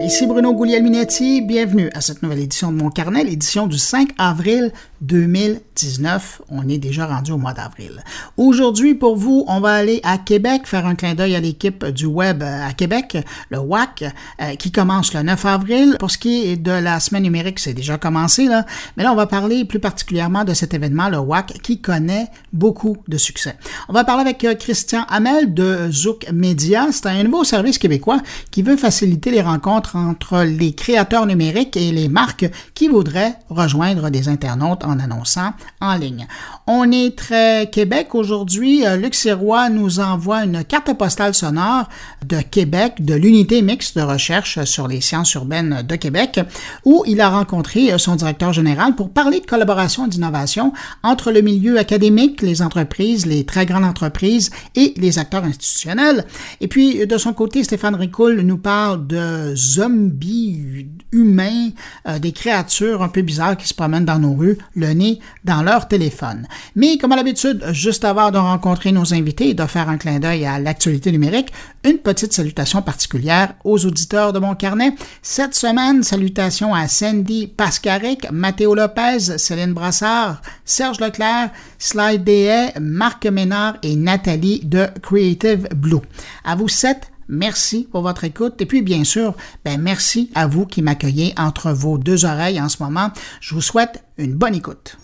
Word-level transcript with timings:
Ici 0.00 0.28
Bruno 0.28 0.54
Guglielminetti, 0.54 1.42
bienvenue 1.42 1.90
à 1.92 2.00
cette 2.00 2.22
nouvelle 2.22 2.38
édition 2.38 2.70
de 2.70 2.76
mon 2.76 2.88
carnet, 2.88 3.24
l'édition 3.24 3.66
du 3.66 3.78
5 3.78 4.10
avril 4.16 4.72
2019. 5.00 6.42
On 6.50 6.68
est 6.68 6.78
déjà 6.78 7.06
rendu 7.06 7.32
au 7.32 7.38
mois 7.38 7.52
d'avril. 7.52 8.02
Aujourd'hui, 8.36 8.94
pour 8.94 9.16
vous, 9.16 9.44
on 9.46 9.60
va 9.60 9.74
aller 9.74 10.00
à 10.02 10.18
Québec, 10.18 10.62
faire 10.64 10.86
un 10.86 10.94
clin 10.94 11.14
d'œil 11.14 11.36
à 11.36 11.40
l'équipe 11.40 11.84
du 11.86 12.06
web 12.06 12.42
à 12.42 12.72
Québec, 12.72 13.18
le 13.50 13.58
WAC, 13.58 14.04
euh, 14.40 14.54
qui 14.56 14.72
commence 14.72 15.14
le 15.14 15.22
9 15.22 15.44
avril. 15.46 15.96
Pour 15.98 16.10
ce 16.10 16.18
qui 16.18 16.46
est 16.46 16.56
de 16.56 16.70
la 16.70 17.00
semaine 17.00 17.22
numérique, 17.22 17.58
c'est 17.58 17.74
déjà 17.74 17.98
commencé, 17.98 18.46
là. 18.46 18.64
Mais 18.96 19.04
là, 19.04 19.12
on 19.12 19.16
va 19.16 19.26
parler 19.26 19.64
plus 19.64 19.78
particulièrement 19.78 20.44
de 20.44 20.54
cet 20.54 20.74
événement, 20.74 21.08
le 21.08 21.18
WAC, 21.18 21.60
qui 21.62 21.80
connaît 21.80 22.26
beaucoup 22.52 22.96
de 23.06 23.16
succès. 23.16 23.56
On 23.88 23.92
va 23.92 24.04
parler 24.04 24.22
avec 24.22 24.44
euh, 24.44 24.54
Christian 24.54 25.04
Hamel 25.08 25.54
de 25.54 25.90
Zouk 25.90 26.26
Media. 26.32 26.88
C'est 26.92 27.06
un 27.06 27.22
nouveau 27.22 27.44
service 27.44 27.78
québécois 27.78 28.20
qui 28.50 28.62
veut 28.62 28.76
faciliter 28.76 29.30
les 29.30 29.42
rencontres 29.42 29.96
entre 29.96 30.42
les 30.42 30.72
créateurs 30.74 31.26
numériques 31.26 31.76
et 31.76 31.92
les 31.92 32.08
marques 32.08 32.46
qui 32.74 32.88
voudraient 32.88 33.34
rejoindre 33.48 34.10
des 34.10 34.28
internautes 34.28 34.84
en 34.88 34.98
annonçant 35.00 35.52
en 35.80 35.94
ligne. 35.94 36.26
On 36.70 36.92
est 36.92 37.16
très 37.16 37.70
Québec 37.72 38.14
aujourd'hui. 38.14 38.86
Euh, 38.86 38.96
Luc 38.96 39.14
Sirois 39.14 39.70
nous 39.70 40.00
envoie 40.00 40.44
une 40.44 40.62
carte 40.64 40.92
postale 40.98 41.32
sonore 41.32 41.88
de 42.26 42.42
Québec, 42.42 43.02
de 43.02 43.14
l'unité 43.14 43.62
mixte 43.62 43.96
de 43.96 44.02
recherche 44.02 44.62
sur 44.64 44.86
les 44.86 45.00
sciences 45.00 45.32
urbaines 45.32 45.82
de 45.88 45.96
Québec, 45.96 46.40
où 46.84 47.04
il 47.06 47.22
a 47.22 47.30
rencontré 47.30 47.96
son 47.96 48.16
directeur 48.16 48.52
général 48.52 48.94
pour 48.96 49.08
parler 49.08 49.40
de 49.40 49.46
collaboration 49.46 50.04
et 50.04 50.08
d'innovation 50.10 50.74
entre 51.02 51.32
le 51.32 51.40
milieu 51.40 51.78
académique, 51.78 52.42
les 52.42 52.60
entreprises, 52.60 53.24
les 53.24 53.46
très 53.46 53.64
grandes 53.64 53.86
entreprises 53.86 54.50
et 54.74 54.92
les 54.98 55.18
acteurs 55.18 55.44
institutionnels. 55.44 56.26
Et 56.60 56.68
puis, 56.68 57.06
de 57.06 57.16
son 57.16 57.32
côté, 57.32 57.64
Stéphane 57.64 57.94
Ricoul 57.94 58.42
nous 58.42 58.58
parle 58.58 59.06
de 59.06 59.54
zombies 59.56 60.86
humains, 61.12 61.70
euh, 62.06 62.18
des 62.18 62.32
créatures 62.32 63.02
un 63.02 63.08
peu 63.08 63.22
bizarres 63.22 63.56
qui 63.56 63.66
se 63.66 63.72
promènent 63.72 64.04
dans 64.04 64.18
nos 64.18 64.34
rues, 64.34 64.58
le 64.74 64.92
nez 64.92 65.18
dans 65.44 65.62
leur 65.62 65.88
téléphone. 65.88 66.46
Mais 66.74 66.98
comme 66.98 67.12
à 67.12 67.16
l'habitude, 67.16 67.64
juste 67.72 68.04
avant 68.04 68.30
de 68.30 68.38
rencontrer 68.38 68.92
nos 68.92 69.14
invités 69.14 69.50
et 69.50 69.54
de 69.54 69.66
faire 69.66 69.88
un 69.88 69.98
clin 69.98 70.18
d'œil 70.18 70.46
à 70.46 70.58
l'actualité 70.58 71.12
numérique, 71.12 71.52
une 71.84 71.98
petite 71.98 72.32
salutation 72.32 72.82
particulière 72.82 73.54
aux 73.64 73.84
auditeurs 73.86 74.32
de 74.32 74.38
mon 74.38 74.54
carnet. 74.54 74.94
Cette 75.22 75.54
semaine, 75.54 76.02
salutations 76.02 76.74
à 76.74 76.88
Sandy 76.88 77.46
Pascaric, 77.46 78.30
Mathéo 78.30 78.74
Lopez, 78.74 79.38
Céline 79.38 79.72
Brassard, 79.72 80.42
Serge 80.64 81.00
Leclerc, 81.00 81.50
Slide 81.78 82.24
Dehay, 82.24 82.72
Marc 82.80 83.26
Ménard 83.26 83.76
et 83.82 83.96
Nathalie 83.96 84.60
de 84.64 84.86
Creative 85.02 85.68
Blue. 85.74 86.02
À 86.44 86.56
vous 86.56 86.68
sept, 86.68 87.10
Merci 87.28 87.86
pour 87.90 88.00
votre 88.02 88.24
écoute. 88.24 88.60
Et 88.60 88.66
puis, 88.66 88.82
bien 88.82 89.04
sûr, 89.04 89.34
ben, 89.64 89.80
merci 89.80 90.30
à 90.34 90.46
vous 90.46 90.64
qui 90.64 90.80
m'accueillez 90.80 91.34
entre 91.36 91.72
vos 91.72 91.98
deux 91.98 92.24
oreilles 92.24 92.60
en 92.60 92.68
ce 92.68 92.82
moment. 92.82 93.10
Je 93.40 93.54
vous 93.54 93.60
souhaite 93.60 94.02
une 94.16 94.34
bonne 94.34 94.54
écoute. 94.54 94.96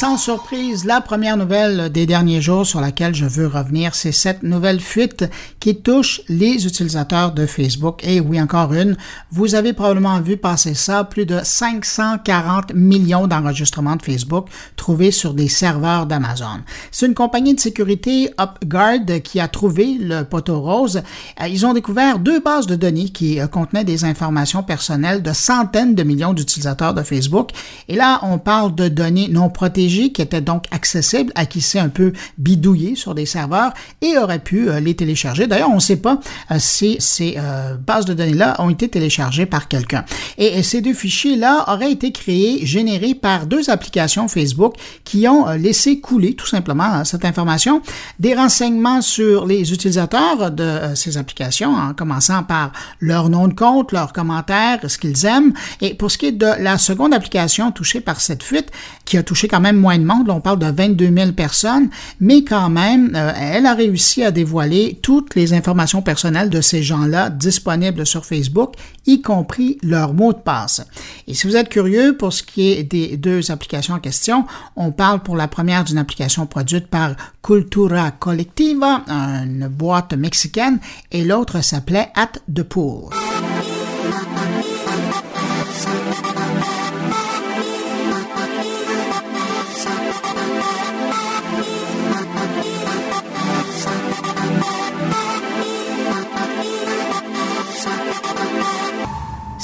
Sans 0.00 0.16
surprise, 0.16 0.86
la 0.86 1.02
première 1.02 1.36
nouvelle 1.36 1.92
des 1.92 2.06
derniers 2.06 2.40
jours 2.40 2.64
sur 2.64 2.80
laquelle 2.80 3.14
je 3.14 3.26
veux 3.26 3.46
revenir, 3.46 3.94
c'est 3.94 4.12
cette 4.12 4.42
nouvelle 4.42 4.80
fuite 4.80 5.26
qui 5.60 5.76
touche 5.76 6.22
les 6.26 6.66
utilisateurs 6.66 7.32
de 7.32 7.44
Facebook. 7.44 8.00
Et 8.02 8.18
oui, 8.18 8.40
encore 8.40 8.72
une, 8.72 8.96
vous 9.30 9.54
avez 9.54 9.74
probablement 9.74 10.18
vu 10.22 10.38
passer 10.38 10.72
ça, 10.72 11.04
plus 11.04 11.26
de 11.26 11.40
540 11.42 12.72
millions 12.72 13.26
d'enregistrements 13.26 13.96
de 13.96 14.02
Facebook 14.02 14.46
trouvés 14.74 15.10
sur 15.10 15.34
des 15.34 15.48
serveurs 15.48 16.06
d'Amazon. 16.06 16.60
C'est 16.90 17.04
une 17.04 17.12
compagnie 17.12 17.54
de 17.54 17.60
sécurité 17.60 18.30
UpGuard 18.40 19.20
qui 19.22 19.38
a 19.38 19.48
trouvé 19.48 19.98
le 20.00 20.22
poteau 20.22 20.62
rose. 20.62 21.02
Euh, 21.42 21.46
ils 21.46 21.66
ont 21.66 21.74
découvert 21.74 22.20
deux 22.20 22.40
bases 22.40 22.66
de 22.66 22.74
données 22.74 23.10
qui 23.10 23.38
euh, 23.38 23.48
contenaient 23.48 23.84
des 23.84 24.06
informations 24.06 24.62
personnelles 24.62 25.22
de 25.22 25.34
centaines 25.34 25.94
de 25.94 26.02
millions 26.04 26.32
d'utilisateurs 26.32 26.94
de 26.94 27.02
Facebook. 27.02 27.50
Et 27.88 27.96
là, 27.96 28.20
on 28.22 28.38
parle 28.38 28.74
de 28.74 28.88
données 28.88 29.28
non 29.28 29.50
protégées 29.50 29.89
qui 29.90 30.22
était 30.22 30.40
donc 30.40 30.64
accessible 30.70 31.32
à 31.34 31.46
qui 31.46 31.60
s'est 31.60 31.78
un 31.78 31.88
peu 31.88 32.12
bidouillé 32.38 32.94
sur 32.94 33.14
des 33.14 33.26
serveurs 33.26 33.72
et 34.00 34.16
aurait 34.16 34.38
pu 34.38 34.68
euh, 34.68 34.80
les 34.80 34.94
télécharger. 34.94 35.46
D'ailleurs, 35.46 35.70
on 35.70 35.76
ne 35.76 35.80
sait 35.80 35.96
pas 35.96 36.20
euh, 36.50 36.56
si 36.58 36.96
ces 37.00 37.34
euh, 37.38 37.74
bases 37.74 38.04
de 38.04 38.14
données-là 38.14 38.56
ont 38.60 38.70
été 38.70 38.88
téléchargées 38.88 39.46
par 39.46 39.68
quelqu'un. 39.68 40.04
Et, 40.38 40.62
ces 40.62 40.82
deux 40.82 40.94
fichiers-là 40.94 41.64
auraient 41.68 41.90
été 41.90 42.12
créés, 42.12 42.64
générés 42.64 43.14
par 43.14 43.46
deux 43.46 43.70
applications 43.70 44.28
Facebook 44.28 44.74
qui 45.04 45.26
ont 45.26 45.48
laissé 45.52 46.00
couler 46.00 46.34
tout 46.34 46.46
simplement 46.46 47.04
cette 47.04 47.24
information, 47.24 47.82
des 48.18 48.34
renseignements 48.34 49.00
sur 49.00 49.46
les 49.46 49.72
utilisateurs 49.72 50.50
de 50.50 50.94
ces 50.94 51.16
applications, 51.16 51.74
en 51.74 51.94
commençant 51.94 52.42
par 52.42 52.72
leur 53.00 53.30
nom 53.30 53.48
de 53.48 53.54
compte, 53.54 53.92
leurs 53.92 54.12
commentaires, 54.12 54.78
ce 54.86 54.98
qu'ils 54.98 55.24
aiment. 55.24 55.54
Et 55.80 55.94
pour 55.94 56.10
ce 56.10 56.18
qui 56.18 56.26
est 56.26 56.32
de 56.32 56.50
la 56.58 56.78
seconde 56.78 57.14
application 57.14 57.72
touchée 57.72 58.00
par 58.00 58.20
cette 58.20 58.42
fuite, 58.42 58.70
qui 59.04 59.16
a 59.16 59.22
touché 59.22 59.48
quand 59.48 59.60
même 59.60 59.79
moins 59.80 59.98
de 59.98 60.04
monde, 60.04 60.30
on 60.30 60.40
parle 60.40 60.58
de 60.58 60.66
22 60.66 61.10
000 61.12 61.32
personnes, 61.32 61.90
mais 62.20 62.44
quand 62.44 62.70
même, 62.70 63.12
euh, 63.14 63.32
elle 63.36 63.66
a 63.66 63.74
réussi 63.74 64.22
à 64.22 64.30
dévoiler 64.30 64.98
toutes 65.02 65.34
les 65.34 65.52
informations 65.52 66.02
personnelles 66.02 66.50
de 66.50 66.60
ces 66.60 66.82
gens-là 66.82 67.30
disponibles 67.30 68.06
sur 68.06 68.24
Facebook, 68.24 68.74
y 69.06 69.22
compris 69.22 69.78
leur 69.82 70.14
mot 70.14 70.32
de 70.32 70.38
passe. 70.38 70.86
Et 71.26 71.34
si 71.34 71.46
vous 71.46 71.56
êtes 71.56 71.68
curieux 71.68 72.16
pour 72.16 72.32
ce 72.32 72.42
qui 72.42 72.72
est 72.72 72.84
des 72.84 73.16
deux 73.16 73.50
applications 73.50 73.94
en 73.94 73.98
question, 73.98 74.44
on 74.76 74.92
parle 74.92 75.20
pour 75.22 75.36
la 75.36 75.48
première 75.48 75.84
d'une 75.84 75.98
application 75.98 76.46
produite 76.46 76.86
par 76.86 77.14
Cultura 77.42 78.10
Colectiva, 78.12 79.02
une 79.08 79.68
boîte 79.68 80.12
mexicaine, 80.14 80.78
et 81.10 81.24
l'autre 81.24 81.62
s'appelait 81.62 82.10
At 82.14 82.32
the 82.52 82.62
Pool. 82.62 83.10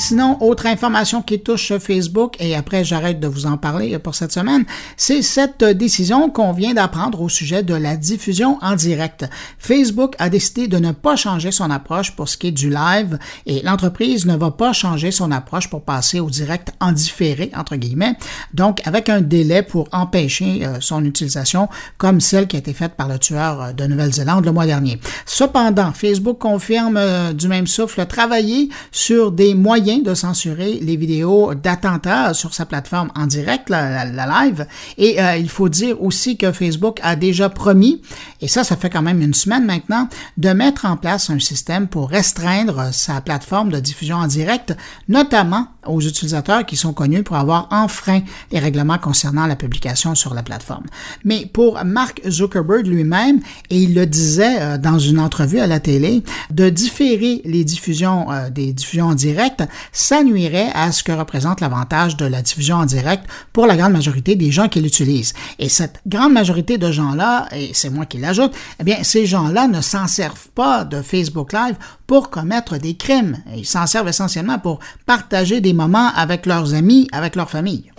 Sinon, 0.09 0.41
autre 0.41 0.67
information 0.67 1.21
qui 1.21 1.41
touche 1.41 1.77
Facebook, 1.79 2.37
et 2.39 2.55
après 2.55 2.85
j'arrête 2.85 3.19
de 3.19 3.27
vous 3.27 3.45
en 3.45 3.57
parler 3.57 3.99
pour 3.99 4.15
cette 4.15 4.31
semaine, 4.31 4.65
c'est 4.97 5.21
cette 5.21 5.65
décision 5.65 6.31
qu'on 6.31 6.53
vient 6.53 6.75
d'apprendre 6.75 7.21
au 7.23 7.29
sujet 7.29 7.65
de 7.65 7.75
la 7.75 7.97
diffusion 7.97 8.57
en 8.63 8.77
direct. 8.77 9.29
Facebook 9.59 10.15
a 10.21 10.29
décidé 10.29 10.69
de 10.69 10.79
ne 10.79 10.93
pas 10.93 11.17
changer 11.17 11.51
son 11.51 11.73
approche 11.73 12.13
pour 12.15 12.29
ce 12.29 12.37
qui 12.37 12.47
est 12.47 12.53
du 12.53 12.71
live 12.71 13.19
et 13.47 13.63
l'entreprise 13.63 14.27
ne 14.27 14.37
va 14.37 14.53
pas 14.53 14.73
changer 14.73 15.11
son 15.11 15.33
approche 15.33 15.69
pour 15.69 15.83
passer 15.83 16.21
au 16.21 16.31
direct 16.31 16.71
en 16.79 16.93
différé, 16.93 17.51
entre 17.57 17.75
guillemets, 17.75 18.15
donc 18.55 18.87
avec 18.87 19.09
un 19.09 19.21
délai 19.21 19.65
pour 19.65 19.89
empêcher 19.91 20.65
euh, 20.65 20.77
son 20.79 21.05
utilisation 21.05 21.69
comme 21.99 22.21
celle 22.21 22.47
qui 22.47 22.55
a 22.55 22.61
été 22.61 22.75
faite 22.75 22.95
par 22.95 23.09
le 23.09 23.19
tueur 23.19 23.61
euh, 23.61 23.73
de 23.73 23.85
Nouvelle-Zélande 23.89 24.45
le 24.45 24.53
mois 24.53 24.67
dernier. 24.67 25.01
Cependant, 25.25 25.91
Facebook 25.93 26.39
confirme 26.39 26.97
euh, 26.97 27.33
du 27.33 27.49
même 27.49 27.67
souffle 27.67 28.07
travailler 28.07 28.69
sur 28.93 29.33
des 29.33 29.57
moyens 29.57 29.96
de 30.03 30.15
censurer 30.15 30.79
les 30.81 30.97
vidéos 30.97 31.55
d'attentats 31.55 32.35
sur 32.35 32.55
sa 32.55 32.67
plateforme 32.67 33.11
en 33.15 33.27
direct, 33.27 33.69
la, 33.69 34.05
live. 34.05 34.67
Et 34.99 35.21
euh, 35.21 35.37
il 35.37 35.49
faut 35.49 35.69
dire 35.69 36.03
aussi 36.03 36.37
que 36.37 36.53
Facebook 36.53 36.99
a 37.03 37.17
déjà 37.17 37.49
promis, 37.49 38.03
et 38.41 38.49
ça, 38.49 38.65
ça 38.65 38.77
fait 38.77 38.91
quand 38.91 39.03
même 39.03 39.21
une 39.21 39.35
semaine 39.35 39.65
maintenant, 39.65 40.09
de 40.37 40.51
mettre 40.51 40.85
en 40.85 40.97
place 40.97 41.31
un 41.31 41.39
système 41.39 41.89
pour 41.89 42.11
restreindre 42.11 42.93
sa 42.93 43.21
plateforme 43.21 43.71
de 43.71 43.81
diffusion 43.81 44.17
en 44.17 44.27
direct, 44.27 44.77
notamment 45.09 45.69
aux 45.89 46.01
utilisateurs 46.01 46.65
qui 46.67 46.77
sont 46.77 46.93
connus 46.93 47.23
pour 47.23 47.37
avoir 47.37 47.69
enfreint 47.71 48.21
les 48.53 48.59
règlements 48.59 48.99
concernant 48.99 49.47
la 49.47 49.57
publication 49.57 50.15
sur 50.15 50.35
la 50.35 50.43
plateforme. 50.43 50.85
Mais 51.25 51.47
pour 51.47 51.83
Mark 51.85 52.21
Zuckerberg 52.29 52.87
lui-même, 52.87 53.41
et 53.71 53.79
il 53.79 53.95
le 53.95 54.07
disait 54.07 54.61
euh, 54.61 54.79
dans 54.79 54.99
une 54.99 55.19
entrevue 55.19 55.59
à 55.59 55.67
la 55.67 55.81
télé, 55.81 56.23
de 56.51 56.69
différer 56.69 57.43
les 57.45 57.65
diffusions 57.65 58.31
euh, 58.31 58.51
des 58.51 58.73
diffusions 58.73 59.07
en 59.07 59.15
direct, 59.15 59.63
ça 59.93 60.23
nuirait 60.23 60.71
à 60.75 60.93
ce 60.93 61.03
que 61.03 61.13
représente 61.13 61.61
l'avantage 61.61 62.17
de 62.17 62.27
la 62.27 62.43
diffusion 62.43 62.77
en 62.77 62.87
direct 62.87 63.25
pour 63.53 63.67
la 63.67 63.77
grande 63.77 63.93
majorité 63.93 64.37
des 64.37 64.51
gens 64.51 64.69
qui 64.69 64.81
l'utilisent. 64.81 65.35
Et 65.59 65.69
cette 65.69 66.01
grande 66.07 66.33
majorité 66.33 66.79
de 66.79 66.91
gens-là, 66.91 67.49
et 67.53 67.71
c'est 67.73 67.91
moi 67.91 68.07
qui 68.07 68.19
l'ajoute, 68.19 68.53
eh 68.81 68.85
bien, 68.85 69.03
ces 69.03 69.27
gens-là 69.27 69.69
ne 69.69 69.81
s'en 69.81 70.07
servent 70.07 70.49
pas 70.55 70.85
de 70.85 71.03
Facebook 71.03 71.53
Live 71.53 71.77
pour 72.07 72.31
commettre 72.31 72.79
des 72.79 72.95
crimes. 72.95 73.39
Ils 73.55 73.67
s'en 73.67 73.87
servent 73.87 74.09
essentiellement 74.09 74.59
pour 74.59 74.81
partager 75.07 75.61
des 75.61 75.73
moments 75.73 76.11
avec 76.15 76.47
leurs 76.47 76.75
amis, 76.75 77.09
avec 77.13 77.37
leur 77.37 77.51
famille. 77.51 77.91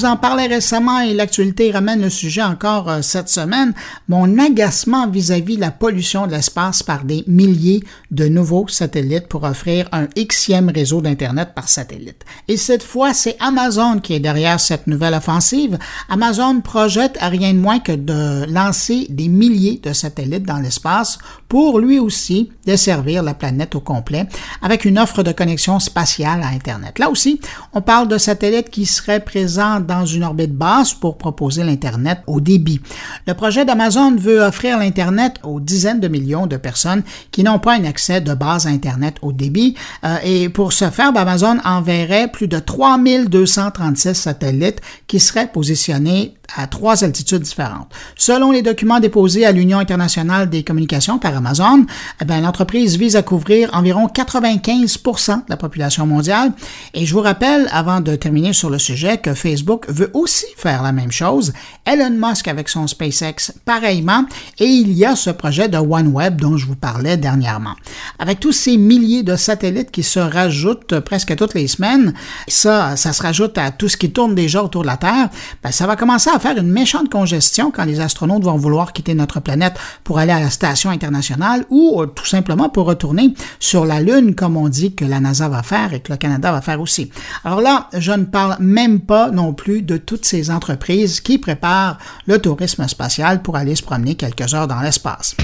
Vous 0.00 0.06
en 0.06 0.16
parlais 0.16 0.46
récemment 0.46 1.00
et 1.00 1.12
l'actualité 1.12 1.70
ramène 1.70 2.00
le 2.00 2.08
sujet 2.08 2.42
encore 2.42 2.88
euh, 2.88 3.02
cette 3.02 3.28
semaine, 3.28 3.74
mon 4.08 4.38
agacement 4.38 5.06
vis-à-vis 5.06 5.56
de 5.56 5.60
la 5.60 5.70
pollution 5.70 6.26
de 6.26 6.32
l'espace 6.32 6.82
par 6.82 7.04
des 7.04 7.22
milliers 7.26 7.84
de 8.10 8.26
nouveaux 8.26 8.66
satellites 8.66 9.28
pour 9.28 9.44
offrir 9.44 9.90
un 9.92 10.06
Xème 10.16 10.70
réseau 10.70 11.02
d'Internet 11.02 11.50
par 11.54 11.68
satellite. 11.68 12.24
Et 12.48 12.56
cette 12.56 12.82
fois, 12.82 13.12
c'est 13.12 13.36
Amazon 13.40 13.98
qui 13.98 14.14
est 14.14 14.20
derrière 14.20 14.58
cette 14.58 14.86
nouvelle 14.86 15.12
offensive. 15.12 15.76
Amazon 16.08 16.62
projette 16.62 17.18
à 17.20 17.28
rien 17.28 17.52
de 17.52 17.58
moins 17.58 17.78
que 17.78 17.92
de 17.92 18.50
lancer 18.50 19.06
des 19.10 19.28
milliers 19.28 19.82
de 19.82 19.92
satellites 19.92 20.46
dans 20.46 20.60
l'espace 20.60 21.18
pour 21.46 21.78
lui 21.78 21.98
aussi 21.98 22.50
desservir 22.64 23.22
la 23.22 23.34
planète 23.34 23.74
au 23.74 23.80
complet 23.80 24.26
avec 24.62 24.86
une 24.86 24.98
offre 24.98 25.22
de 25.22 25.32
connexion 25.32 25.78
spatiale 25.78 26.42
à 26.42 26.48
Internet. 26.48 26.98
Là 26.98 27.10
aussi, 27.10 27.38
on 27.74 27.82
parle 27.82 28.08
de 28.08 28.16
satellites 28.16 28.70
qui 28.70 28.86
seraient 28.86 29.20
présents 29.20 29.80
dans 29.90 30.06
une 30.06 30.22
orbite 30.22 30.54
basse 30.54 30.94
pour 30.94 31.18
proposer 31.18 31.64
l'Internet 31.64 32.20
au 32.28 32.40
débit. 32.40 32.80
Le 33.26 33.34
projet 33.34 33.64
d'Amazon 33.64 34.14
veut 34.14 34.40
offrir 34.40 34.78
l'Internet 34.78 35.40
aux 35.42 35.58
dizaines 35.58 35.98
de 35.98 36.06
millions 36.06 36.46
de 36.46 36.56
personnes 36.56 37.02
qui 37.32 37.42
n'ont 37.42 37.58
pas 37.58 37.74
un 37.74 37.84
accès 37.84 38.20
de 38.20 38.32
base 38.32 38.68
à 38.68 38.70
Internet 38.70 39.16
au 39.22 39.32
débit. 39.32 39.74
Euh, 40.04 40.16
et 40.24 40.48
pour 40.48 40.72
ce 40.72 40.90
faire, 40.90 41.12
ben, 41.12 41.22
Amazon 41.22 41.58
enverrait 41.64 42.28
plus 42.28 42.46
de 42.46 42.60
3236 42.60 44.14
satellites 44.14 44.80
qui 45.08 45.18
seraient 45.18 45.50
positionnés 45.50 46.36
à 46.56 46.66
trois 46.66 47.04
altitudes 47.04 47.42
différentes. 47.42 47.92
Selon 48.16 48.50
les 48.50 48.62
documents 48.62 49.00
déposés 49.00 49.44
à 49.44 49.52
l'Union 49.52 49.78
internationale 49.78 50.48
des 50.48 50.62
communications 50.62 51.18
par 51.18 51.36
Amazon, 51.36 51.84
eh 52.20 52.40
l'entreprise 52.40 52.96
vise 52.96 53.16
à 53.16 53.22
couvrir 53.22 53.70
environ 53.72 54.06
95% 54.06 55.36
de 55.36 55.42
la 55.48 55.56
population 55.56 56.06
mondiale. 56.06 56.52
Et 56.94 57.06
je 57.06 57.12
vous 57.14 57.20
rappelle, 57.20 57.68
avant 57.72 58.00
de 58.00 58.14
terminer 58.16 58.52
sur 58.52 58.70
le 58.70 58.78
sujet, 58.78 59.18
que 59.18 59.34
Facebook 59.34 59.86
veut 59.88 60.10
aussi 60.14 60.46
faire 60.56 60.82
la 60.82 60.92
même 60.92 61.12
chose. 61.12 61.52
Elon 61.86 62.10
Musk 62.10 62.48
avec 62.48 62.68
son 62.68 62.86
SpaceX 62.86 63.52
pareillement. 63.64 64.24
Et 64.58 64.66
il 64.66 64.92
y 64.92 65.04
a 65.04 65.16
ce 65.16 65.30
projet 65.30 65.68
de 65.68 65.78
OneWeb 65.78 66.40
dont 66.40 66.56
je 66.56 66.66
vous 66.66 66.76
parlais 66.76 67.16
dernièrement. 67.16 67.74
Avec 68.18 68.40
tous 68.40 68.52
ces 68.52 68.76
milliers 68.76 69.22
de 69.22 69.36
satellites 69.36 69.90
qui 69.90 70.02
se 70.02 70.18
rajoutent 70.18 71.00
presque 71.00 71.36
toutes 71.36 71.54
les 71.54 71.68
semaines, 71.68 72.14
ça, 72.48 72.96
ça 72.96 73.12
se 73.12 73.22
rajoute 73.22 73.58
à 73.58 73.70
tout 73.70 73.88
ce 73.88 73.96
qui 73.96 74.10
tourne 74.10 74.34
déjà 74.34 74.62
autour 74.62 74.82
de 74.82 74.88
la 74.88 74.96
Terre, 74.96 75.28
ben, 75.62 75.70
ça 75.70 75.86
va 75.86 75.96
commencer 75.96 76.30
à 76.30 76.38
faire 76.40 76.56
une 76.56 76.70
méchante 76.70 77.10
congestion 77.10 77.70
quand 77.70 77.84
les 77.84 78.00
astronautes 78.00 78.44
vont 78.44 78.56
vouloir 78.56 78.92
quitter 78.92 79.14
notre 79.14 79.40
planète 79.40 79.74
pour 80.04 80.18
aller 80.18 80.32
à 80.32 80.40
la 80.40 80.50
station 80.50 80.90
internationale 80.90 81.64
ou 81.70 82.00
euh, 82.00 82.06
tout 82.06 82.26
simplement 82.26 82.68
pour 82.68 82.86
retourner 82.86 83.34
sur 83.58 83.84
la 83.84 84.00
Lune, 84.00 84.34
comme 84.34 84.56
on 84.56 84.68
dit 84.68 84.94
que 84.94 85.04
la 85.04 85.20
NASA 85.20 85.48
va 85.48 85.62
faire 85.62 85.92
et 85.92 86.00
que 86.00 86.12
le 86.12 86.18
Canada 86.18 86.50
va 86.52 86.60
faire 86.60 86.80
aussi. 86.80 87.10
Alors 87.44 87.60
là, 87.60 87.88
je 87.96 88.12
ne 88.12 88.24
parle 88.24 88.56
même 88.60 89.00
pas 89.00 89.30
non 89.30 89.52
plus 89.52 89.82
de 89.82 89.96
toutes 89.96 90.24
ces 90.24 90.50
entreprises 90.50 91.20
qui 91.20 91.38
préparent 91.38 91.98
le 92.26 92.38
tourisme 92.38 92.86
spatial 92.88 93.42
pour 93.42 93.56
aller 93.56 93.74
se 93.74 93.82
promener 93.82 94.14
quelques 94.14 94.54
heures 94.54 94.68
dans 94.68 94.80
l'espace. 94.80 95.36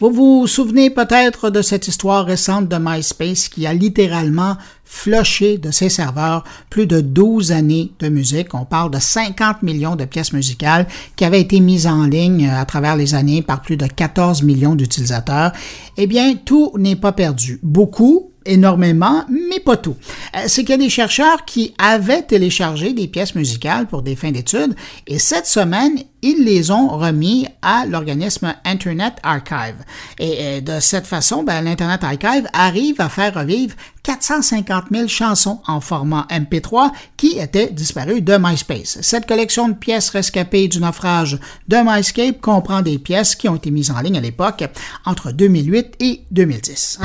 Vous 0.00 0.12
vous 0.12 0.46
souvenez 0.46 0.90
peut-être 0.90 1.50
de 1.50 1.60
cette 1.60 1.88
histoire 1.88 2.24
récente 2.24 2.68
de 2.68 2.76
MySpace 2.80 3.48
qui 3.48 3.66
a 3.66 3.74
littéralement 3.74 4.56
flushé 4.84 5.58
de 5.58 5.72
ses 5.72 5.88
serveurs 5.88 6.44
plus 6.70 6.86
de 6.86 7.00
12 7.00 7.50
années 7.50 7.90
de 7.98 8.08
musique. 8.08 8.54
On 8.54 8.64
parle 8.64 8.92
de 8.92 9.00
50 9.00 9.64
millions 9.64 9.96
de 9.96 10.04
pièces 10.04 10.32
musicales 10.32 10.86
qui 11.16 11.24
avaient 11.24 11.40
été 11.40 11.58
mises 11.58 11.88
en 11.88 12.04
ligne 12.04 12.48
à 12.48 12.64
travers 12.64 12.94
les 12.94 13.16
années 13.16 13.42
par 13.42 13.60
plus 13.60 13.76
de 13.76 13.88
14 13.88 14.44
millions 14.44 14.76
d'utilisateurs. 14.76 15.50
Eh 15.96 16.06
bien, 16.06 16.36
tout 16.36 16.70
n'est 16.78 16.94
pas 16.94 17.10
perdu. 17.10 17.58
Beaucoup, 17.64 18.30
énormément, 18.48 19.24
mais 19.28 19.60
pas 19.60 19.76
tout. 19.76 19.96
Euh, 20.34 20.40
c'est 20.46 20.62
qu'il 20.62 20.70
y 20.70 20.74
a 20.74 20.78
des 20.78 20.90
chercheurs 20.90 21.44
qui 21.44 21.74
avaient 21.78 22.22
téléchargé 22.22 22.92
des 22.92 23.06
pièces 23.06 23.34
musicales 23.34 23.86
pour 23.86 24.02
des 24.02 24.16
fins 24.16 24.32
d'études 24.32 24.74
et 25.06 25.18
cette 25.18 25.46
semaine, 25.46 25.98
ils 26.22 26.44
les 26.44 26.70
ont 26.70 26.88
remis 26.88 27.46
à 27.62 27.86
l'organisme 27.86 28.54
Internet 28.64 29.14
Archive. 29.22 29.76
Et 30.18 30.36
euh, 30.40 30.60
de 30.60 30.80
cette 30.80 31.06
façon, 31.06 31.44
ben, 31.44 31.62
l'Internet 31.62 32.02
Archive 32.02 32.48
arrive 32.52 33.00
à 33.00 33.08
faire 33.08 33.34
revivre 33.34 33.74
450 34.02 34.84
000 34.90 35.08
chansons 35.08 35.60
en 35.66 35.80
format 35.80 36.26
MP3 36.30 36.90
qui 37.16 37.38
étaient 37.38 37.70
disparues 37.70 38.22
de 38.22 38.36
MySpace. 38.38 38.98
Cette 39.02 39.26
collection 39.26 39.68
de 39.68 39.74
pièces 39.74 40.10
rescapées 40.10 40.68
du 40.68 40.80
naufrage 40.80 41.38
de 41.68 41.76
MyScape 41.76 42.40
comprend 42.40 42.80
des 42.80 42.98
pièces 42.98 43.36
qui 43.36 43.48
ont 43.48 43.56
été 43.56 43.70
mises 43.70 43.90
en 43.90 44.00
ligne 44.00 44.16
à 44.16 44.22
l'époque 44.22 44.64
entre 45.04 45.30
2008 45.30 45.96
et 46.00 46.22
2010. 46.30 47.00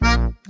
What? 0.00 0.40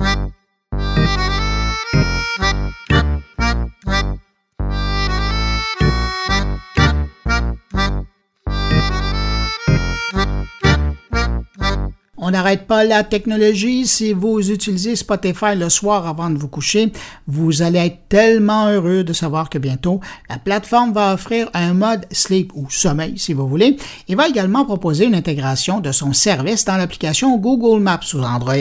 On 12.23 12.33
n'arrête 12.33 12.67
pas 12.67 12.85
la 12.85 13.03
technologie. 13.03 13.87
Si 13.87 14.13
vous 14.13 14.51
utilisez 14.51 14.95
Spotify 14.95 15.57
le 15.57 15.71
soir 15.71 16.07
avant 16.07 16.29
de 16.29 16.37
vous 16.37 16.49
coucher, 16.49 16.93
vous 17.27 17.63
allez 17.63 17.79
être 17.79 18.09
tellement 18.11 18.69
heureux 18.69 19.05
de 19.05 19.15
savoir 19.15 19.49
que 19.49 19.57
bientôt, 19.57 20.01
la 20.29 20.37
plateforme 20.37 20.93
va 20.93 21.15
offrir 21.15 21.49
un 21.55 21.73
mode 21.73 22.05
sleep 22.11 22.53
ou 22.55 22.69
sommeil, 22.69 23.19
si 23.19 23.33
vous 23.33 23.49
voulez, 23.49 23.79
et 24.07 24.15
va 24.15 24.29
également 24.29 24.67
proposer 24.67 25.07
une 25.07 25.15
intégration 25.15 25.81
de 25.81 25.93
son 25.93 26.13
service 26.13 26.67
dans 26.67 26.77
l'application 26.77 27.39
Google 27.39 27.83
Maps 27.83 28.01
sous 28.03 28.23
Android. 28.23 28.53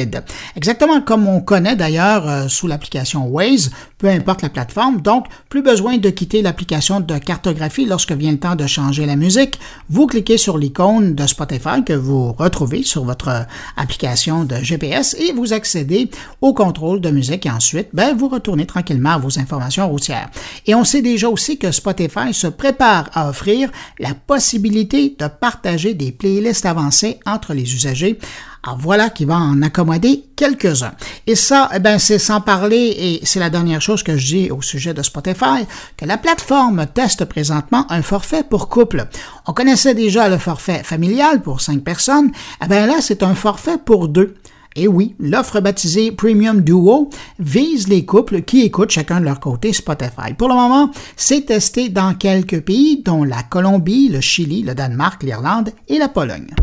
Exactement 0.56 1.02
comme 1.02 1.28
on 1.28 1.42
connaît 1.42 1.76
d'ailleurs 1.76 2.30
euh, 2.30 2.48
sous 2.48 2.68
l'application 2.68 3.28
Waze, 3.28 3.72
peu 3.98 4.08
importe 4.08 4.42
la 4.42 4.50
plateforme. 4.50 5.02
Donc, 5.02 5.26
plus 5.50 5.62
besoin 5.62 5.98
de 5.98 6.10
quitter 6.10 6.42
l'application 6.42 7.02
de 7.02 7.18
cartographie 7.18 7.86
lorsque 7.86 8.14
vient 8.14 8.32
le 8.32 8.40
temps 8.40 8.56
de 8.56 8.68
changer 8.68 9.06
la 9.06 9.18
musique. 9.18 9.60
Vous 9.90 10.08
cliquez 10.08 10.38
sur 10.38 10.58
l'icône 10.58 11.14
de 11.14 11.28
Spotify 11.28 11.84
que 11.86 11.92
vous 11.92 12.32
retrouvez 12.32 12.84
sur 12.84 13.04
votre 13.04 13.49
application 13.78 14.44
de 14.44 14.56
GPS 14.56 15.16
et 15.20 15.34
vous 15.34 15.54
accédez 15.54 16.10
au 16.42 16.54
contrôle 16.54 17.02
de 17.02 17.10
musique 17.10 17.46
et 17.46 17.52
ensuite, 17.52 17.90
ben, 17.94 18.16
vous 18.16 18.28
retournez 18.28 18.66
tranquillement 18.66 19.12
à 19.12 19.18
vos 19.18 19.40
informations 19.40 19.90
routières. 19.90 20.30
Et 20.68 20.76
on 20.76 20.84
sait 20.84 21.02
déjà 21.02 21.30
aussi 21.30 21.58
que 21.58 21.72
Spotify 21.72 22.34
se 22.34 22.48
prépare 22.48 23.10
à 23.14 23.30
offrir 23.30 23.70
la 24.00 24.14
possibilité 24.14 25.16
de 25.18 25.28
partager 25.28 25.94
des 25.94 26.12
playlists 26.12 26.66
avancées 26.66 27.20
entre 27.26 27.54
les 27.54 27.74
usagers 27.74 28.20
alors 28.64 28.78
voilà 28.78 29.10
qui 29.10 29.26
va 29.26 29.38
en 29.38 29.62
accommoder 29.62 30.26
quelques-uns. 30.36 30.94
Et 31.28 31.36
ça, 31.36 31.70
eh 31.74 31.80
ben, 31.80 31.98
c'est 31.98 32.20
sans 32.20 32.42
parler, 32.42 32.96
et 32.98 33.20
c'est 33.24 33.40
la 33.40 33.50
dernière 33.50 33.82
chose 33.82 34.04
que 34.04 34.18
je 34.18 34.26
dis 34.26 34.52
au 34.52 34.62
sujet 34.62 34.94
de 34.94 35.02
Spotify, 35.02 35.66
que 35.98 36.06
la 36.06 36.18
plateforme 36.18 36.86
teste 36.94 37.26
présentement 37.26 37.86
un 37.90 38.02
forfait 38.02 38.44
pour 38.44 38.70
couple. 38.70 39.08
On 39.48 39.54
connaissait 39.54 39.96
déjà 39.96 40.30
le 40.30 40.38
forfait 40.38 40.84
familial 40.84 41.42
pour 41.42 41.62
cinq 41.62 41.84
personnes. 41.84 42.32
Eh 42.64 42.68
ben 42.68 42.86
là, 42.86 42.96
c'est 43.02 43.24
un 43.24 43.36
forfait 43.36 43.78
pour 43.78 44.08
deux. 44.08 44.36
Et 44.76 44.88
oui, 44.88 45.16
l'offre 45.20 45.62
baptisée 45.62 46.12
Premium 46.12 46.62
Duo 46.62 47.10
vise 47.40 47.88
les 47.88 48.06
couples 48.06 48.44
qui 48.44 48.62
écoutent 48.62 48.92
chacun 48.92 49.20
de 49.20 49.26
leur 49.26 49.40
côté 49.40 49.74
Spotify. 49.74 50.34
Pour 50.38 50.48
le 50.48 50.54
moment, 50.54 50.92
c'est 51.16 51.48
testé 51.48 51.90
dans 51.90 52.14
quelques 52.14 52.62
pays, 52.62 53.02
dont 53.04 53.24
la 53.24 53.42
Colombie, 53.42 54.10
le 54.10 54.22
Chili, 54.22 54.62
le 54.62 54.76
Danemark, 54.76 55.24
l'Irlande 55.24 55.72
et 55.88 55.98
la 55.98 56.08
Pologne. 56.08 56.54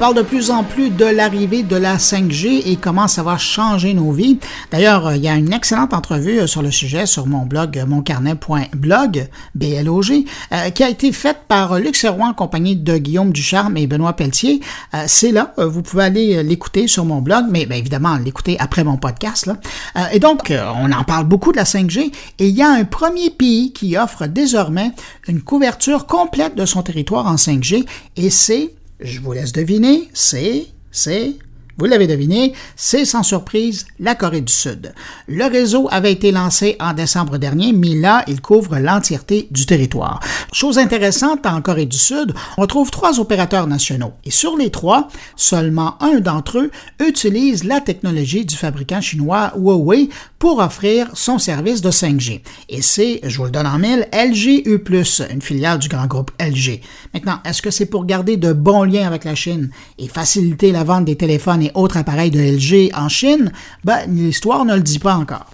Parle 0.00 0.14
de 0.14 0.22
plus 0.22 0.50
en 0.50 0.64
plus 0.64 0.88
de 0.88 1.04
l'arrivée 1.04 1.62
de 1.62 1.76
la 1.76 1.98
5G 1.98 2.62
et 2.64 2.76
comment 2.76 3.06
ça 3.06 3.22
va 3.22 3.36
changer 3.36 3.92
nos 3.92 4.12
vies. 4.12 4.38
D'ailleurs, 4.70 5.08
euh, 5.08 5.16
il 5.16 5.22
y 5.22 5.28
a 5.28 5.34
une 5.34 5.52
excellente 5.52 5.92
entrevue 5.92 6.40
euh, 6.40 6.46
sur 6.46 6.62
le 6.62 6.70
sujet 6.70 7.04
sur 7.04 7.26
mon 7.26 7.44
blog 7.44 7.76
euh, 7.78 7.84
moncarnet.blog, 7.84 9.28
BLOG, 9.54 10.24
qui 10.74 10.82
a 10.82 10.88
été 10.88 11.12
faite 11.12 11.40
par 11.48 11.78
Luc 11.78 11.96
Serrois 11.96 12.28
en 12.28 12.32
compagnie 12.32 12.76
de 12.76 12.96
Guillaume 12.96 13.30
Ducharme 13.30 13.76
et 13.76 13.86
Benoît 13.86 14.14
Pelletier. 14.14 14.60
C'est 15.06 15.32
là, 15.32 15.52
vous 15.58 15.82
pouvez 15.82 16.04
aller 16.04 16.42
l'écouter 16.42 16.88
sur 16.88 17.04
mon 17.04 17.20
blog, 17.20 17.44
mais 17.50 17.66
bien 17.66 17.76
évidemment 17.76 18.16
l'écouter 18.16 18.56
après 18.58 18.84
mon 18.84 18.96
podcast. 18.96 19.50
Et 20.12 20.18
donc, 20.18 20.52
on 20.52 20.92
en 20.92 21.04
parle 21.04 21.26
beaucoup 21.26 21.52
de 21.52 21.56
la 21.56 21.64
5G 21.64 22.12
et 22.38 22.48
il 22.48 22.54
y 22.54 22.62
a 22.62 22.70
un 22.70 22.84
premier 22.84 23.30
pays 23.30 23.72
qui 23.72 23.96
offre 23.96 24.26
désormais 24.26 24.92
une 25.28 25.42
couverture 25.42 26.06
complète 26.06 26.54
de 26.56 26.64
son 26.64 26.82
territoire 26.82 27.26
en 27.26 27.36
5G 27.36 27.84
et 28.16 28.30
c'est 28.30 28.72
Je 29.00 29.20
vous 29.20 29.32
laisse 29.32 29.52
deviner, 29.52 30.08
c'est, 30.12 30.66
c'est, 30.90 31.34
vous 31.80 31.86
l'avez 31.86 32.06
deviné, 32.06 32.52
c'est 32.76 33.06
sans 33.06 33.22
surprise 33.22 33.86
la 33.98 34.14
Corée 34.14 34.42
du 34.42 34.52
Sud. 34.52 34.92
Le 35.26 35.46
réseau 35.46 35.88
avait 35.90 36.12
été 36.12 36.30
lancé 36.30 36.76
en 36.78 36.92
décembre 36.92 37.38
dernier, 37.38 37.72
mais 37.72 37.94
là, 37.94 38.22
il 38.28 38.42
couvre 38.42 38.78
l'entièreté 38.78 39.48
du 39.50 39.64
territoire. 39.64 40.20
Chose 40.52 40.76
intéressante, 40.76 41.46
en 41.46 41.62
Corée 41.62 41.86
du 41.86 41.96
Sud, 41.96 42.34
on 42.58 42.66
trouve 42.66 42.90
trois 42.90 43.18
opérateurs 43.18 43.66
nationaux. 43.66 44.12
Et 44.26 44.30
sur 44.30 44.58
les 44.58 44.68
trois, 44.68 45.08
seulement 45.36 45.96
un 46.02 46.20
d'entre 46.20 46.58
eux 46.58 46.70
utilise 47.02 47.64
la 47.64 47.80
technologie 47.80 48.44
du 48.44 48.56
fabricant 48.56 49.00
chinois 49.00 49.52
Huawei 49.56 50.10
pour 50.38 50.58
offrir 50.58 51.08
son 51.14 51.38
service 51.38 51.80
de 51.80 51.90
5G. 51.90 52.42
Et 52.68 52.82
c'est, 52.82 53.20
je 53.22 53.38
vous 53.38 53.44
le 53.44 53.50
donne 53.50 53.66
en 53.66 53.78
mille, 53.78 54.06
LG 54.12 54.66
U+, 54.66 54.82
une 55.30 55.40
filiale 55.40 55.78
du 55.78 55.88
grand 55.88 56.06
groupe 56.06 56.30
LG. 56.38 56.80
Maintenant, 57.14 57.38
est-ce 57.46 57.62
que 57.62 57.70
c'est 57.70 57.86
pour 57.86 58.04
garder 58.04 58.36
de 58.36 58.52
bons 58.52 58.84
liens 58.84 59.06
avec 59.06 59.24
la 59.24 59.34
Chine 59.34 59.70
et 59.98 60.08
faciliter 60.08 60.72
la 60.72 60.84
vente 60.84 61.04
des 61.04 61.16
téléphones 61.16 61.62
et 61.62 61.69
autres 61.74 61.96
appareils 61.96 62.30
de 62.30 62.40
LG 62.40 62.90
en 62.94 63.08
Chine, 63.08 63.52
ben, 63.84 64.00
l'histoire 64.08 64.64
ne 64.64 64.74
le 64.74 64.82
dit 64.82 64.98
pas 64.98 65.14
encore. 65.14 65.46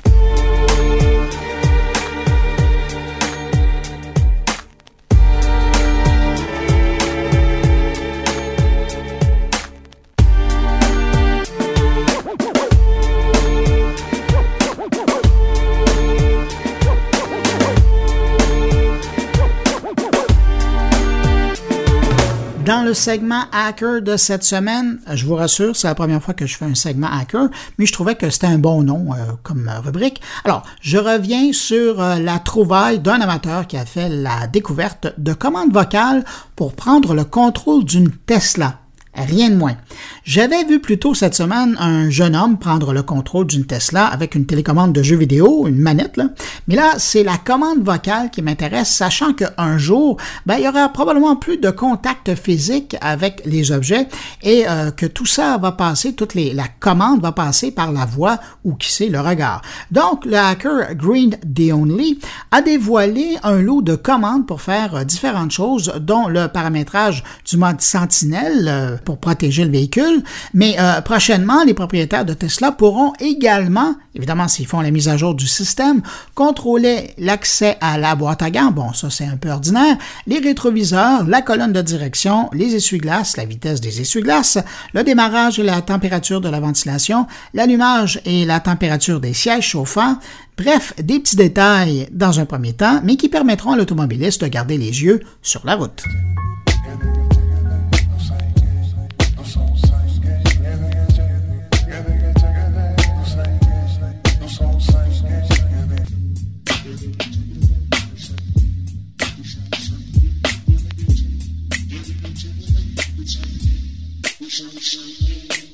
Le 22.87 22.95
segment 22.95 23.43
hacker 23.51 24.01
de 24.01 24.17
cette 24.17 24.45
semaine, 24.45 25.01
je 25.13 25.27
vous 25.27 25.35
rassure, 25.35 25.75
c'est 25.75 25.89
la 25.89 25.97
première 25.97 26.23
fois 26.23 26.35
que 26.35 26.47
je 26.47 26.57
fais 26.57 26.67
un 26.67 26.77
segment 26.77 27.09
hacker, 27.11 27.49
mais 27.79 27.85
je 27.85 27.93
trouvais 27.93 28.15
que 28.15 28.31
c'était 28.31 28.47
un 28.47 28.59
bon 28.59 28.85
nom 28.85 29.13
euh, 29.13 29.33
comme 29.43 29.69
rubrique. 29.85 30.21
Alors, 30.45 30.63
je 30.81 30.97
reviens 30.97 31.53
sur 31.53 32.01
euh, 32.01 32.21
la 32.21 32.39
trouvaille 32.39 33.01
d'un 33.01 33.21
amateur 33.21 33.67
qui 33.67 33.77
a 33.77 33.85
fait 33.85 34.09
la 34.09 34.47
découverte 34.47 35.09
de 35.19 35.33
commandes 35.33 35.73
vocales 35.73 36.25
pour 36.55 36.75
prendre 36.75 37.13
le 37.13 37.25
contrôle 37.25 37.85
d'une 37.85 38.13
Tesla. 38.13 38.79
Rien 39.17 39.51
de 39.51 39.57
moins. 39.57 39.77
J'avais 40.25 40.65
vu 40.65 40.79
plus 40.79 40.99
tôt 40.99 41.15
cette 41.15 41.35
semaine 41.35 41.77
un 41.79 42.11
jeune 42.11 42.37
homme 42.37 42.59
prendre 42.59 42.93
le 42.93 43.03
contrôle 43.03 43.47
d'une 43.47 43.65
Tesla 43.65 44.07
avec 44.07 44.35
une 44.35 44.45
télécommande 44.45 44.93
de 44.93 45.03
jeu 45.03 45.17
vidéo, 45.17 45.67
une 45.67 45.79
manette, 45.79 46.17
là. 46.17 46.29
Mais 46.69 46.75
là, 46.75 46.95
c'est 46.99 47.23
la 47.23 47.39
commande 47.39 47.83
vocale 47.83 48.31
qui 48.31 48.43
m'intéresse, 48.43 48.91
sachant 48.91 49.33
qu'un 49.33 49.79
jour, 49.79 50.19
ben, 50.45 50.57
il 50.59 50.65
y 50.65 50.69
aura 50.69 50.89
probablement 50.91 51.37
plus 51.37 51.57
de 51.57 51.71
contact 51.71 52.35
physique 52.35 52.97
avec 53.01 53.43
les 53.47 53.73
objets 53.73 54.09
et 54.43 54.69
euh, 54.69 54.91
que 54.91 55.07
tout 55.07 55.27
ça 55.27 55.57
va 55.59 55.73
passer, 55.73 56.13
toute 56.15 56.35
les, 56.35 56.53
la 56.53 56.69
commande 56.69 57.23
va 57.23 57.33
passer 57.33 57.71
par 57.71 57.93
la 57.93 58.05
voix 58.05 58.39
ou 58.65 58.75
qui 58.75 58.93
sait 58.93 59.09
le 59.09 59.21
regard. 59.21 59.63
Donc, 59.91 60.27
le 60.27 60.37
hacker 60.37 60.95
Green 60.95 61.31
The 61.31 61.73
Only 61.73 62.19
a 62.51 62.63
dévoilé 62.63 63.39
un 63.43 63.63
lot 63.63 63.81
de 63.81 63.95
commandes 63.95 64.47
pour 64.47 64.61
faire 64.61 64.97
euh, 64.97 65.05
différentes 65.05 65.53
choses, 65.53 65.93
dont 66.01 66.29
le 66.29 66.49
paramétrage 66.49 67.25
du 67.49 67.57
mode 67.57 67.81
sentinelle, 67.81 68.67
euh, 68.69 68.97
pour 69.07 69.19
protéger 69.19 69.65
le 69.65 69.71
véhicule. 69.71 70.23
Mais 70.53 70.77
euh, 70.79 71.01
prochainement, 71.01 71.65
les 71.65 71.73
propriétaires 71.73 72.27
de 72.27 72.35
Tesla 72.35 72.73
pourront 72.73 73.15
également, 73.21 73.95
évidemment 74.15 74.49
s'ils 74.49 74.67
font 74.67 74.81
la 74.81 74.91
mise 74.91 75.09
à 75.09 75.17
jour 75.17 75.35
du 75.35 75.47
système, 75.47 76.03
contrôler 76.35 77.15
l'accès 77.17 77.79
à 77.81 77.97
la 77.97 78.15
boîte 78.15 78.43
à 78.43 78.51
gants, 78.51 78.73
bon 78.73 78.93
ça 78.93 79.09
c'est 79.09 79.25
un 79.25 79.37
peu 79.37 79.51
ordinaire, 79.51 79.97
les 80.27 80.41
rétroviseurs, 80.41 81.27
la 81.27 81.41
colonne 81.41 81.73
de 81.73 81.81
direction, 81.81 82.51
les 82.53 82.75
essuie-glaces, 82.75 83.37
la 83.37 83.45
vitesse 83.47 83.81
des 83.81 84.01
essuie-glaces, 84.01 84.59
le 84.93 85.05
démarrage 85.05 85.59
et 85.59 85.63
la 85.63 85.81
température 85.81 86.41
de 86.41 86.49
la 86.49 86.61
ventilation, 86.61 87.27
l'allumage 87.55 88.21
et 88.25 88.45
la 88.45 88.61
température 88.61 89.21
des 89.21 89.33
sièges 89.33 89.69
chauffants, 89.69 90.17
Bref, 90.59 90.95
des 90.97 91.21
petits 91.21 91.37
détails 91.37 92.09
dans 92.11 92.41
un 92.41 92.47
premier 92.47 92.73
temps, 92.73 93.01
mais 93.05 93.17
qui 93.17 93.29
permettront 93.29 93.73
à 93.73 93.77
l'automobiliste 93.77 94.43
de 94.43 94.49
garder 94.49 94.79
les 94.79 95.03
yeux 95.03 95.21
sur 95.43 95.61
la 95.67 95.75
route. 95.75 96.03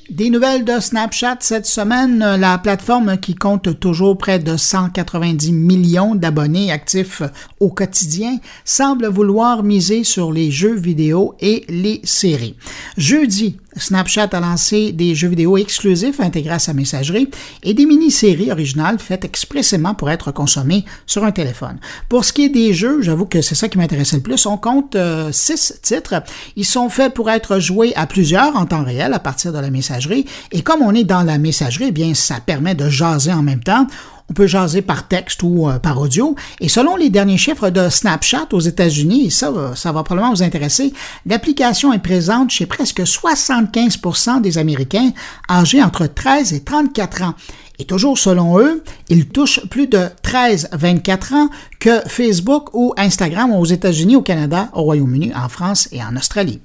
Des 0.09 0.29
nouvelles 0.29 0.63
de 0.63 0.79
Snapchat 0.79 1.37
cette 1.39 1.65
semaine, 1.65 2.19
la 2.19 2.57
plateforme 2.57 3.17
qui 3.17 3.35
compte 3.35 3.79
toujours 3.79 4.17
près 4.17 4.39
de 4.39 4.57
190 4.57 5.51
millions 5.53 6.15
d'abonnés 6.15 6.71
actifs 6.71 7.23
au 7.59 7.69
quotidien 7.69 8.37
semble 8.65 9.07
vouloir 9.07 9.63
miser 9.63 10.03
sur 10.03 10.31
les 10.31 10.51
jeux 10.51 10.75
vidéo 10.75 11.35
et 11.39 11.65
les 11.67 12.01
séries. 12.03 12.55
Jeudi, 12.97 13.57
Snapchat 13.77 14.29
a 14.31 14.39
lancé 14.39 14.91
des 14.91 15.15
jeux 15.15 15.29
vidéo 15.29 15.57
exclusifs 15.57 16.19
intégrés 16.19 16.55
à 16.55 16.59
sa 16.59 16.73
messagerie 16.73 17.29
et 17.63 17.73
des 17.73 17.85
mini-séries 17.85 18.51
originales 18.51 18.99
faites 18.99 19.25
expressément 19.25 19.95
pour 19.95 20.09
être 20.09 20.31
consommées 20.31 20.85
sur 21.05 21.23
un 21.23 21.31
téléphone. 21.31 21.79
Pour 22.09 22.25
ce 22.25 22.33
qui 22.33 22.45
est 22.45 22.49
des 22.49 22.73
jeux, 22.73 23.01
j'avoue 23.01 23.25
que 23.25 23.41
c'est 23.41 23.55
ça 23.55 23.69
qui 23.69 23.77
m'intéressait 23.77 24.17
le 24.17 24.21
plus. 24.21 24.45
On 24.45 24.57
compte 24.57 24.95
euh, 24.95 25.31
six 25.31 25.79
titres. 25.81 26.23
Ils 26.55 26.65
sont 26.65 26.89
faits 26.89 27.13
pour 27.13 27.29
être 27.29 27.59
joués 27.59 27.93
à 27.95 28.07
plusieurs 28.07 28.55
en 28.55 28.65
temps 28.65 28.83
réel 28.83 29.13
à 29.13 29.19
partir 29.19 29.53
de 29.53 29.59
la 29.59 29.69
messagerie. 29.69 30.25
Et 30.51 30.61
comme 30.61 30.81
on 30.81 30.93
est 30.93 31.03
dans 31.03 31.23
la 31.23 31.37
messagerie, 31.37 31.85
eh 31.89 31.91
bien, 31.91 32.13
ça 32.13 32.39
permet 32.39 32.75
de 32.75 32.89
jaser 32.89 33.33
en 33.33 33.41
même 33.41 33.63
temps. 33.63 33.87
On 34.29 34.33
peut 34.33 34.47
jaser 34.47 34.81
par 34.81 35.07
texte 35.07 35.43
ou 35.43 35.69
euh, 35.69 35.79
par 35.79 35.99
audio. 35.99 36.35
Et 36.59 36.69
selon 36.69 36.95
les 36.95 37.09
derniers 37.09 37.37
chiffres 37.37 37.69
de 37.69 37.89
Snapchat 37.89 38.47
aux 38.53 38.59
États-Unis, 38.59 39.25
et 39.25 39.29
ça, 39.29 39.49
euh, 39.49 39.75
ça 39.75 39.91
va 39.91 40.03
probablement 40.03 40.33
vous 40.33 40.43
intéresser, 40.43 40.93
l'application 41.25 41.93
est 41.93 41.99
présente 41.99 42.49
chez 42.49 42.65
presque 42.65 43.01
75% 43.01 44.41
des 44.41 44.57
Américains 44.57 45.11
âgés 45.49 45.83
entre 45.83 46.07
13 46.07 46.53
et 46.53 46.63
34 46.63 47.23
ans. 47.23 47.33
Et 47.79 47.85
toujours 47.85 48.17
selon 48.17 48.59
eux, 48.59 48.83
ils 49.09 49.27
touchent 49.27 49.65
plus 49.67 49.87
de 49.87 50.07
13-24 50.23 51.33
ans 51.33 51.49
que 51.79 52.01
Facebook 52.07 52.69
ou 52.73 52.93
Instagram 52.97 53.51
aux 53.51 53.65
États-Unis, 53.65 54.15
au 54.15 54.21
Canada, 54.21 54.69
au 54.73 54.83
Royaume-Uni, 54.83 55.33
en 55.35 55.49
France 55.49 55.89
et 55.91 56.03
en 56.03 56.15
Australie. 56.15 56.61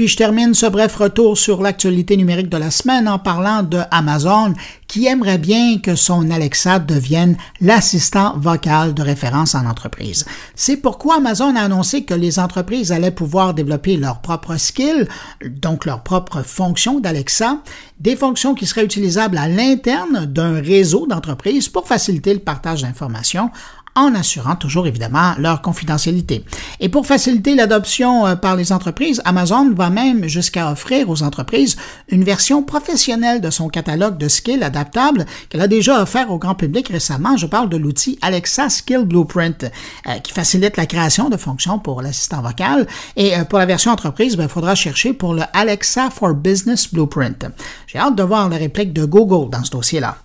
Puis 0.00 0.08
je 0.08 0.16
termine 0.16 0.54
ce 0.54 0.64
bref 0.64 0.96
retour 0.96 1.36
sur 1.36 1.60
l'actualité 1.60 2.16
numérique 2.16 2.48
de 2.48 2.56
la 2.56 2.70
semaine 2.70 3.06
en 3.06 3.18
parlant 3.18 3.62
de 3.62 3.80
Amazon 3.90 4.54
qui 4.88 5.06
aimerait 5.06 5.36
bien 5.36 5.78
que 5.78 5.94
son 5.94 6.30
Alexa 6.30 6.78
devienne 6.78 7.36
l'assistant 7.60 8.32
vocal 8.38 8.94
de 8.94 9.02
référence 9.02 9.54
en 9.54 9.66
entreprise. 9.66 10.24
C'est 10.54 10.78
pourquoi 10.78 11.16
Amazon 11.16 11.54
a 11.54 11.60
annoncé 11.60 12.04
que 12.04 12.14
les 12.14 12.38
entreprises 12.38 12.92
allaient 12.92 13.10
pouvoir 13.10 13.52
développer 13.52 13.98
leurs 13.98 14.22
propres 14.22 14.56
skills, 14.56 15.06
donc 15.44 15.84
leurs 15.84 16.02
propres 16.02 16.42
fonctions 16.42 16.98
d'Alexa, 16.98 17.58
des 18.00 18.16
fonctions 18.16 18.54
qui 18.54 18.66
seraient 18.66 18.86
utilisables 18.86 19.36
à 19.36 19.48
l'interne 19.48 20.24
d'un 20.24 20.62
réseau 20.62 21.06
d'entreprises 21.06 21.68
pour 21.68 21.86
faciliter 21.86 22.32
le 22.32 22.40
partage 22.40 22.80
d'informations 22.80 23.50
en 23.94 24.14
assurant 24.14 24.56
toujours 24.56 24.86
évidemment 24.86 25.34
leur 25.38 25.62
confidentialité. 25.62 26.44
Et 26.78 26.88
pour 26.88 27.06
faciliter 27.06 27.54
l'adoption 27.54 28.26
euh, 28.26 28.36
par 28.36 28.56
les 28.56 28.72
entreprises, 28.72 29.20
Amazon 29.24 29.72
va 29.74 29.90
même 29.90 30.26
jusqu'à 30.26 30.70
offrir 30.70 31.10
aux 31.10 31.22
entreprises 31.22 31.76
une 32.08 32.24
version 32.24 32.62
professionnelle 32.62 33.40
de 33.40 33.50
son 33.50 33.68
catalogue 33.68 34.18
de 34.18 34.28
skills 34.28 34.62
adaptables 34.62 35.26
qu'elle 35.48 35.60
a 35.60 35.68
déjà 35.68 36.02
offert 36.02 36.30
au 36.30 36.38
grand 36.38 36.54
public 36.54 36.88
récemment. 36.88 37.36
Je 37.36 37.46
parle 37.46 37.68
de 37.68 37.76
l'outil 37.76 38.18
Alexa 38.22 38.68
Skill 38.68 39.04
Blueprint 39.04 39.64
euh, 40.06 40.18
qui 40.18 40.32
facilite 40.32 40.76
la 40.76 40.86
création 40.86 41.28
de 41.28 41.36
fonctions 41.36 41.78
pour 41.78 42.02
l'assistant 42.02 42.42
vocal. 42.42 42.86
Et 43.16 43.36
euh, 43.36 43.44
pour 43.44 43.58
la 43.58 43.66
version 43.66 43.90
entreprise, 43.90 44.34
il 44.34 44.38
ben, 44.38 44.48
faudra 44.48 44.74
chercher 44.74 45.12
pour 45.12 45.34
le 45.34 45.42
Alexa 45.52 46.10
for 46.10 46.34
Business 46.34 46.92
Blueprint. 46.92 47.46
J'ai 47.86 47.98
hâte 47.98 48.16
de 48.16 48.22
voir 48.22 48.48
la 48.48 48.56
réplique 48.56 48.92
de 48.92 49.04
Google 49.04 49.50
dans 49.50 49.64
ce 49.64 49.70
dossier-là. 49.70 50.16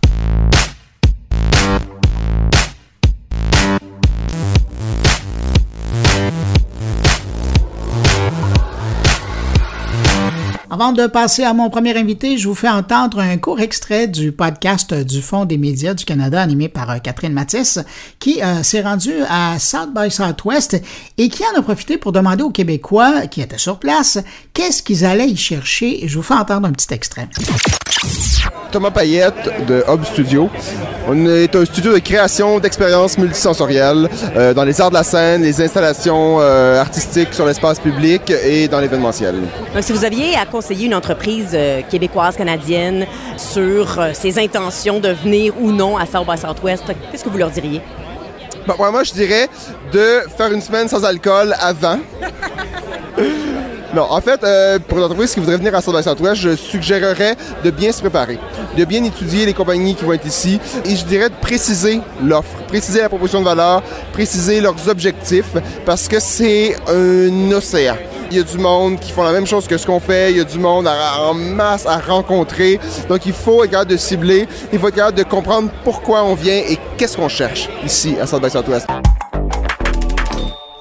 Avant 10.76 10.92
de 10.92 11.08
passer 11.08 11.46
à 11.46 11.54
mon 11.54 11.70
premier 11.70 11.98
invité, 11.98 12.38
je 12.38 12.50
vous 12.50 12.54
fais 12.54 12.68
entendre 12.68 13.20
un 13.20 13.38
court 13.38 13.62
extrait 13.62 14.10
du 14.10 14.34
podcast 14.34 14.94
du 14.94 15.22
Fonds 15.22 15.46
des 15.46 15.58
médias 15.58 15.94
du 15.94 16.04
Canada 16.04 16.42
animé 16.42 16.68
par 16.68 16.90
euh, 16.90 16.98
Catherine 16.98 17.32
Matisse 17.32 17.80
qui 18.20 18.44
euh, 18.44 18.62
s'est 18.62 18.82
rendue 18.82 19.22
à 19.30 19.58
South 19.58 19.94
by 19.96 20.12
Southwest 20.12 20.82
et 21.18 21.30
qui 21.30 21.44
en 21.46 21.58
a 21.58 21.62
profité 21.62 21.98
pour 21.98 22.12
demander 22.12 22.44
aux 22.44 22.50
Québécois 22.50 23.28
qui 23.28 23.40
étaient 23.40 23.58
sur 23.58 23.80
place 23.80 24.18
qu'est-ce 24.54 24.84
qu'ils 24.84 25.06
allaient 25.06 25.30
y 25.30 25.38
chercher. 25.38 26.10
Je 26.10 26.18
vous 26.18 26.24
fais 26.24 26.34
entendre 26.34 26.68
un 26.68 26.74
petit 26.74 26.94
extrait. 26.94 27.30
Thomas 28.76 28.92
Payette 28.92 29.66
de 29.68 29.86
Hub 29.88 30.04
Studio. 30.04 30.50
On 31.08 31.26
est 31.28 31.56
un 31.56 31.64
studio 31.64 31.94
de 31.94 32.00
création 32.00 32.60
d'expériences 32.60 33.18
multisensorielles 33.18 34.10
euh, 34.36 34.54
dans 34.54 34.66
les 34.66 34.82
arts 34.82 34.90
de 34.90 34.96
la 34.96 35.04
scène, 35.04 35.44
les 35.44 35.62
installations 35.62 36.42
euh, 36.42 36.82
artistiques 36.82 37.34
sur 37.34 37.46
l'espace 37.46 37.80
public 37.80 38.30
et 38.32 38.68
dans 38.68 38.82
l'événementiel. 38.82 39.36
Si 39.80 39.94
vous 39.94 40.04
aviez 40.04 40.36
à 40.36 40.46
conseiller 40.66 40.88
une 40.88 40.96
entreprise 40.96 41.52
euh, 41.54 41.82
québécoise, 41.88 42.36
canadienne 42.36 43.06
sur 43.38 44.00
ses 44.14 44.40
intentions 44.40 45.00
de 45.00 45.10
venir 45.10 45.54
ou 45.62 45.72
non 45.72 45.96
à 45.96 46.08
South 46.08 46.26
by 46.28 46.40
Southwest, 46.40 46.86
qu'est-ce 47.12 47.24
que 47.24 47.30
vous 47.30 47.38
leur 47.38 47.52
diriez? 47.52 47.82
Moi, 48.66 49.04
je 49.04 49.14
dirais 49.14 49.48
de 49.94 50.22
faire 50.36 50.52
une 50.52 50.62
semaine 50.62 50.88
sans 50.88 51.06
alcool 51.06 51.54
avant. 51.60 52.00
Non, 53.96 54.08
en 54.10 54.20
fait, 54.20 54.44
euh, 54.44 54.78
pour 54.80 54.98
l'entreprise 54.98 55.34
qui 55.34 55.40
voudrait 55.40 55.56
venir 55.56 55.74
à 55.74 55.82
South 55.82 55.96
by 55.96 56.04
Southwest, 56.04 56.42
je 56.42 56.56
suggérerais 56.56 57.38
de 57.64 57.70
bien 57.70 57.92
se 57.92 58.02
préparer, 58.02 58.38
de 58.76 58.84
bien 58.84 59.04
étudier 59.04 59.46
les 59.46 59.54
compagnies 59.54 59.96
qui 59.96 60.04
vont 60.04 60.12
être 60.14 60.26
ici 60.26 60.60
et 60.84 60.96
je 60.96 61.06
dirais 61.06 61.30
de 61.30 61.36
préciser 61.36 62.02
l'offre, 62.22 62.58
préciser 62.68 63.02
la 63.02 63.08
proposition 63.08 63.40
de 63.40 63.46
valeur, 63.46 63.84
préciser 64.12 64.60
leurs 64.60 64.90
objectifs 64.90 65.54
parce 65.86 66.08
que 66.08 66.20
c'est 66.20 66.76
un 66.90 67.52
océan. 67.54 67.96
Il 68.32 68.38
y 68.38 68.40
a 68.40 68.44
du 68.44 68.58
monde 68.58 69.00
qui 69.00 69.12
font 69.12 69.24
la 69.24 69.32
même 69.32 69.46
chose 69.46 69.68
que 69.68 69.78
ce 69.78 69.86
qu'on 69.86 70.00
fait. 70.00 70.32
Il 70.32 70.38
y 70.38 70.42
a 70.42 70.44
du 70.44 70.58
monde 70.58 70.88
en 70.88 71.34
masse 71.34 71.86
à 71.86 72.00
rencontrer. 72.00 72.80
Donc, 73.08 73.26
il 73.26 73.34
faut 73.34 73.64
être 73.64 73.72
capable 73.72 73.92
de 73.92 73.98
cibler. 73.98 74.48
Il 74.74 74.80
faut 74.80 74.88
être 74.88 74.96
capable 74.96 75.18
de 75.18 75.24
comprendre 75.24 75.70
pourquoi 75.84 76.24
on 76.24 76.36
vient 76.36 76.58
et 76.58 76.78
qu'est-ce 76.98 77.18
qu'on 77.18 77.30
cherche 77.30 77.70
ici 77.86 78.16
à 78.20 78.28
South 78.28 78.42
by 78.42 78.50
Southwest. 78.50 78.88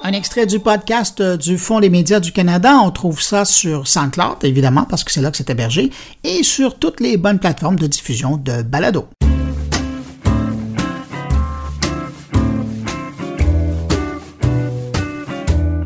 Un 0.07 0.13
extrait 0.13 0.45
du 0.45 0.59
podcast 0.59 1.19
euh, 1.19 1.35
du 1.35 1.57
Fonds 1.57 1.79
des 1.79 1.89
médias 1.89 2.19
du 2.19 2.31
Canada. 2.31 2.79
On 2.83 2.91
trouve 2.91 3.21
ça 3.21 3.43
sur 3.43 3.87
SoundCloud, 3.87 4.43
évidemment, 4.43 4.85
parce 4.87 5.03
que 5.03 5.11
c'est 5.11 5.19
là 5.19 5.31
que 5.31 5.37
c'est 5.37 5.49
hébergé, 5.49 5.89
et 6.23 6.43
sur 6.43 6.77
toutes 6.77 6.99
les 6.99 7.17
bonnes 7.17 7.39
plateformes 7.39 7.77
de 7.77 7.87
diffusion 7.87 8.37
de 8.37 8.61
balado. 8.61 9.07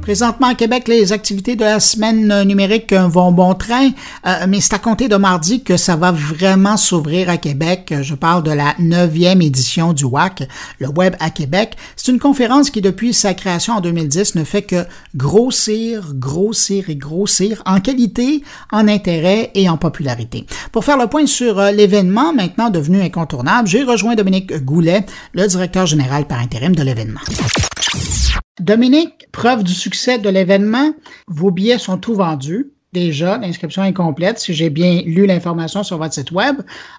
Présentement 0.09 0.47
à 0.47 0.55
Québec, 0.55 0.87
les 0.87 1.13
activités 1.13 1.55
de 1.55 1.63
la 1.63 1.79
semaine 1.79 2.41
numérique 2.41 2.93
vont 2.93 3.31
bon 3.31 3.53
train, 3.53 3.91
euh, 4.25 4.47
mais 4.47 4.59
c'est 4.59 4.73
à 4.73 4.79
compter 4.79 5.07
de 5.07 5.15
mardi 5.17 5.61
que 5.61 5.77
ça 5.77 5.95
va 5.95 6.11
vraiment 6.11 6.77
s'ouvrir 6.77 7.29
à 7.29 7.37
Québec. 7.37 7.93
Je 8.01 8.15
parle 8.15 8.41
de 8.41 8.49
la 8.49 8.73
neuvième 8.79 9.39
édition 9.43 9.93
du 9.93 10.05
WAC, 10.05 10.47
le 10.79 10.87
Web 10.87 11.15
à 11.19 11.29
Québec. 11.29 11.77
C'est 11.95 12.11
une 12.11 12.17
conférence 12.17 12.71
qui, 12.71 12.81
depuis 12.81 13.13
sa 13.13 13.35
création 13.35 13.75
en 13.75 13.81
2010, 13.81 14.33
ne 14.33 14.43
fait 14.43 14.63
que 14.63 14.83
grossir, 15.15 16.15
grossir 16.15 16.89
et 16.89 16.95
grossir 16.95 17.61
en 17.67 17.79
qualité, 17.79 18.41
en 18.71 18.87
intérêt 18.87 19.51
et 19.53 19.69
en 19.69 19.77
popularité. 19.77 20.47
Pour 20.71 20.85
faire 20.85 20.97
le 20.97 21.05
point 21.05 21.27
sur 21.27 21.59
euh, 21.59 21.69
l'événement, 21.69 22.33
maintenant 22.33 22.71
devenu 22.71 22.99
incontournable, 22.99 23.67
j'ai 23.67 23.83
rejoint 23.83 24.15
Dominique 24.15 24.57
Goulet, 24.65 25.05
le 25.33 25.45
directeur 25.45 25.85
général 25.85 26.25
par 26.25 26.39
intérim 26.39 26.75
de 26.75 26.81
l'événement. 26.81 27.21
Dominique, 28.59 29.27
preuve 29.31 29.63
du 29.63 29.73
succès 29.73 30.17
de 30.17 30.29
l'événement, 30.29 30.93
vos 31.27 31.51
billets 31.51 31.77
sont 31.77 31.97
tous 31.97 32.15
vendus. 32.15 32.71
Déjà, 32.91 33.37
l'inscription 33.37 33.83
est 33.83 33.93
complète, 33.93 34.39
si 34.39 34.53
j'ai 34.53 34.71
bien 34.71 35.01
lu 35.05 35.27
l'information 35.27 35.83
sur 35.83 35.99
votre 35.99 36.13
site 36.13 36.31
web. 36.31 36.57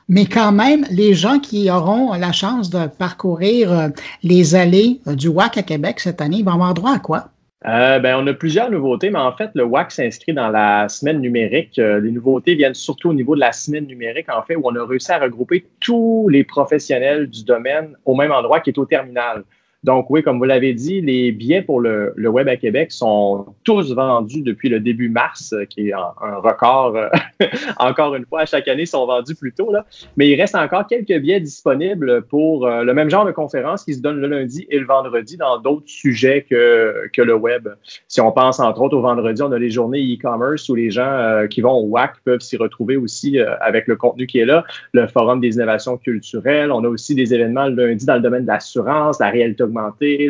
Mais 0.09 0.25
quand 0.25 0.53
même, 0.53 0.85
les 0.91 1.15
gens 1.15 1.41
qui 1.41 1.69
auront 1.69 2.13
la 2.15 2.31
chance 2.31 2.71
de 2.71 2.87
parcourir 2.87 3.73
euh, 3.73 3.89
les 4.23 4.55
allées 4.55 5.01
euh, 5.09 5.17
du 5.17 5.29
WAC 5.29 5.59
à 5.59 5.63
Québec 5.63 5.99
cette 5.99 6.21
année 6.21 6.45
vont 6.45 6.53
avoir 6.53 6.75
droit 6.75 6.95
à 6.95 6.99
quoi? 7.01 7.31
Euh, 7.67 7.99
ben, 7.99 8.17
on 8.17 8.27
a 8.29 8.33
plusieurs 8.33 8.71
nouveautés, 8.71 9.11
mais 9.11 9.19
en 9.19 9.33
fait, 9.33 9.51
le 9.55 9.65
WAC 9.65 9.91
s'inscrit 9.91 10.33
dans 10.33 10.49
la 10.49 10.89
semaine 10.89 11.21
numérique. 11.21 11.77
les 11.77 12.11
nouveautés 12.11 12.55
viennent 12.55 12.73
surtout 12.73 13.11
au 13.11 13.15
niveau 13.15 13.35
de 13.35 13.41
la 13.41 13.53
semaine 13.53 13.87
numérique, 13.87 14.29
en 14.31 14.43
fait, 14.43 14.57
où 14.57 14.63
on 14.65 14.75
a 14.77 14.87
réussi 14.87 15.11
à 15.13 15.19
regrouper 15.19 15.67
tous 15.81 16.29
les 16.31 16.45
professionnels 16.45 17.29
du 17.29 17.45
domaine 17.45 17.97
au 18.07 18.15
même 18.15 18.33
endroit 18.33 18.61
qui 18.61 18.71
est 18.71 18.79
au 18.79 18.87
terminal. 18.87 19.45
Donc 19.83 20.11
oui, 20.11 20.23
comme 20.23 20.39
vous 20.39 20.45
l'avez 20.45 20.75
dit, 20.75 21.01
les 21.01 21.33
billets 21.33 21.63
pour 21.63 21.81
le, 21.81 22.13
Web 22.17 22.49
à 22.49 22.57
Québec 22.57 22.93
sont 22.93 23.47
tous 23.65 23.95
vendus 23.95 24.43
depuis 24.43 24.69
le 24.69 24.79
début 24.79 25.09
mars, 25.09 25.53
euh, 25.53 25.65
qui 25.65 25.89
est 25.89 25.93
un, 25.93 26.37
record, 26.37 26.95
euh, 26.97 27.09
encore 27.79 28.15
une 28.15 28.27
fois, 28.27 28.43
à 28.43 28.47
chaque 28.47 28.69
année, 28.69 28.85
sont 28.85 29.07
vendus 29.07 29.35
plus 29.35 29.53
tôt. 29.53 29.73
Là. 29.73 29.87
Mais 30.17 30.29
il 30.29 30.39
reste 30.39 30.55
encore 30.55 30.87
quelques 30.87 31.19
billets 31.19 31.41
disponibles 31.41 32.23
pour 32.23 32.67
euh, 32.67 32.85
le 32.85 32.93
même 32.93 33.09
genre 33.09 33.25
de 33.25 33.33
conférence 33.33 33.85
qui 33.85 33.95
se 33.95 34.03
donne 34.03 34.21
le 34.21 34.29
lundi 34.29 34.67
et 34.69 34.79
le 34.79 34.85
vendredi 34.85 35.39
dans 35.39 35.59
d'autres 35.59 35.89
sujets 35.89 36.47
que, 36.49 37.09
que 37.13 37.23
le 37.23 37.35
Web. 37.35 37.69
Si 38.07 38.21
on 38.21 38.33
pense 38.33 38.61
entre 38.61 38.83
autres 38.83 38.99
au 38.99 39.01
vendredi, 39.01 39.43
on 39.43 39.51
a 39.51 39.59
les 39.59 39.71
journées 39.71 40.01
e-commerce 40.01 40.69
où 40.69 40.75
les 40.75 40.91
gens 40.91 41.47
qui 41.49 41.63
vont 41.63 41.73
au 41.73 41.87
WAC 41.87 42.13
peuvent 42.25 42.41
s'y 42.41 42.57
retrouver 42.57 42.97
aussi 42.97 43.39
avec 43.61 43.87
le 43.87 43.97
contenu 43.97 44.27
qui 44.27 44.39
est 44.39 44.45
là, 44.45 44.65
le 44.93 45.07
Forum 45.07 45.41
des 45.41 45.55
innovations 45.55 45.97
culturelles. 45.97 46.71
On 46.71 46.85
a 46.85 46.89
aussi 46.89 47.15
des 47.15 47.33
événements 47.35 47.67
le 47.67 47.87
lundi 47.87 48.05
dans 48.05 48.15
le 48.15 48.21
domaine 48.21 48.43
de 48.43 48.49
l'assurance, 48.49 49.19
la 49.19 49.31
réalité 49.31 49.63
augmentée, 49.71 50.29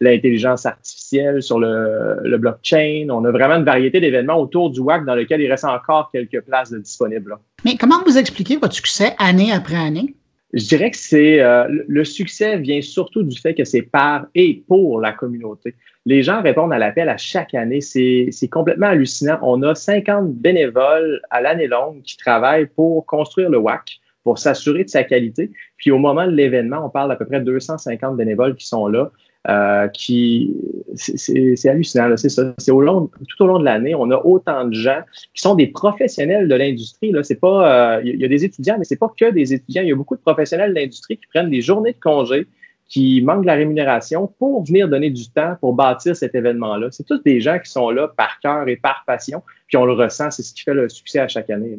l'intelligence 0.00 0.66
artificielle 0.66 1.42
sur 1.42 1.58
le, 1.58 2.36
blockchain. 2.36 3.06
On 3.10 3.24
a 3.24 3.30
vraiment 3.30 3.56
une 3.56 3.64
variété 3.64 4.00
d'événements 4.00 4.40
autour 4.40 4.70
du 4.70 4.80
WAC 4.80 5.04
dans 5.04 5.14
lequel 5.14 5.40
il 5.40 5.50
reste 5.50 5.64
encore 5.64 6.10
quelques 6.10 6.40
places 6.42 6.72
disponibles. 6.72 7.36
Mais 7.64 7.76
comment 7.76 8.02
vous 8.04 8.18
expliquez 8.18 8.56
votre 8.56 8.74
succès 8.74 9.14
année 9.18 9.52
après 9.52 9.76
année? 9.76 10.14
Je 10.52 10.66
dirais 10.66 10.90
que 10.90 10.98
c'est 10.98 11.40
euh, 11.40 11.66
le 11.88 12.04
succès 12.04 12.58
vient 12.58 12.82
surtout 12.82 13.22
du 13.22 13.38
fait 13.38 13.54
que 13.54 13.64
c'est 13.64 13.82
par 13.82 14.26
et 14.34 14.62
pour 14.68 15.00
la 15.00 15.12
communauté. 15.12 15.74
Les 16.04 16.22
gens 16.22 16.42
répondent 16.42 16.74
à 16.74 16.78
l'appel 16.78 17.08
à 17.08 17.16
chaque 17.16 17.54
année. 17.54 17.80
C'est 17.80 18.48
complètement 18.50 18.88
hallucinant. 18.88 19.38
On 19.40 19.62
a 19.62 19.74
50 19.74 20.34
bénévoles 20.34 21.22
à 21.30 21.40
l'année 21.40 21.68
longue 21.68 22.02
qui 22.02 22.18
travaillent 22.18 22.66
pour 22.66 23.06
construire 23.06 23.48
le 23.48 23.58
WAC 23.58 24.01
pour 24.24 24.38
s'assurer 24.38 24.84
de 24.84 24.88
sa 24.88 25.04
qualité. 25.04 25.50
Puis 25.76 25.90
au 25.90 25.98
moment 25.98 26.26
de 26.26 26.32
l'événement, 26.32 26.84
on 26.84 26.90
parle 26.90 27.08
d'à 27.08 27.16
peu 27.16 27.26
près 27.26 27.40
250 27.40 28.16
bénévoles 28.16 28.54
qui 28.54 28.66
sont 28.66 28.86
là. 28.86 29.10
Euh, 29.48 29.88
qui 29.88 30.54
c'est 30.94 31.68
hallucinant, 31.68 32.16
c'est 32.16 32.28
ça. 32.28 32.54
C'est 32.58 32.70
tout 32.70 32.74
au 32.74 33.46
long 33.46 33.58
de 33.58 33.64
l'année, 33.64 33.92
on 33.94 34.08
a 34.12 34.16
autant 34.24 34.66
de 34.66 34.74
gens 34.74 35.00
qui 35.34 35.42
sont 35.42 35.56
des 35.56 35.66
professionnels 35.66 36.46
de 36.46 36.54
l'industrie. 36.54 37.10
Là, 37.10 37.24
c'est 37.24 37.40
pas, 37.40 37.96
euh, 37.96 38.02
il 38.04 38.20
y 38.20 38.24
a 38.24 38.28
des 38.28 38.44
étudiants, 38.44 38.76
mais 38.78 38.84
c'est 38.84 38.98
pas 38.98 39.12
que 39.18 39.30
des 39.30 39.52
étudiants. 39.52 39.82
Il 39.82 39.88
y 39.88 39.92
a 39.92 39.96
beaucoup 39.96 40.14
de 40.14 40.20
professionnels 40.20 40.72
de 40.72 40.78
l'industrie 40.78 41.16
qui 41.16 41.26
prennent 41.26 41.50
des 41.50 41.60
journées 41.60 41.92
de 41.92 42.00
congé, 42.00 42.46
qui 42.92 43.22
manquent 43.22 43.42
de 43.42 43.46
la 43.46 43.54
rémunération 43.54 44.26
pour 44.38 44.64
venir 44.64 44.86
donner 44.86 45.08
du 45.08 45.30
temps 45.30 45.56
pour 45.62 45.72
bâtir 45.72 46.14
cet 46.14 46.34
événement-là. 46.34 46.88
C'est 46.90 47.06
tous 47.06 47.22
des 47.22 47.40
gens 47.40 47.58
qui 47.58 47.70
sont 47.70 47.88
là 47.88 48.08
par 48.14 48.38
cœur 48.40 48.68
et 48.68 48.76
par 48.76 49.04
passion 49.06 49.42
puis 49.72 49.78
on 49.78 49.86
le 49.86 49.94
ressent, 49.94 50.30
c'est 50.30 50.42
ce 50.42 50.52
qui 50.52 50.64
fait 50.64 50.74
le 50.74 50.86
succès 50.90 51.18
à 51.18 51.28
chaque 51.28 51.48
année. 51.48 51.78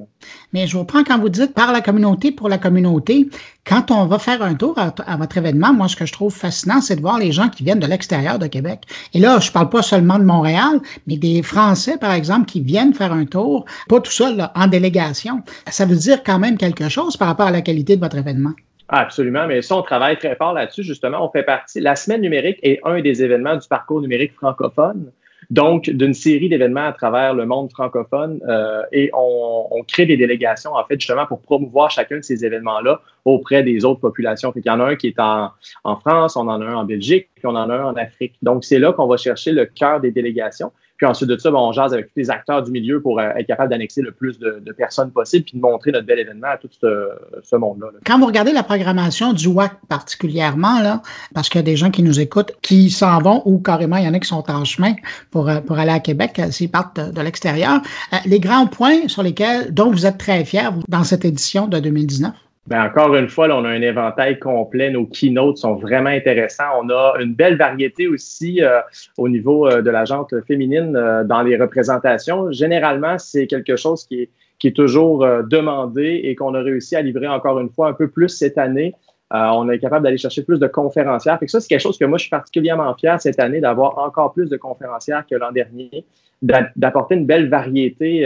Mais 0.51 0.65
je 0.65 0.75
vous 0.75 0.83
prends 0.83 1.03
quand 1.03 1.19
vous 1.19 1.29
dites 1.29 1.53
par 1.53 1.71
la 1.71 1.79
communauté, 1.79 2.31
pour 2.31 2.49
la 2.49 2.57
communauté, 2.57 3.29
quand 3.67 3.91
on 3.91 4.07
va 4.07 4.17
faire 4.17 4.41
un 4.41 4.55
tour 4.55 4.75
à, 4.79 5.15
votre 5.15 5.37
événement, 5.37 5.75
moi, 5.75 5.87
ce 5.87 5.95
que 5.95 6.07
je 6.07 6.11
trouve 6.11 6.33
fascinant, 6.33 6.81
c'est 6.81 6.95
de 6.95 7.01
voir 7.01 7.19
les 7.19 7.31
gens 7.31 7.49
qui 7.49 7.63
viennent 7.63 7.79
de 7.79 7.85
l'extérieur 7.85 8.39
de 8.39 8.47
Québec. 8.47 8.79
Et 9.13 9.19
là, 9.19 9.39
je 9.39 9.51
parle 9.51 9.69
pas 9.69 9.83
seulement 9.83 10.17
de 10.17 10.23
Montréal, 10.23 10.79
mais 11.05 11.17
des 11.17 11.43
Français, 11.43 11.99
par 11.99 12.13
exemple, 12.13 12.47
qui 12.47 12.61
viennent 12.61 12.95
faire 12.95 13.13
un 13.13 13.25
tour, 13.25 13.65
pas 13.87 14.01
tout 14.01 14.11
seul, 14.11 14.49
en 14.55 14.65
délégation. 14.65 15.43
Ça 15.69 15.85
veut 15.85 15.95
dire 15.95 16.23
quand 16.23 16.39
même 16.39 16.57
quelque 16.57 16.89
chose 16.89 17.15
par 17.15 17.27
rapport 17.27 17.45
à 17.45 17.51
la 17.51 17.61
qualité 17.61 17.95
de 17.95 18.01
votre 18.01 18.17
événement. 18.17 18.53
Absolument, 18.89 19.47
mais 19.47 19.61
ça, 19.61 19.77
on 19.77 19.81
travaille 19.81 20.17
très 20.17 20.35
fort 20.35 20.53
là-dessus, 20.53 20.83
justement. 20.83 21.25
On 21.25 21.31
fait 21.31 21.43
partie. 21.43 21.79
La 21.79 21.95
semaine 21.95 22.21
numérique 22.21 22.59
est 22.61 22.79
un 22.83 23.01
des 23.01 23.23
événements 23.23 23.55
du 23.55 23.67
parcours 23.67 24.01
numérique 24.01 24.33
francophone 24.33 25.11
donc 25.49 25.89
d'une 25.89 26.13
série 26.13 26.49
d'événements 26.49 26.87
à 26.87 26.93
travers 26.93 27.33
le 27.33 27.45
monde 27.45 27.71
francophone 27.71 28.39
euh, 28.47 28.81
et 28.91 29.11
on, 29.13 29.83
crée 29.87 30.05
des 30.05 30.17
délégations 30.17 30.73
en 30.73 30.83
fait 30.85 30.99
justement 30.99 31.25
pour 31.25 31.41
promouvoir 31.41 31.91
chacun 31.91 32.17
de 32.17 32.21
ces 32.21 32.45
événements-là 32.45 33.01
auprès 33.25 33.61
des 33.61 33.83
autres 33.83 33.99
populations. 33.99 34.53
Il 34.55 34.63
y 34.65 34.69
en 34.69 34.79
a 34.79 34.85
un 34.85 34.95
qui 34.95 35.07
est 35.07 35.19
en, 35.19 35.51
en 35.83 35.95
France, 35.97 36.37
on 36.37 36.47
en 36.47 36.61
a 36.61 36.65
un 36.65 36.75
en 36.75 36.85
Belgique, 36.85 37.29
puis 37.35 37.45
on 37.45 37.55
en 37.55 37.69
a 37.69 37.75
un 37.75 37.85
en 37.85 37.95
Afrique. 37.95 38.35
Donc 38.41 38.63
c'est 38.63 38.79
là 38.79 38.93
qu'on 38.93 39.07
va 39.07 39.17
chercher 39.17 39.51
le 39.51 39.65
cœur 39.65 39.99
des 39.99 40.11
délégations. 40.11 40.71
Puis 41.03 41.09
ensuite 41.09 41.29
de 41.29 41.37
ça, 41.37 41.51
ben, 41.51 41.57
on 41.57 41.73
jase 41.73 41.93
avec 41.93 42.05
tous 42.05 42.13
les 42.15 42.29
acteurs 42.29 42.63
du 42.63 42.71
milieu 42.71 43.01
pour 43.01 43.19
euh, 43.19 43.27
être 43.35 43.45
capable 43.45 43.71
d'annexer 43.71 44.01
le 44.01 44.13
plus 44.13 44.39
de, 44.39 44.63
personnes 44.71 45.11
possible 45.11 45.43
puis 45.43 45.57
de 45.57 45.61
montrer 45.61 45.91
notre 45.91 46.05
bel 46.05 46.17
événement 46.17 46.47
à 46.47 46.57
tout 46.57 46.69
ce, 46.71 47.55
monde-là. 47.57 47.87
Quand 48.05 48.17
vous 48.19 48.25
regardez 48.25 48.53
la 48.53 48.63
programmation 48.63 49.33
du 49.33 49.49
WAC 49.49 49.73
particulièrement, 49.89 50.79
là, 50.79 51.01
parce 51.33 51.49
qu'il 51.49 51.59
y 51.59 51.63
a 51.63 51.65
des 51.65 51.75
gens 51.75 51.91
qui 51.91 52.03
nous 52.03 52.21
écoutent 52.21 52.53
qui 52.61 52.89
s'en 52.89 53.19
vont 53.19 53.41
ou 53.43 53.59
carrément 53.59 53.97
il 53.97 54.05
y 54.05 54.07
en 54.07 54.13
a 54.13 54.19
qui 54.19 54.29
sont 54.29 54.49
en 54.49 54.63
chemin 54.63 54.93
pour, 55.29 55.49
euh, 55.49 55.59
pour 55.59 55.77
aller 55.77 55.91
à 55.91 55.99
Québec 55.99 56.39
euh, 56.39 56.51
s'ils 56.51 56.71
partent 56.71 56.97
de, 56.97 57.11
de 57.11 57.21
l'extérieur, 57.21 57.81
les 58.25 58.39
grands 58.39 58.67
points 58.67 59.09
sur 59.09 59.23
lesquels, 59.23 59.73
dont 59.73 59.91
vous 59.91 60.05
êtes 60.05 60.17
très 60.17 60.45
fiers 60.45 60.69
dans 60.87 61.03
cette 61.03 61.25
édition 61.25 61.67
de 61.67 61.79
2019? 61.79 62.31
Bien, 62.65 62.85
encore 62.85 63.13
une 63.15 63.27
fois, 63.27 63.49
là, 63.49 63.57
on 63.57 63.65
a 63.65 63.69
un 63.69 63.81
éventail 63.81 64.39
complet. 64.39 64.89
Nos 64.89 65.05
keynotes 65.05 65.57
sont 65.57 65.75
vraiment 65.75 66.09
intéressants. 66.09 66.63
On 66.81 66.89
a 66.89 67.15
une 67.19 67.33
belle 67.33 67.57
variété 67.57 68.07
aussi 68.07 68.63
euh, 68.63 68.79
au 69.17 69.27
niveau 69.27 69.67
euh, 69.67 69.81
de 69.81 69.89
la 69.89 70.05
gente 70.05 70.33
féminine 70.47 70.95
euh, 70.95 71.25
dans 71.25 71.41
les 71.41 71.57
représentations. 71.57 72.53
Généralement, 72.53 73.19
c'est 73.19 73.47
quelque 73.47 73.75
chose 73.75 74.05
qui 74.05 74.21
est, 74.21 74.29
qui 74.59 74.67
est 74.67 74.75
toujours 74.75 75.27
demandé 75.43 76.21
et 76.23 76.35
qu'on 76.35 76.53
a 76.53 76.61
réussi 76.61 76.95
à 76.95 77.01
livrer 77.01 77.27
encore 77.27 77.59
une 77.59 77.69
fois 77.69 77.89
un 77.89 77.93
peu 77.93 78.07
plus 78.07 78.29
cette 78.29 78.57
année. 78.57 78.95
on 79.29 79.69
est 79.69 79.79
capable 79.79 80.05
d'aller 80.05 80.17
chercher 80.17 80.43
plus 80.43 80.57
de 80.57 80.67
conférencières. 80.67 81.37
Fait 81.39 81.47
que 81.47 81.51
ça, 81.51 81.59
c'est 81.59 81.67
quelque 81.67 81.81
chose 81.81 81.97
que 81.97 82.05
moi, 82.05 82.17
je 82.17 82.23
suis 82.23 82.29
particulièrement 82.29 82.95
fier 82.95 83.19
cette 83.19 83.41
année 83.41 83.59
d'avoir 83.59 83.97
encore 83.97 84.31
plus 84.31 84.49
de 84.49 84.55
conférencières 84.55 85.25
que 85.29 85.35
l'an 85.35 85.51
dernier, 85.51 86.05
d'apporter 86.41 87.15
une 87.15 87.25
belle 87.25 87.49
variété 87.49 88.25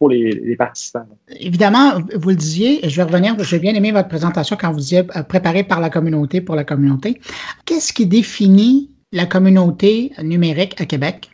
pour 0.00 0.08
les, 0.08 0.56
participants. 0.56 1.06
Évidemment, 1.38 2.00
vous 2.14 2.30
le 2.30 2.34
disiez, 2.34 2.80
je 2.88 2.96
vais 2.96 3.02
revenir, 3.02 3.38
j'ai 3.44 3.58
bien 3.58 3.74
aimé 3.74 3.92
votre 3.92 4.08
présentation 4.08 4.56
quand 4.58 4.72
vous 4.72 4.78
disiez 4.78 5.00
euh, 5.00 5.22
préparé 5.22 5.62
par 5.62 5.78
la 5.78 5.90
communauté 5.90 6.40
pour 6.40 6.56
la 6.56 6.64
communauté. 6.64 7.20
Qu'est-ce 7.66 7.92
qui 7.92 8.06
définit 8.06 8.90
la 9.12 9.26
communauté 9.26 10.12
numérique 10.22 10.80
à 10.80 10.86
Québec? 10.86 11.30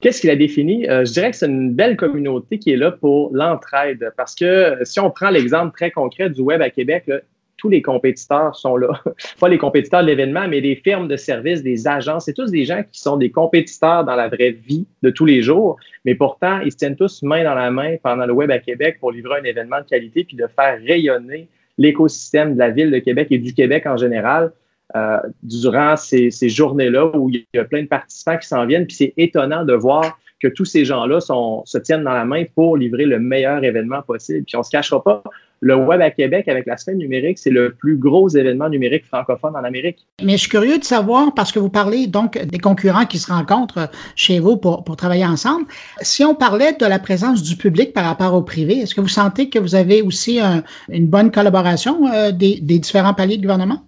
Qu'est-ce 0.00 0.20
qui 0.20 0.28
la 0.28 0.36
définit? 0.36 0.88
Euh, 0.88 1.04
je 1.04 1.12
dirais 1.14 1.32
que 1.32 1.36
c'est 1.36 1.48
une 1.48 1.74
belle 1.74 1.96
communauté 1.96 2.60
qui 2.60 2.70
est 2.70 2.76
là 2.76 2.92
pour 2.92 3.30
l'entraide. 3.34 4.12
Parce 4.16 4.36
que 4.36 4.78
si 4.84 5.00
on 5.00 5.10
prend 5.10 5.30
l'exemple 5.30 5.76
très 5.76 5.90
concret 5.90 6.30
du 6.30 6.42
web 6.42 6.62
à 6.62 6.70
Québec, 6.70 7.10
tous 7.56 7.68
les 7.68 7.82
compétiteurs 7.82 8.54
sont 8.54 8.76
là. 8.76 8.88
Pas 9.40 9.48
les 9.48 9.58
compétiteurs 9.58 10.02
de 10.02 10.06
l'événement, 10.06 10.46
mais 10.48 10.60
des 10.60 10.76
firmes 10.76 11.08
de 11.08 11.16
services, 11.16 11.62
des 11.62 11.86
agences. 11.88 12.26
C'est 12.26 12.32
tous 12.32 12.50
des 12.50 12.64
gens 12.64 12.82
qui 12.90 13.00
sont 13.00 13.16
des 13.16 13.30
compétiteurs 13.30 14.04
dans 14.04 14.16
la 14.16 14.28
vraie 14.28 14.50
vie 14.50 14.86
de 15.02 15.10
tous 15.10 15.24
les 15.24 15.42
jours, 15.42 15.76
mais 16.04 16.14
pourtant, 16.14 16.60
ils 16.60 16.72
se 16.72 16.76
tiennent 16.76 16.96
tous 16.96 17.22
main 17.22 17.44
dans 17.44 17.54
la 17.54 17.70
main 17.70 17.96
pendant 18.02 18.26
le 18.26 18.32
Web 18.32 18.50
à 18.50 18.58
Québec 18.58 18.98
pour 19.00 19.12
livrer 19.12 19.40
un 19.40 19.44
événement 19.44 19.80
de 19.80 19.86
qualité 19.86 20.24
puis 20.24 20.36
de 20.36 20.46
faire 20.54 20.78
rayonner 20.86 21.48
l'écosystème 21.78 22.54
de 22.54 22.58
la 22.58 22.70
ville 22.70 22.90
de 22.90 22.98
Québec 22.98 23.28
et 23.30 23.38
du 23.38 23.52
Québec 23.52 23.86
en 23.86 23.96
général. 23.96 24.52
Euh, 24.94 25.18
durant 25.42 25.96
ces, 25.96 26.30
ces 26.30 26.48
journées-là 26.48 27.10
où 27.16 27.28
il 27.28 27.44
y 27.52 27.58
a 27.58 27.64
plein 27.64 27.82
de 27.82 27.88
participants 27.88 28.38
qui 28.38 28.46
s'en 28.46 28.64
viennent, 28.66 28.86
puis 28.86 28.94
c'est 28.94 29.14
étonnant 29.16 29.64
de 29.64 29.74
voir 29.74 30.16
que 30.40 30.48
tous 30.48 30.64
ces 30.64 30.84
gens-là 30.84 31.20
se 31.20 31.78
tiennent 31.78 32.04
dans 32.04 32.12
la 32.12 32.24
main 32.24 32.44
pour 32.54 32.76
livrer 32.76 33.04
le 33.04 33.18
meilleur 33.18 33.64
événement 33.64 34.02
possible. 34.02 34.44
Puis 34.44 34.56
on 34.56 34.60
ne 34.60 34.64
se 34.64 34.70
cachera 34.70 35.02
pas, 35.02 35.22
le 35.60 35.74
Web 35.74 36.00
à 36.00 36.10
Québec 36.10 36.48
avec 36.48 36.66
la 36.66 36.76
semaine 36.76 36.98
numérique, 36.98 37.38
c'est 37.38 37.50
le 37.50 37.72
plus 37.72 37.96
gros 37.96 38.28
événement 38.28 38.68
numérique 38.68 39.06
francophone 39.06 39.54
en 39.56 39.64
Amérique. 39.64 40.06
Mais 40.22 40.32
je 40.32 40.38
suis 40.38 40.50
curieux 40.50 40.78
de 40.78 40.84
savoir, 40.84 41.34
parce 41.34 41.52
que 41.52 41.58
vous 41.58 41.70
parlez 41.70 42.06
donc 42.06 42.38
des 42.38 42.58
concurrents 42.58 43.06
qui 43.06 43.18
se 43.18 43.32
rencontrent 43.32 43.90
chez 44.14 44.38
vous 44.38 44.56
pour, 44.56 44.84
travailler 44.96 45.26
ensemble. 45.26 45.66
Si 46.00 46.24
on 46.24 46.34
parlait 46.34 46.72
de 46.72 46.86
la 46.86 46.98
présence 46.98 47.42
du 47.42 47.56
public 47.56 47.92
par 47.92 48.04
rapport 48.04 48.34
au 48.34 48.42
privé, 48.42 48.78
est-ce 48.78 48.94
que 48.94 49.00
vous 49.00 49.08
sentez 49.08 49.50
que 49.50 49.58
vous 49.58 49.74
avez 49.74 50.02
aussi 50.02 50.40
une 50.88 51.06
bonne 51.06 51.30
collaboration 51.30 52.06
euh, 52.06 52.32
des 52.32 52.60
différents 52.60 53.14
paliers 53.14 53.36
de 53.36 53.42
gouvernement? 53.42 53.82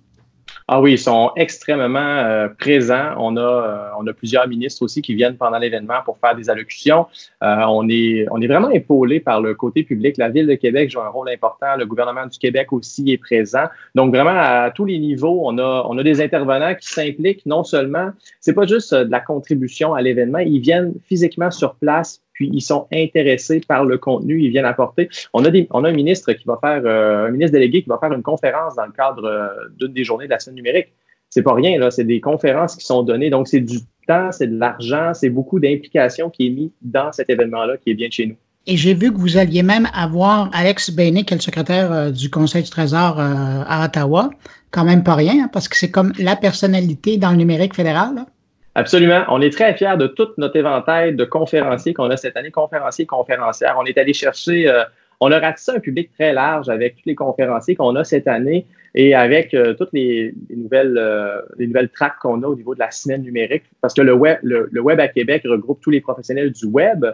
Ah 0.70 0.82
oui, 0.82 0.92
ils 0.92 0.98
sont 0.98 1.32
extrêmement 1.34 1.98
euh, 1.98 2.48
présents. 2.48 3.14
On 3.16 3.38
a, 3.38 3.40
euh, 3.40 3.88
on 3.98 4.06
a 4.06 4.12
plusieurs 4.12 4.46
ministres 4.46 4.82
aussi 4.82 5.00
qui 5.00 5.14
viennent 5.14 5.38
pendant 5.38 5.56
l'événement 5.56 6.02
pour 6.04 6.18
faire 6.18 6.36
des 6.36 6.50
allocutions. 6.50 7.06
Euh, 7.42 7.62
on, 7.68 7.88
est, 7.88 8.26
on 8.30 8.38
est 8.42 8.46
vraiment 8.46 8.68
épaulé 8.68 9.18
par 9.18 9.40
le 9.40 9.54
côté 9.54 9.82
public. 9.82 10.18
La 10.18 10.28
Ville 10.28 10.46
de 10.46 10.56
Québec 10.56 10.90
joue 10.90 11.00
un 11.00 11.08
rôle 11.08 11.30
important. 11.30 11.74
Le 11.78 11.86
gouvernement 11.86 12.26
du 12.26 12.38
Québec 12.38 12.70
aussi 12.74 13.10
est 13.10 13.16
présent. 13.16 13.64
Donc, 13.94 14.14
vraiment, 14.14 14.34
à 14.34 14.70
tous 14.70 14.84
les 14.84 14.98
niveaux, 14.98 15.40
on 15.42 15.56
a, 15.56 15.86
on 15.88 15.96
a 15.96 16.02
des 16.02 16.20
intervenants 16.20 16.74
qui 16.74 16.88
s'impliquent 16.88 17.46
non 17.46 17.64
seulement, 17.64 18.10
c'est 18.40 18.52
pas 18.52 18.66
juste 18.66 18.92
de 18.92 19.10
la 19.10 19.20
contribution 19.20 19.94
à 19.94 20.02
l'événement, 20.02 20.40
ils 20.40 20.60
viennent 20.60 20.92
physiquement 21.08 21.50
sur 21.50 21.76
place 21.76 22.20
puis 22.38 22.50
ils 22.52 22.60
sont 22.60 22.86
intéressés 22.92 23.60
par 23.66 23.84
le 23.84 23.98
contenu, 23.98 24.40
ils 24.40 24.50
viennent 24.50 24.64
apporter. 24.64 25.08
On 25.34 25.44
a, 25.44 25.48
un 25.48 25.92
ministre 25.92 26.32
qui 26.34 26.44
va 26.44 26.56
faire, 26.62 26.82
euh, 26.84 27.26
un 27.26 27.30
ministre 27.32 27.52
délégué 27.52 27.82
qui 27.82 27.88
va 27.88 27.98
faire 27.98 28.12
une 28.12 28.22
conférence 28.22 28.76
dans 28.76 28.86
le 28.86 28.92
cadre 28.92 29.24
euh, 29.24 29.48
d'une 29.76 29.92
des 29.92 30.04
journées 30.04 30.26
de 30.26 30.30
la 30.30 30.38
semaine 30.38 30.54
numérique. 30.54 30.86
C'est 31.30 31.42
pas 31.42 31.52
rien, 31.52 31.76
là, 31.80 31.90
c'est 31.90 32.04
des 32.04 32.20
conférences 32.20 32.76
qui 32.76 32.86
sont 32.86 33.02
données. 33.02 33.28
Donc, 33.28 33.48
c'est 33.48 33.58
du 33.58 33.78
temps, 34.06 34.30
c'est 34.30 34.46
de 34.46 34.56
l'argent, 34.56 35.14
c'est 35.14 35.30
beaucoup 35.30 35.58
d'implication 35.58 36.30
qui 36.30 36.46
est 36.46 36.50
mis 36.50 36.72
dans 36.80 37.10
cet 37.10 37.28
événement-là 37.28 37.76
qui 37.76 37.90
est 37.90 37.94
bien 37.94 38.08
chez 38.08 38.26
nous. 38.26 38.36
Et 38.68 38.76
j'ai 38.76 38.94
vu 38.94 39.12
que 39.12 39.18
vous 39.18 39.36
alliez 39.36 39.64
même 39.64 39.88
avoir 39.92 40.48
Alex 40.52 40.92
Bainé, 40.92 41.24
qui 41.24 41.34
est 41.34 41.38
le 41.38 41.42
secrétaire 41.42 41.92
euh, 41.92 42.10
du 42.12 42.30
Conseil 42.30 42.62
du 42.62 42.70
Trésor 42.70 43.18
à 43.18 43.84
Ottawa. 43.84 44.30
Quand 44.70 44.84
même 44.84 45.02
pas 45.02 45.16
rien, 45.16 45.42
hein, 45.42 45.50
parce 45.52 45.66
que 45.66 45.76
c'est 45.76 45.90
comme 45.90 46.12
la 46.20 46.36
personnalité 46.36 47.16
dans 47.16 47.32
le 47.32 47.36
numérique 47.36 47.74
fédéral. 47.74 48.14
Là. 48.14 48.26
Absolument. 48.78 49.24
On 49.26 49.40
est 49.40 49.50
très 49.50 49.74
fiers 49.74 49.96
de 49.98 50.06
tout 50.06 50.28
notre 50.36 50.54
éventail 50.54 51.12
de 51.16 51.24
conférenciers 51.24 51.94
qu'on 51.94 52.10
a 52.10 52.16
cette 52.16 52.36
année, 52.36 52.52
conférenciers 52.52 53.02
et 53.02 53.06
conférencières. 53.06 53.76
On 53.76 53.84
est 53.84 53.98
allé 53.98 54.12
chercher, 54.12 54.68
euh, 54.68 54.84
on 55.18 55.32
a 55.32 55.40
ratissé 55.40 55.72
un 55.72 55.80
public 55.80 56.12
très 56.14 56.32
large 56.32 56.68
avec 56.68 56.94
tous 56.94 57.02
les 57.06 57.16
conférenciers 57.16 57.74
qu'on 57.74 57.96
a 57.96 58.04
cette 58.04 58.28
année 58.28 58.66
et 58.94 59.16
avec 59.16 59.52
euh, 59.52 59.74
toutes 59.74 59.92
les, 59.92 60.32
nouvelles, 60.54 60.96
euh, 60.96 61.40
les 61.58 61.66
nouvelles 61.66 61.88
tracks 61.88 62.20
qu'on 62.22 62.40
a 62.44 62.46
au 62.46 62.54
niveau 62.54 62.76
de 62.76 62.78
la 62.78 62.92
semaine 62.92 63.22
numérique. 63.22 63.64
Parce 63.80 63.94
que 63.94 64.02
le 64.02 64.12
web, 64.12 64.38
le, 64.44 64.80
web 64.80 65.00
à 65.00 65.08
Québec 65.08 65.42
regroupe 65.44 65.80
tous 65.80 65.90
les 65.90 66.00
professionnels 66.00 66.52
du 66.52 66.66
web, 66.66 67.04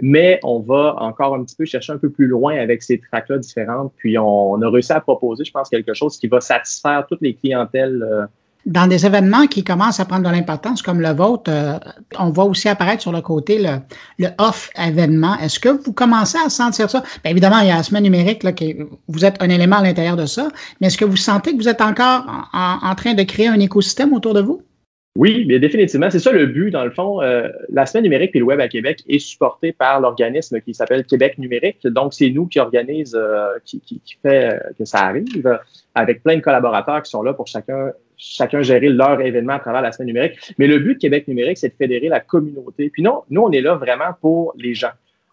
mais 0.00 0.40
on 0.42 0.60
va 0.60 0.96
encore 1.00 1.34
un 1.34 1.44
petit 1.44 1.56
peu 1.56 1.66
chercher 1.66 1.92
un 1.92 1.98
peu 1.98 2.08
plus 2.08 2.28
loin 2.28 2.56
avec 2.56 2.82
ces 2.82 2.98
tracks-là 2.98 3.36
différentes. 3.36 3.92
Puis 3.98 4.16
on, 4.16 4.52
on, 4.52 4.62
a 4.62 4.70
réussi 4.70 4.94
à 4.94 5.00
proposer, 5.00 5.44
je 5.44 5.52
pense, 5.52 5.68
quelque 5.68 5.92
chose 5.92 6.16
qui 6.16 6.28
va 6.28 6.40
satisfaire 6.40 7.04
toutes 7.06 7.20
les 7.20 7.34
clientèles 7.34 8.26
dans 8.66 8.86
des 8.86 9.06
événements 9.06 9.46
qui 9.46 9.64
commencent 9.64 10.00
à 10.00 10.04
prendre 10.04 10.28
de 10.28 10.34
l'importance 10.34 10.82
comme 10.82 11.00
le 11.00 11.10
vôtre, 11.10 11.50
euh, 11.50 11.78
on 12.18 12.30
voit 12.30 12.44
aussi 12.44 12.68
apparaître 12.68 13.02
sur 13.02 13.12
le 13.12 13.20
côté 13.20 13.58
le, 13.58 13.78
le 14.18 14.28
off-événement. 14.38 15.36
Est-ce 15.38 15.58
que 15.58 15.68
vous 15.68 15.92
commencez 15.92 16.38
à 16.44 16.50
sentir 16.50 16.90
ça? 16.90 17.02
Bien, 17.24 17.32
évidemment, 17.32 17.60
il 17.60 17.68
y 17.68 17.70
a 17.70 17.76
la 17.76 17.82
semaine 17.82 18.02
numérique, 18.02 18.42
là, 18.42 18.52
vous 19.08 19.24
êtes 19.24 19.42
un 19.42 19.48
élément 19.48 19.76
à 19.76 19.82
l'intérieur 19.82 20.16
de 20.16 20.26
ça, 20.26 20.48
mais 20.80 20.88
est-ce 20.88 20.98
que 20.98 21.04
vous 21.04 21.16
sentez 21.16 21.52
que 21.52 21.56
vous 21.56 21.68
êtes 21.68 21.80
encore 21.80 22.26
en, 22.52 22.94
train 22.94 23.14
de 23.14 23.22
créer 23.22 23.48
un 23.48 23.60
écosystème 23.60 24.12
autour 24.12 24.34
de 24.34 24.42
vous? 24.42 24.62
Oui, 25.16 25.44
mais 25.48 25.58
définitivement. 25.58 26.08
C'est 26.10 26.20
ça 26.20 26.30
le 26.30 26.46
but, 26.46 26.70
dans 26.70 26.84
le 26.84 26.90
fond. 26.90 27.20
Euh, 27.20 27.48
la 27.70 27.84
semaine 27.84 28.04
numérique 28.04 28.30
et 28.34 28.38
le 28.38 28.44
web 28.44 28.60
à 28.60 28.68
Québec 28.68 29.02
est 29.08 29.18
supporté 29.18 29.72
par 29.72 30.00
l'organisme 30.00 30.60
qui 30.60 30.72
s'appelle 30.72 31.04
Québec 31.04 31.36
numérique. 31.38 31.84
Donc, 31.84 32.14
c'est 32.14 32.30
nous 32.30 32.46
qui 32.46 32.60
organise, 32.60 33.16
euh, 33.16 33.48
qui, 33.64 33.80
qui, 33.80 34.00
qui, 34.04 34.16
fait 34.22 34.60
que 34.78 34.84
ça 34.84 34.98
arrive, 34.98 35.58
avec 35.94 36.22
plein 36.22 36.36
de 36.36 36.40
collaborateurs 36.40 37.02
qui 37.02 37.10
sont 37.10 37.22
là 37.22 37.34
pour 37.34 37.48
chacun 37.48 37.90
chacun 38.20 38.62
gérer 38.62 38.90
leur 38.90 39.20
événement 39.20 39.54
à 39.54 39.58
travers 39.58 39.82
la 39.82 39.90
semaine 39.92 40.08
numérique. 40.08 40.38
Mais 40.58 40.66
le 40.66 40.78
but 40.78 40.94
de 40.94 40.98
Québec 40.98 41.26
numérique, 41.26 41.58
c'est 41.58 41.70
de 41.70 41.74
fédérer 41.74 42.08
la 42.08 42.20
communauté. 42.20 42.90
Puis 42.90 43.02
non, 43.02 43.22
nous, 43.30 43.42
on 43.42 43.50
est 43.50 43.62
là 43.62 43.74
vraiment 43.74 44.12
pour 44.20 44.52
les 44.56 44.74
gens. 44.74 44.90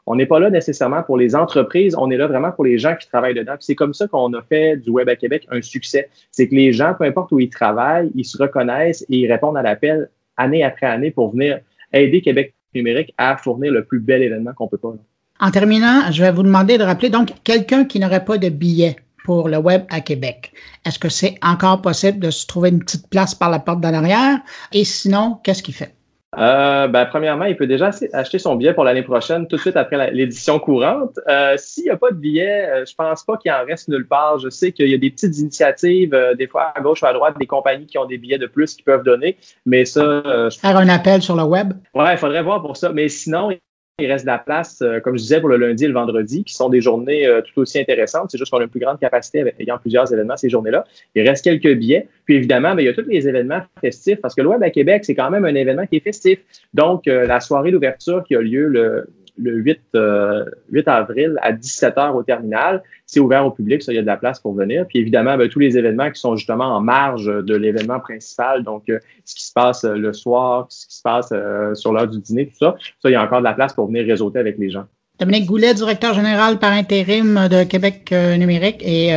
On 0.10 0.15
n'est 0.15 0.26
pas 0.26 0.39
là 0.39 0.50
nécessairement 0.50 1.04
pour 1.04 1.17
les 1.17 1.36
entreprises, 1.36 1.93
on 1.97 2.10
est 2.10 2.15
là 2.15 2.28
vraiment 2.28 2.54
pour 2.54 2.63
les 2.63 2.78
gens 2.78 2.95
qui 2.95 3.10
travaillent 3.10 3.34
dedans. 3.34 3.56
c'est 3.60 3.76
comme 3.76 3.93
ça 3.93 4.08
qu'on 4.08 4.34
a 4.34 4.41
fait 4.41 4.78
du 4.78 4.89
Web 4.89 5.10
à 5.10 5.17
Québec 5.17 5.45
un 5.52 5.62
succès. 5.62 6.10
C'est 6.32 6.47
que 6.47 6.56
les 6.56 6.71
gens, 6.71 6.93
peu 6.97 7.04
importe 7.04 7.34
où 7.34 7.39
ils 7.41 7.50
travaillent, 7.50 8.10
ils 8.15 8.23
se 8.23 8.41
reconnaissent 8.41 9.06
et 9.10 9.17
ils 9.17 9.30
répondent 9.30 9.58
à 9.58 9.62
l'appel 9.62 10.10
année 10.38 10.63
après 10.63 10.88
année 10.88 11.12
pour 11.12 11.32
venir 11.32 11.60
aider 11.91 12.21
Québec 12.21 12.54
numérique 12.73 13.13
à 13.17 13.36
fournir 13.36 13.73
le 13.73 13.84
plus 13.84 14.00
bel 14.00 14.23
événement 14.23 14.54
qu'on 14.54 14.69
peut 14.69 14.78
pas. 14.78 14.93
En 15.41 15.52
terminant, 15.52 16.10
je 16.10 16.23
vais 16.23 16.32
vous 16.32 16.43
demander 16.43 16.78
de 16.78 16.84
rappeler 16.84 17.10
donc 17.10 17.32
quelqu'un 17.43 17.84
qui 17.84 18.00
n'aurait 18.00 18.23
pas 18.23 18.38
de 18.38 18.47
billet 18.47 18.95
pour 19.27 19.49
le 19.49 19.57
web 19.57 19.83
à 19.89 19.99
Québec. 19.99 20.53
Est-ce 20.85 20.97
que 20.97 21.09
c'est 21.09 21.35
encore 21.43 21.81
possible 21.81 22.17
de 22.19 22.31
se 22.31 22.47
trouver 22.47 22.69
une 22.69 22.79
petite 22.79 23.09
place 23.09 23.35
par 23.35 23.49
la 23.49 23.59
porte 23.59 23.81
d'en 23.81 23.93
arrière? 23.93 24.39
Et 24.71 24.85
sinon, 24.85 25.37
qu'est-ce 25.43 25.61
qu'il 25.61 25.73
fait? 25.73 25.93
Euh, 26.37 26.87
ben, 26.87 27.05
premièrement, 27.05 27.43
il 27.43 27.57
peut 27.57 27.67
déjà 27.67 27.89
acheter 28.13 28.39
son 28.39 28.55
billet 28.55 28.73
pour 28.73 28.85
l'année 28.85 29.03
prochaine, 29.03 29.45
tout 29.47 29.57
de 29.57 29.61
suite 29.61 29.75
après 29.75 30.11
l'édition 30.11 30.59
courante. 30.59 31.19
Euh, 31.27 31.55
S'il 31.57 31.85
n'y 31.85 31.89
a 31.89 31.97
pas 31.97 32.11
de 32.11 32.15
billet, 32.15 32.69
euh, 32.69 32.85
je 32.85 32.95
pense 32.95 33.23
pas 33.25 33.35
qu'il 33.35 33.51
en 33.51 33.65
reste 33.65 33.89
nulle 33.89 34.07
part. 34.07 34.39
Je 34.39 34.49
sais 34.49 34.71
qu'il 34.71 34.87
y 34.87 34.93
a 34.93 34.97
des 34.97 35.09
petites 35.09 35.37
initiatives, 35.37 36.13
euh, 36.13 36.33
des 36.33 36.47
fois 36.47 36.71
à 36.73 36.79
gauche 36.79 37.01
ou 37.01 37.05
à 37.05 37.11
droite, 37.11 37.35
des 37.37 37.47
compagnies 37.47 37.85
qui 37.85 37.97
ont 37.97 38.05
des 38.05 38.17
billets 38.17 38.37
de 38.37 38.47
plus 38.47 38.75
qui 38.75 38.83
peuvent 38.83 39.03
donner. 39.03 39.35
Mais 39.65 39.83
ça. 39.83 40.23
Faire 40.61 40.77
un 40.77 40.87
appel 40.87 41.21
sur 41.21 41.35
le 41.35 41.43
web? 41.43 41.73
Ouais, 41.93 42.13
il 42.13 42.17
faudrait 42.17 42.43
voir 42.43 42.61
pour 42.61 42.77
ça. 42.77 42.93
Mais 42.93 43.09
sinon, 43.09 43.51
il 43.99 44.12
reste 44.12 44.25
de 44.25 44.29
la 44.29 44.38
place, 44.38 44.83
euh, 44.83 44.99
comme 44.99 45.17
je 45.17 45.23
disais, 45.23 45.39
pour 45.39 45.49
le 45.49 45.57
lundi 45.57 45.86
et 45.86 45.88
le 45.88 45.93
vendredi, 45.95 46.43
qui 46.43 46.53
sont 46.53 46.69
des 46.69 46.81
journées 46.81 47.25
euh, 47.25 47.41
tout 47.41 47.62
aussi 47.62 47.79
intéressantes. 47.79 48.29
C'est 48.29 48.38
juste 48.38 48.51
qu'on 48.51 48.60
a 48.60 48.63
une 48.63 48.69
plus 48.69 48.79
grande 48.79 48.99
capacité 48.99 49.41
avec, 49.41 49.55
ayant 49.60 49.79
plusieurs 49.79 50.13
événements 50.13 50.38
ces 50.38 50.49
journées-là. 50.49 50.86
Il 51.15 51.27
reste 51.27 51.43
quelques 51.43 51.73
billets. 51.75 52.07
Puis 52.25 52.36
évidemment, 52.36 52.75
ben, 52.75 52.81
il 52.81 52.86
y 52.86 52.89
a 52.89 52.93
tous 52.93 53.10
les 53.10 53.27
événements 53.27 53.62
festifs, 53.81 54.21
parce 54.21 54.36
que 54.36 54.41
le 54.41 54.49
Web 54.49 54.62
à 54.62 54.69
Québec, 54.69 55.03
c'est 55.03 55.15
quand 55.15 55.31
même 55.31 55.45
un 55.45 55.55
événement 55.55 55.88
qui 55.88 55.95
est 55.95 56.01
festif. 56.01 56.38
Donc, 56.75 57.07
euh, 57.07 57.25
la 57.25 57.39
soirée 57.39 57.71
d'ouverture 57.71 58.23
qui 58.23 58.36
a 58.36 58.41
lieu 58.41 58.67
le, 58.67 59.07
le 59.38 59.55
8, 59.55 59.79
8 59.93 59.95
euh, 59.95 60.45
avril 60.86 61.38
à 61.41 61.53
17h 61.53 62.13
au 62.13 62.23
terminal. 62.23 62.83
C'est 63.08 63.20
ouvert 63.20 63.46
au 63.46 63.52
public, 63.52 63.82
ça, 63.82 63.93
il 63.93 63.96
y 63.96 64.00
a 64.00 64.02
de 64.02 64.08
la 64.08 64.17
place 64.17 64.39
pour 64.39 64.54
venir. 64.54 64.86
Puis 64.88 65.00
évidemment, 65.00 65.38
ben, 65.38 65.48
tous 65.50 65.60
les 65.60 65.78
événements 65.78 66.12
qui 66.12 66.20
sont 66.20 66.36
justement 66.36 66.65
en 66.65 66.82
marge 66.82 67.26
de 67.26 67.56
l'événement 67.56 68.00
principal, 68.00 68.63
donc 68.63 68.84
euh, 68.89 69.00
ce 69.24 69.34
qui 69.34 69.46
se 69.46 69.54
passe 69.54 69.86
euh, 69.86 69.96
le 69.96 70.12
soir, 70.13 70.67
ce 70.70 70.88
qui 70.88 70.96
se 70.96 71.02
passe 71.02 71.34
sur 71.74 71.93
l'heure 71.93 72.08
du 72.08 72.20
dîner, 72.20 72.48
tout 72.48 72.58
ça, 72.60 72.76
ça, 73.02 73.10
il 73.10 73.13
y 73.13 73.15
a 73.15 73.24
encore 73.24 73.39
de 73.39 73.46
la 73.46 73.54
place 73.54 73.74
pour 73.74 73.88
venir 73.88 74.06
réseauter 74.06 74.39
avec 74.39 74.58
les 74.58 74.70
gens. 74.70 74.84
Dominique 75.20 75.48
Goulet, 75.48 75.74
directeur 75.74 76.13
général 76.13 76.60
par 76.60 76.74
intérim 76.74 77.48
de 77.50 77.63
Québec 77.63 78.13
numérique 78.38 78.84
et 78.86 79.15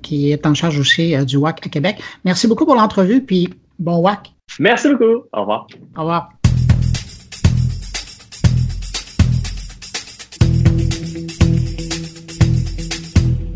qui 0.00 0.30
est 0.30 0.46
en 0.46 0.54
charge 0.54 0.78
aussi 0.78 1.16
du 1.24 1.38
WAC 1.38 1.66
à 1.66 1.68
Québec. 1.68 1.96
Merci 2.24 2.46
beaucoup 2.46 2.66
pour 2.66 2.76
l'entrevue, 2.76 3.24
puis 3.24 3.48
bon 3.78 3.98
WAC. 4.00 4.32
Merci 4.60 4.88
beaucoup. 4.90 5.24
Au 5.32 5.40
revoir. 5.40 5.66
Au 5.96 6.00
revoir. 6.02 6.39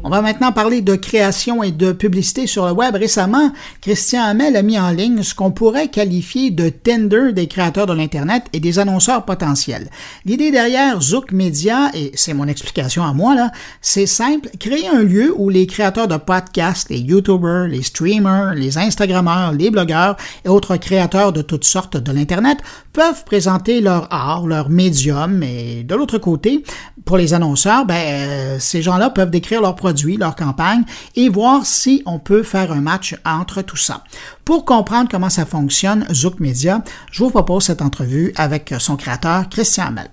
On 0.06 0.10
va 0.10 0.20
maintenant 0.20 0.52
parler 0.52 0.82
de 0.82 0.96
création 0.96 1.62
et 1.62 1.72
de 1.72 1.92
publicité 1.92 2.46
sur 2.46 2.66
le 2.66 2.72
web. 2.72 2.94
Récemment, 2.94 3.52
Christian 3.80 4.22
Hamel 4.22 4.54
a 4.54 4.60
mis 4.60 4.78
en 4.78 4.90
ligne 4.90 5.22
ce 5.22 5.34
qu'on 5.34 5.50
pourrait 5.50 5.88
qualifier 5.88 6.50
de 6.50 6.68
Tinder 6.68 7.32
des 7.32 7.46
créateurs 7.46 7.86
de 7.86 7.94
l'Internet 7.94 8.44
et 8.52 8.60
des 8.60 8.78
annonceurs 8.78 9.24
potentiels. 9.24 9.88
L'idée 10.26 10.50
derrière 10.50 11.00
Zook 11.00 11.32
Media, 11.32 11.90
et 11.94 12.12
c'est 12.16 12.34
mon 12.34 12.48
explication 12.48 13.02
à 13.02 13.14
moi, 13.14 13.34
là, 13.34 13.50
c'est 13.80 14.04
simple, 14.04 14.50
créer 14.60 14.88
un 14.88 15.02
lieu 15.02 15.32
où 15.34 15.48
les 15.48 15.66
créateurs 15.66 16.06
de 16.06 16.18
podcasts, 16.18 16.90
les 16.90 16.98
YouTubers, 16.98 17.68
les 17.68 17.82
streamers, 17.82 18.52
les 18.52 18.76
Instagrammeurs, 18.76 19.52
les 19.52 19.70
blogueurs 19.70 20.18
et 20.44 20.50
autres 20.50 20.76
créateurs 20.76 21.32
de 21.32 21.40
toutes 21.40 21.64
sortes 21.64 21.96
de 21.96 22.12
l'Internet 22.12 22.58
peuvent 22.92 23.24
présenter 23.24 23.80
leur 23.80 24.12
art, 24.12 24.46
leur 24.46 24.68
médium, 24.68 25.42
et 25.42 25.82
de 25.82 25.94
l'autre 25.94 26.18
côté, 26.18 26.62
pour 27.04 27.16
les 27.16 27.34
annonceurs, 27.34 27.86
ben, 27.86 27.94
euh, 27.94 28.56
ces 28.58 28.82
gens-là 28.82 29.10
peuvent 29.10 29.30
décrire 29.30 29.60
leurs 29.60 29.74
produits, 29.74 29.93
leur 30.18 30.36
campagne 30.36 30.82
et 31.16 31.28
voir 31.28 31.64
si 31.64 32.02
on 32.06 32.18
peut 32.18 32.42
faire 32.42 32.72
un 32.72 32.80
match 32.80 33.16
entre 33.24 33.62
tout 33.62 33.76
ça. 33.76 34.04
Pour 34.44 34.64
comprendre 34.64 35.08
comment 35.10 35.30
ça 35.30 35.46
fonctionne, 35.46 36.06
Zook 36.12 36.40
Media, 36.40 36.82
je 37.10 37.22
vous 37.22 37.30
propose 37.30 37.64
cette 37.64 37.82
entrevue 37.82 38.32
avec 38.36 38.74
son 38.78 38.96
créateur, 38.96 39.48
Christian 39.48 39.86
Hamel. 39.86 40.10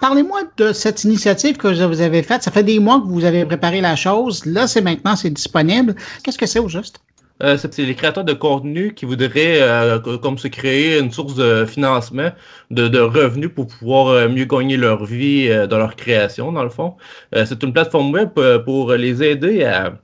Parlez-moi 0.00 0.40
de 0.56 0.72
cette 0.72 1.04
initiative 1.04 1.56
que 1.56 1.68
vous 1.68 2.00
avez 2.00 2.22
faite. 2.22 2.42
Ça 2.42 2.50
fait 2.50 2.62
des 2.62 2.78
mois 2.78 3.00
que 3.00 3.06
vous 3.06 3.24
avez 3.24 3.44
préparé 3.44 3.80
la 3.80 3.96
chose. 3.96 4.46
Là, 4.46 4.66
c'est 4.66 4.80
maintenant, 4.80 5.14
c'est 5.14 5.30
disponible. 5.30 5.94
Qu'est-ce 6.22 6.38
que 6.38 6.46
c'est 6.46 6.58
au 6.58 6.68
juste? 6.68 7.00
Euh, 7.42 7.56
c'est 7.56 7.78
les 7.78 7.94
créateurs 7.94 8.24
de 8.24 8.34
contenu 8.34 8.92
qui 8.94 9.06
voudraient 9.06 9.62
euh, 9.62 9.98
comme 10.18 10.36
se 10.38 10.48
créer 10.48 10.98
une 10.98 11.10
source 11.10 11.34
de 11.34 11.64
financement, 11.64 12.30
de, 12.70 12.98
revenus 12.98 13.50
pour 13.54 13.66
pouvoir 13.66 14.08
euh, 14.08 14.28
mieux 14.28 14.44
gagner 14.44 14.76
leur 14.76 15.04
vie 15.04 15.48
dans 15.68 15.78
leur 15.78 15.96
création, 15.96 16.52
dans 16.52 16.64
le 16.64 16.70
fond. 16.70 16.96
c'est 17.32 17.62
une 17.62 17.72
plateforme 17.72 18.12
web 18.12 18.30
pour 18.64 18.92
les 18.92 19.22
aider 19.22 19.64
à 19.64 19.98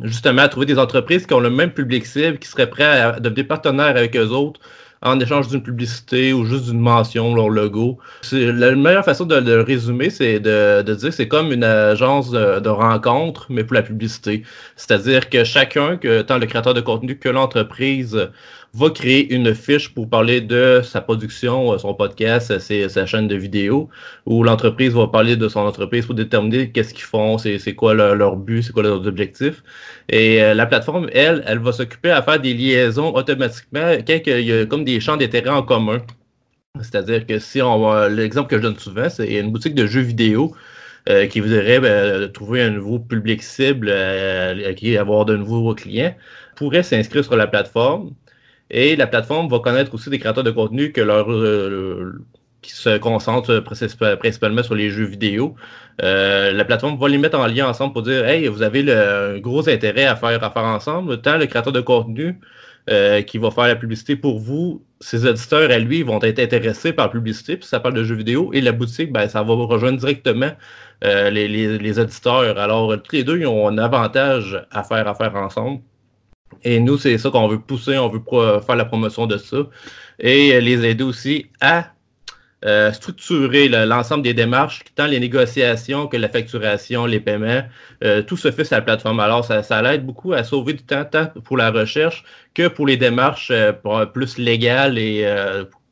justement 0.00 0.42
à 0.42 0.48
trouver 0.48 0.66
des 0.66 0.78
entreprises 0.78 1.26
qui 1.26 1.34
ont 1.34 1.40
le 1.40 1.50
même 1.50 1.72
public 1.72 2.06
cible, 2.06 2.38
qui 2.38 2.48
seraient 2.48 2.70
prêts 2.70 2.84
à 2.84 3.20
devenir 3.20 3.46
partenaires 3.46 3.96
avec 3.96 4.16
eux 4.16 4.28
autres 4.28 4.60
en 5.02 5.18
échange 5.18 5.48
d'une 5.48 5.62
publicité 5.62 6.32
ou 6.32 6.44
juste 6.44 6.66
d'une 6.66 6.80
mention, 6.80 7.34
leur 7.34 7.48
logo. 7.48 7.98
La 8.32 8.74
meilleure 8.74 9.04
façon 9.04 9.24
de, 9.24 9.34
le 9.36 9.60
résumer, 9.62 10.10
c'est 10.10 10.38
de, 10.40 10.82
dire 10.82 11.08
que 11.08 11.14
c'est 11.14 11.28
comme 11.28 11.52
une 11.52 11.64
agence 11.64 12.30
de, 12.30 12.68
rencontre, 12.68 13.46
mais 13.50 13.64
pour 13.64 13.74
la 13.74 13.82
publicité. 13.82 14.44
C'est-à-dire 14.76 15.28
que 15.28 15.44
chacun, 15.44 15.96
que 15.96 16.22
tant 16.22 16.38
le 16.38 16.46
créateur 16.46 16.74
de 16.74 16.80
contenu 16.80 17.18
que 17.18 17.28
l'entreprise, 17.28 18.28
va 18.74 18.90
créer 18.90 19.32
une 19.34 19.54
fiche 19.54 19.92
pour 19.92 20.08
parler 20.08 20.40
de 20.40 20.80
sa 20.82 21.02
production, 21.02 21.76
son 21.78 21.94
podcast, 21.94 22.58
sa 22.58 23.06
chaîne 23.06 23.28
de 23.28 23.36
vidéo, 23.36 23.90
où 24.24 24.42
l'entreprise 24.42 24.94
va 24.94 25.06
parler 25.08 25.36
de 25.36 25.48
son 25.48 25.60
entreprise 25.60 26.06
pour 26.06 26.14
déterminer 26.14 26.70
qu'est-ce 26.70 26.94
qu'ils 26.94 27.04
font, 27.04 27.36
c'est 27.38 27.74
quoi 27.74 27.92
leur, 27.94 28.36
but, 28.36 28.62
c'est 28.62 28.72
quoi 28.72 28.82
leurs 28.82 29.06
objectifs. 29.06 29.62
Et 30.08 30.42
euh, 30.42 30.54
la 30.54 30.66
plateforme, 30.66 31.08
elle, 31.12 31.44
elle 31.46 31.58
va 31.58 31.72
s'occuper 31.72 32.10
à 32.10 32.22
faire 32.22 32.40
des 32.40 32.54
liaisons 32.54 33.14
automatiquement 33.14 33.96
quand 34.06 34.20
il 34.26 34.40
y 34.40 34.52
a 34.52 34.66
comme 34.66 34.84
des 34.84 35.00
champs 35.00 35.16
d'intérêt 35.18 35.50
en 35.50 35.62
commun. 35.62 35.98
C'est-à-dire 36.80 37.26
que 37.26 37.38
si 37.38 37.60
on 37.60 38.08
l'exemple 38.08 38.48
que 38.48 38.56
je 38.56 38.62
donne 38.62 38.78
souvent, 38.78 39.08
c'est 39.10 39.34
une 39.34 39.52
boutique 39.52 39.74
de 39.74 39.86
jeux 39.86 40.00
vidéo 40.00 40.54
euh, 41.10 41.26
qui 41.26 41.40
voudrait 41.40 41.80
ben, 41.80 42.30
trouver 42.32 42.62
un 42.62 42.70
nouveau 42.70 42.98
public 42.98 43.42
cible, 43.42 43.88
euh, 43.90 44.72
qui 44.74 44.96
avoir 44.96 45.26
de 45.26 45.36
nouveaux 45.36 45.74
clients, 45.74 46.14
pourrait 46.56 46.82
s'inscrire 46.82 47.24
sur 47.24 47.36
la 47.36 47.46
plateforme 47.46 48.12
et 48.72 48.96
la 48.96 49.06
plateforme 49.06 49.48
va 49.48 49.60
connaître 49.60 49.94
aussi 49.94 50.10
des 50.10 50.18
créateurs 50.18 50.44
de 50.44 50.50
contenu 50.50 50.92
euh, 50.96 52.12
qui 52.62 52.72
se 52.72 52.96
concentrent 52.98 53.60
principalement 53.60 54.62
sur 54.62 54.74
les 54.74 54.88
jeux 54.90 55.04
vidéo. 55.04 55.54
Euh, 56.02 56.52
la 56.52 56.64
plateforme 56.64 56.98
va 56.98 57.08
les 57.08 57.18
mettre 57.18 57.38
en 57.38 57.46
lien 57.46 57.68
ensemble 57.68 57.92
pour 57.92 58.02
dire 58.02 58.26
Hey, 58.26 58.48
vous 58.48 58.62
avez 58.62 58.82
le, 58.82 59.38
gros 59.40 59.68
intérêt 59.68 60.06
à 60.06 60.16
faire, 60.16 60.42
à 60.42 60.50
faire 60.50 60.64
ensemble. 60.64 61.20
Tant 61.20 61.36
le 61.36 61.46
créateur 61.46 61.72
de 61.72 61.82
contenu 61.82 62.40
euh, 62.88 63.20
qui 63.20 63.36
va 63.36 63.50
faire 63.50 63.66
la 63.66 63.76
publicité 63.76 64.16
pour 64.16 64.38
vous, 64.38 64.82
ses 65.00 65.26
auditeurs 65.26 65.70
à 65.70 65.78
lui 65.78 66.02
vont 66.02 66.20
être 66.22 66.38
intéressés 66.38 66.94
par 66.94 67.06
la 67.06 67.12
publicité, 67.12 67.58
puis 67.58 67.66
ça 67.68 67.78
parle 67.78 67.94
de 67.94 68.04
jeux 68.04 68.14
vidéo, 68.14 68.50
et 68.54 68.60
la 68.60 68.72
boutique, 68.72 69.12
ben, 69.12 69.28
ça 69.28 69.42
va 69.42 69.54
rejoindre 69.54 69.98
directement 69.98 70.50
les, 71.02 71.48
les, 71.48 71.78
les, 71.78 71.98
auditeurs. 71.98 72.58
Alors, 72.58 73.00
tous 73.02 73.16
les 73.16 73.24
deux, 73.24 73.38
ils 73.40 73.46
ont 73.46 73.68
un 73.68 73.78
avantage 73.78 74.64
à 74.70 74.84
faire 74.84 75.06
à 75.08 75.14
faire 75.14 75.34
ensemble. 75.36 75.80
Et 76.64 76.80
nous, 76.80 76.98
c'est 76.98 77.18
ça 77.18 77.30
qu'on 77.30 77.48
veut 77.48 77.58
pousser, 77.58 77.98
on 77.98 78.08
veut 78.08 78.22
faire 78.60 78.76
la 78.76 78.84
promotion 78.84 79.26
de 79.26 79.36
ça 79.36 79.58
et 80.18 80.60
les 80.60 80.84
aider 80.84 81.04
aussi 81.04 81.46
à 81.60 81.92
euh, 82.64 82.92
structurer 82.92 83.68
l'ensemble 83.68 84.22
des 84.22 84.34
démarches, 84.34 84.82
tant 84.94 85.06
les 85.06 85.18
négociations 85.18 86.06
que 86.06 86.16
la 86.16 86.28
facturation, 86.28 87.06
les 87.06 87.18
paiements, 87.18 87.62
euh, 88.04 88.22
tout 88.22 88.36
se 88.36 88.52
fait 88.52 88.62
sur 88.62 88.76
la 88.76 88.82
plateforme. 88.82 89.18
Alors, 89.18 89.44
ça, 89.44 89.82
l'aide 89.82 90.06
beaucoup 90.06 90.32
à 90.32 90.44
sauver 90.44 90.74
du 90.74 90.84
temps, 90.84 91.04
tant 91.04 91.26
pour 91.42 91.56
la 91.56 91.72
recherche 91.72 92.22
que 92.54 92.68
pour 92.68 92.86
les 92.86 92.96
démarches 92.96 93.50
euh, 93.50 93.72
plus 94.06 94.38
légales 94.38 94.96
et 94.96 95.26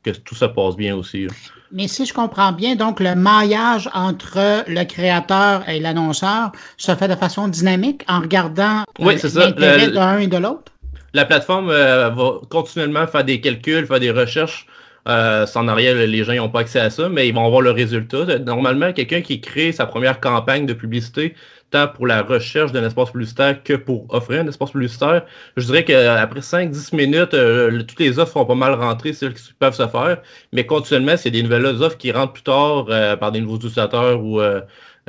que 0.03 0.11
tout 0.11 0.35
se 0.35 0.45
passe 0.45 0.77
bien 0.77 0.95
aussi. 0.95 1.27
Mais 1.73 1.87
si 1.87 2.05
je 2.05 2.13
comprends 2.13 2.51
bien, 2.51 2.75
donc 2.75 2.99
le 2.99 3.15
maillage 3.15 3.89
entre 3.93 4.63
le 4.67 4.83
créateur 4.83 5.67
et 5.69 5.79
l'annonceur 5.79 6.51
se 6.77 6.93
fait 6.95 7.07
de 7.07 7.15
façon 7.15 7.47
dynamique 7.47 8.03
en 8.07 8.19
regardant 8.19 8.83
oui, 8.99 9.15
l'intérêt 9.35 9.89
d'un 9.89 10.19
et 10.19 10.27
de 10.27 10.37
l'autre? 10.37 10.71
La 11.13 11.25
plateforme 11.25 11.69
euh, 11.69 12.09
va 12.09 12.33
continuellement 12.49 13.07
faire 13.07 13.23
des 13.23 13.39
calculs, 13.39 13.85
faire 13.85 13.99
des 13.99 14.11
recherches. 14.11 14.65
Euh, 15.07 15.45
sans 15.47 15.67
arrière, 15.67 15.95
les 15.95 16.23
gens 16.23 16.33
n'ont 16.33 16.49
pas 16.49 16.59
accès 16.59 16.79
à 16.79 16.89
ça, 16.89 17.09
mais 17.09 17.27
ils 17.27 17.33
vont 17.33 17.45
avoir 17.45 17.61
le 17.61 17.71
résultat. 17.71 18.39
Normalement, 18.39 18.93
quelqu'un 18.93 19.21
qui 19.21 19.41
crée 19.41 19.71
sa 19.71 19.85
première 19.85 20.19
campagne 20.19 20.65
de 20.65 20.73
publicité 20.73 21.35
tant 21.71 21.87
pour 21.87 22.05
la 22.05 22.21
recherche 22.21 22.71
d'un 22.71 22.85
espace 22.85 23.11
publicitaire 23.11 23.63
que 23.63 23.73
pour 23.73 24.05
offrir 24.13 24.41
un 24.41 24.47
espace 24.47 24.71
publicitaire. 24.71 25.25
Je 25.57 25.65
dirais 25.65 25.83
qu'après 25.83 26.41
5-10 26.41 26.95
minutes, 26.95 27.33
euh, 27.33 27.81
toutes 27.83 27.99
les 27.99 28.19
offres 28.19 28.33
sont 28.33 28.45
pas 28.45 28.55
mal 28.55 28.73
rentrées, 28.73 29.13
celles 29.13 29.33
qui 29.33 29.53
peuvent 29.53 29.73
se 29.73 29.87
faire, 29.87 30.21
mais 30.53 30.65
continuellement, 30.65 31.17
c'est 31.17 31.31
des 31.31 31.41
nouvelles 31.41 31.65
offres 31.65 31.97
qui 31.97 32.11
rentrent 32.11 32.33
plus 32.33 32.43
tard 32.43 32.85
euh, 32.89 33.15
par 33.15 33.31
des 33.31 33.41
nouveaux 33.41 33.57
utilisateurs 33.57 34.23
ou 34.23 34.39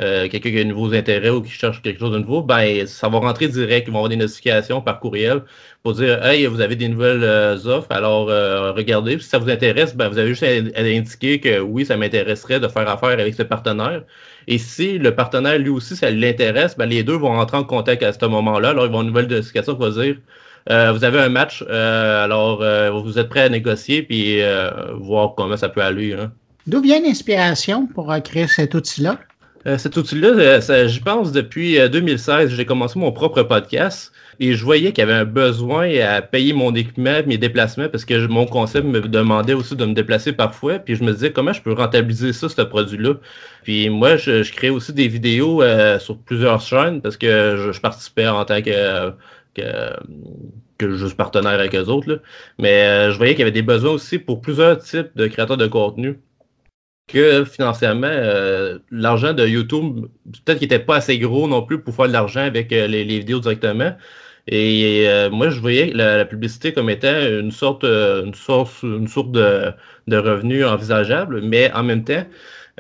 euh, 0.00 0.28
quelqu'un 0.28 0.50
qui 0.50 0.58
a 0.58 0.64
de 0.64 0.68
nouveaux 0.68 0.94
intérêts 0.94 1.28
ou 1.30 1.42
qui 1.42 1.50
cherche 1.50 1.82
quelque 1.82 2.00
chose 2.00 2.12
de 2.12 2.18
nouveau, 2.18 2.42
ben, 2.42 2.86
ça 2.86 3.08
va 3.08 3.18
rentrer 3.18 3.48
direct. 3.48 3.88
Ils 3.88 3.90
vont 3.90 3.98
avoir 3.98 4.08
des 4.08 4.16
notifications 4.16 4.80
par 4.80 5.00
courriel 5.00 5.42
pour 5.82 5.92
dire 5.94 6.24
Hey, 6.24 6.46
vous 6.46 6.60
avez 6.60 6.76
des 6.76 6.88
nouvelles 6.88 7.24
offres, 7.66 7.90
alors 7.90 8.26
regardez. 8.74 9.18
Si 9.18 9.28
ça 9.28 9.38
vous 9.38 9.50
intéresse, 9.50 9.94
ben, 9.94 10.08
vous 10.08 10.18
avez 10.18 10.28
juste 10.28 10.44
à 10.44 10.80
indiquer 10.80 11.40
que 11.40 11.60
oui, 11.60 11.84
ça 11.84 11.96
m'intéresserait 11.96 12.60
de 12.60 12.68
faire 12.68 12.88
affaire 12.88 13.10
avec 13.10 13.34
ce 13.34 13.42
partenaire. 13.42 14.02
Et 14.48 14.58
si 14.58 14.98
le 14.98 15.14
partenaire, 15.14 15.58
lui 15.58 15.70
aussi, 15.70 15.96
ça 15.96 16.10
l'intéresse, 16.10 16.76
ben, 16.76 16.86
les 16.86 17.02
deux 17.02 17.16
vont 17.16 17.28
rentrer 17.28 17.56
en 17.56 17.64
contact 17.64 18.02
à 18.02 18.12
ce 18.12 18.26
moment-là. 18.26 18.70
Alors, 18.70 18.86
ils 18.86 18.92
vont 18.92 19.02
une 19.02 19.08
nouvelle 19.08 19.28
notification 19.28 19.74
qui 19.74 19.80
va 19.80 19.90
dire 19.90 20.16
euh, 20.70 20.92
Vous 20.92 21.04
avez 21.04 21.20
un 21.20 21.28
match, 21.28 21.64
euh, 21.68 22.24
alors 22.24 22.62
euh, 22.62 22.90
vous 22.90 23.18
êtes 23.18 23.28
prêt 23.28 23.42
à 23.42 23.48
négocier 23.48 24.02
puis 24.02 24.40
voir 24.94 25.34
comment 25.36 25.56
ça 25.56 25.68
peut 25.68 25.82
aller. 25.82 26.14
Hein. 26.14 26.32
D'où 26.66 26.80
vient 26.80 27.00
l'inspiration 27.00 27.86
pour 27.86 28.14
créer 28.22 28.46
cet 28.46 28.74
outil-là? 28.74 29.18
Cet 29.64 29.96
outil-là, 29.96 30.86
j'y 30.86 31.00
pense 31.00 31.32
depuis 31.32 31.78
2016. 31.88 32.50
J'ai 32.50 32.66
commencé 32.66 32.98
mon 32.98 33.12
propre 33.12 33.42
podcast. 33.42 34.12
Et 34.40 34.54
je 34.54 34.64
voyais 34.64 34.92
qu'il 34.92 35.02
y 35.02 35.08
avait 35.08 35.20
un 35.20 35.24
besoin 35.24 35.88
à 36.00 36.22
payer 36.22 36.52
mon 36.52 36.74
équipement, 36.74 37.20
mes 37.26 37.38
déplacements, 37.38 37.88
parce 37.88 38.04
que 38.04 38.26
mon 38.26 38.46
concept 38.46 38.86
me 38.86 39.00
demandait 39.00 39.52
aussi 39.52 39.76
de 39.76 39.84
me 39.84 39.94
déplacer 39.94 40.32
parfois. 40.32 40.78
Puis 40.78 40.96
je 40.96 41.04
me 41.04 41.12
disais 41.12 41.32
comment 41.32 41.52
je 41.52 41.62
peux 41.62 41.72
rentabiliser 41.72 42.32
ça, 42.32 42.48
ce 42.48 42.62
produit-là? 42.62 43.14
Puis 43.62 43.88
moi, 43.90 44.16
je, 44.16 44.50
crée 44.50 44.70
aussi 44.70 44.92
des 44.92 45.08
vidéos 45.08 45.62
euh, 45.62 45.98
sur 45.98 46.18
plusieurs 46.18 46.60
chaînes 46.60 47.00
parce 47.00 47.16
que 47.16 47.70
je, 47.72 47.80
participais 47.80 48.26
en 48.26 48.44
tant 48.44 48.62
que, 48.62 49.12
que, 49.54 50.96
juste 50.96 51.16
partenaire 51.16 51.52
avec 51.52 51.74
eux 51.76 51.84
autres. 51.84 52.20
Mais 52.58 52.82
euh, 52.82 53.12
je 53.12 53.18
voyais 53.18 53.34
qu'il 53.34 53.40
y 53.40 53.42
avait 53.42 53.52
des 53.52 53.62
besoins 53.62 53.92
aussi 53.92 54.18
pour 54.18 54.40
plusieurs 54.40 54.78
types 54.78 55.10
de 55.14 55.26
créateurs 55.28 55.56
de 55.56 55.66
contenu 55.68 56.18
que 57.12 57.44
financièrement, 57.44 58.06
euh, 58.08 58.78
l'argent 58.90 59.32
de 59.32 59.46
YouTube, 59.46 60.06
peut-être 60.44 60.58
qu'il 60.58 60.68
n'était 60.68 60.84
pas 60.84 60.96
assez 60.96 61.18
gros 61.18 61.48
non 61.48 61.62
plus 61.62 61.80
pour 61.80 61.94
faire 61.94 62.08
de 62.08 62.12
l'argent 62.12 62.40
avec 62.40 62.70
les, 62.70 63.04
vidéos 63.04 63.40
directement. 63.40 63.92
Et 64.48 65.04
euh, 65.08 65.30
moi, 65.30 65.50
je 65.50 65.60
voyais 65.60 65.92
la, 65.94 66.24
publicité 66.24 66.72
comme 66.72 66.90
étant 66.90 67.20
une 67.20 67.52
sorte, 67.52 67.84
euh, 67.84 68.24
une 68.24 68.34
source, 68.34 68.82
une 68.82 69.06
source 69.06 69.30
de, 69.30 69.72
de 70.08 70.16
revenus 70.16 70.64
envisageable, 70.64 71.42
mais 71.42 71.72
en 71.72 71.84
même 71.84 72.04
temps, 72.04 72.24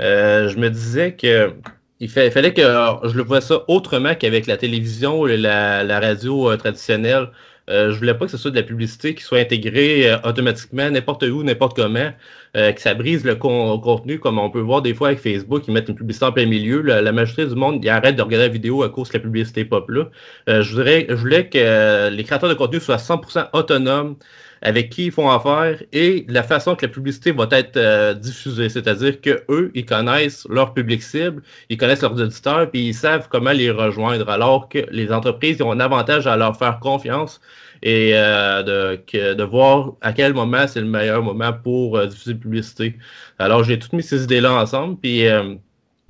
euh, 0.00 0.48
je 0.48 0.58
me 0.58 0.70
disais 0.70 1.14
que 1.14 1.54
il, 2.00 2.08
fallait 2.10 2.52
que 2.54 2.62
je 2.62 3.16
le 3.16 3.22
vois 3.22 3.40
ça 3.40 3.62
autrement 3.68 4.14
qu'avec 4.16 4.46
la 4.48 4.56
télévision 4.56 5.26
et 5.28 5.36
la, 5.36 5.84
la 5.84 6.00
radio 6.00 6.56
traditionnelle. 6.56 7.28
Je 7.68 7.96
voulais 7.96 8.14
pas 8.14 8.26
que 8.26 8.30
ce 8.30 8.38
soit 8.38 8.50
de 8.50 8.56
la 8.56 8.62
publicité 8.62 9.14
qui 9.14 9.22
soit 9.22 9.38
intégrée 9.38 10.14
automatiquement 10.24 10.90
n'importe 10.90 11.22
où, 11.22 11.42
n'importe 11.42 11.76
comment. 11.76 12.12
que 12.54 12.80
ça 12.80 12.94
brise 12.94 13.24
le 13.24 13.36
contenu, 13.36 14.18
comme 14.18 14.38
on 14.38 14.50
peut 14.50 14.60
voir 14.60 14.82
des 14.82 14.94
fois 14.94 15.08
avec 15.08 15.20
Facebook, 15.20 15.64
ils 15.68 15.74
mettent 15.74 15.88
une 15.88 15.94
publicité 15.94 16.26
en 16.26 16.32
plein 16.32 16.46
milieu. 16.46 16.80
La, 16.82 17.12
majorité 17.12 17.46
du 17.46 17.54
monde, 17.54 17.84
ils 17.84 17.88
arrêtent 17.88 18.16
de 18.16 18.22
regarder 18.22 18.46
la 18.46 18.52
vidéo 18.52 18.82
à 18.82 18.88
cause 18.88 19.08
de 19.08 19.14
la 19.14 19.20
publicité 19.20 19.64
pop 19.64 19.88
là. 19.90 20.08
je, 20.48 20.70
voudrais, 20.72 21.06
je 21.08 21.14
voulais 21.14 21.48
que 21.48 22.10
les 22.10 22.24
créateurs 22.24 22.48
de 22.48 22.54
contenu 22.54 22.80
soient 22.80 22.96
100% 22.96 23.48
autonomes 23.52 24.16
avec 24.62 24.90
qui 24.90 25.06
ils 25.06 25.12
font 25.12 25.28
affaire 25.30 25.82
et 25.92 26.24
la 26.28 26.42
façon 26.42 26.74
que 26.76 26.86
la 26.86 26.92
publicité 26.92 27.32
va 27.32 27.46
être 27.50 27.76
euh, 27.76 28.14
diffusée. 28.14 28.68
C'est-à-dire 28.68 29.20
qu'eux, 29.20 29.70
ils 29.74 29.84
connaissent 29.84 30.46
leur 30.48 30.72
public 30.72 31.02
cible, 31.02 31.42
ils 31.68 31.76
connaissent 31.76 32.02
leurs 32.02 32.20
auditeurs, 32.20 32.70
puis 32.70 32.88
ils 32.88 32.94
savent 32.94 33.28
comment 33.28 33.52
les 33.52 33.70
rejoindre, 33.70 34.28
alors 34.28 34.68
que 34.68 34.78
les 34.90 35.12
entreprises 35.12 35.60
ont 35.60 35.72
un 35.72 35.80
avantage 35.80 36.26
à 36.26 36.36
leur 36.36 36.56
faire 36.56 36.78
confiance 36.78 37.40
et 37.82 38.12
euh, 38.14 38.62
de, 38.62 39.34
de 39.34 39.42
voir 39.42 39.94
à 40.00 40.12
quel 40.12 40.32
moment 40.34 40.66
c'est 40.68 40.80
le 40.80 40.86
meilleur 40.86 41.22
moment 41.22 41.52
pour 41.52 41.96
euh, 41.96 42.06
diffuser 42.06 42.34
la 42.34 42.38
publicité. 42.38 42.96
Alors, 43.38 43.64
j'ai 43.64 43.78
toutes 43.78 43.92
mis 43.92 44.02
ces 44.04 44.22
idées-là 44.22 44.52
ensemble, 44.52 44.96
puis 45.00 45.24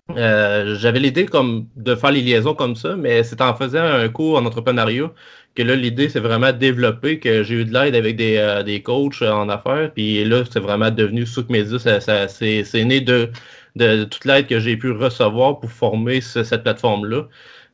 j'avais 0.08 0.98
l'idée 1.00 1.26
comme 1.26 1.68
de 1.76 1.94
faire 1.94 2.10
les 2.12 2.22
liaisons 2.22 2.54
comme 2.54 2.76
ça, 2.76 2.96
mais 2.96 3.22
c'est 3.22 3.40
en 3.40 3.54
faisant 3.54 3.82
un 3.82 4.08
cours 4.08 4.36
en 4.36 4.44
entrepreneuriat 4.44 5.12
que 5.54 5.62
là, 5.62 5.76
l'idée, 5.76 6.08
c'est 6.08 6.20
vraiment 6.20 6.52
de 6.52 6.58
développer, 6.58 7.18
que 7.20 7.42
j'ai 7.42 7.56
eu 7.56 7.64
de 7.64 7.72
l'aide 7.72 7.94
avec 7.94 8.16
des, 8.16 8.36
euh, 8.38 8.62
des 8.62 8.82
coachs 8.82 9.22
en 9.22 9.48
affaires, 9.48 9.92
puis 9.92 10.24
là, 10.24 10.44
c'est 10.50 10.60
vraiment 10.60 10.90
devenu 10.90 11.26
Souk 11.26 11.48
Media, 11.50 11.78
ça, 11.78 12.00
ça 12.00 12.28
c'est 12.28 12.84
né 12.84 13.00
de, 13.00 13.30
de 13.76 14.04
toute 14.04 14.24
l'aide 14.24 14.46
que 14.46 14.60
j'ai 14.60 14.76
pu 14.76 14.90
recevoir 14.92 15.60
pour 15.60 15.70
former 15.70 16.20
cette 16.20 16.62
plateforme-là. 16.62 17.28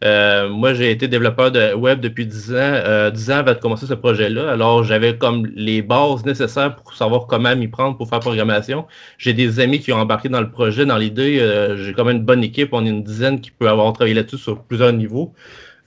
Euh, 0.04 0.48
moi, 0.48 0.74
j'ai 0.74 0.92
été 0.92 1.08
développeur 1.08 1.50
de 1.50 1.74
web 1.74 2.00
depuis 2.00 2.24
10 2.26 2.52
ans, 2.52 2.56
euh, 2.56 3.10
10 3.10 3.30
ans 3.32 3.36
avant 3.38 3.52
de 3.52 3.58
commencer 3.58 3.86
ce 3.86 3.94
projet-là. 3.94 4.50
Alors, 4.50 4.84
j'avais 4.84 5.18
comme 5.18 5.46
les 5.56 5.82
bases 5.82 6.24
nécessaires 6.24 6.76
pour 6.76 6.94
savoir 6.94 7.26
comment 7.26 7.54
m'y 7.56 7.66
prendre 7.66 7.96
pour 7.96 8.08
faire 8.08 8.20
programmation. 8.20 8.86
J'ai 9.18 9.32
des 9.32 9.58
amis 9.58 9.80
qui 9.80 9.92
ont 9.92 9.98
embarqué 9.98 10.28
dans 10.28 10.40
le 10.40 10.50
projet, 10.50 10.86
dans 10.86 10.96
l'idée. 10.98 11.40
Euh, 11.40 11.76
j'ai 11.76 11.92
quand 11.94 12.04
même 12.04 12.18
une 12.18 12.24
bonne 12.24 12.44
équipe. 12.44 12.72
On 12.72 12.86
est 12.86 12.90
une 12.90 13.02
dizaine 13.02 13.40
qui 13.40 13.50
peut 13.50 13.68
avoir 13.68 13.92
travaillé 13.92 14.14
là-dessus 14.14 14.38
sur 14.38 14.62
plusieurs 14.62 14.92
niveaux, 14.92 15.34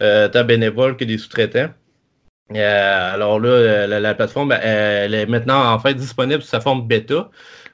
euh, 0.02 0.28
tant 0.28 0.44
bénévoles 0.44 0.98
que 0.98 1.06
des 1.06 1.18
sous-traitants. 1.18 1.70
Euh, 2.54 3.14
alors 3.14 3.40
là, 3.40 3.50
euh, 3.50 4.00
la, 4.00 4.14
plateforme, 4.14 4.52
elle 4.52 5.14
est 5.14 5.26
maintenant 5.26 5.72
en 5.74 5.80
fait 5.80 5.94
disponible 5.94 6.42
sous 6.42 6.50
sa 6.50 6.60
forme 6.60 6.88
bêta. 6.88 7.30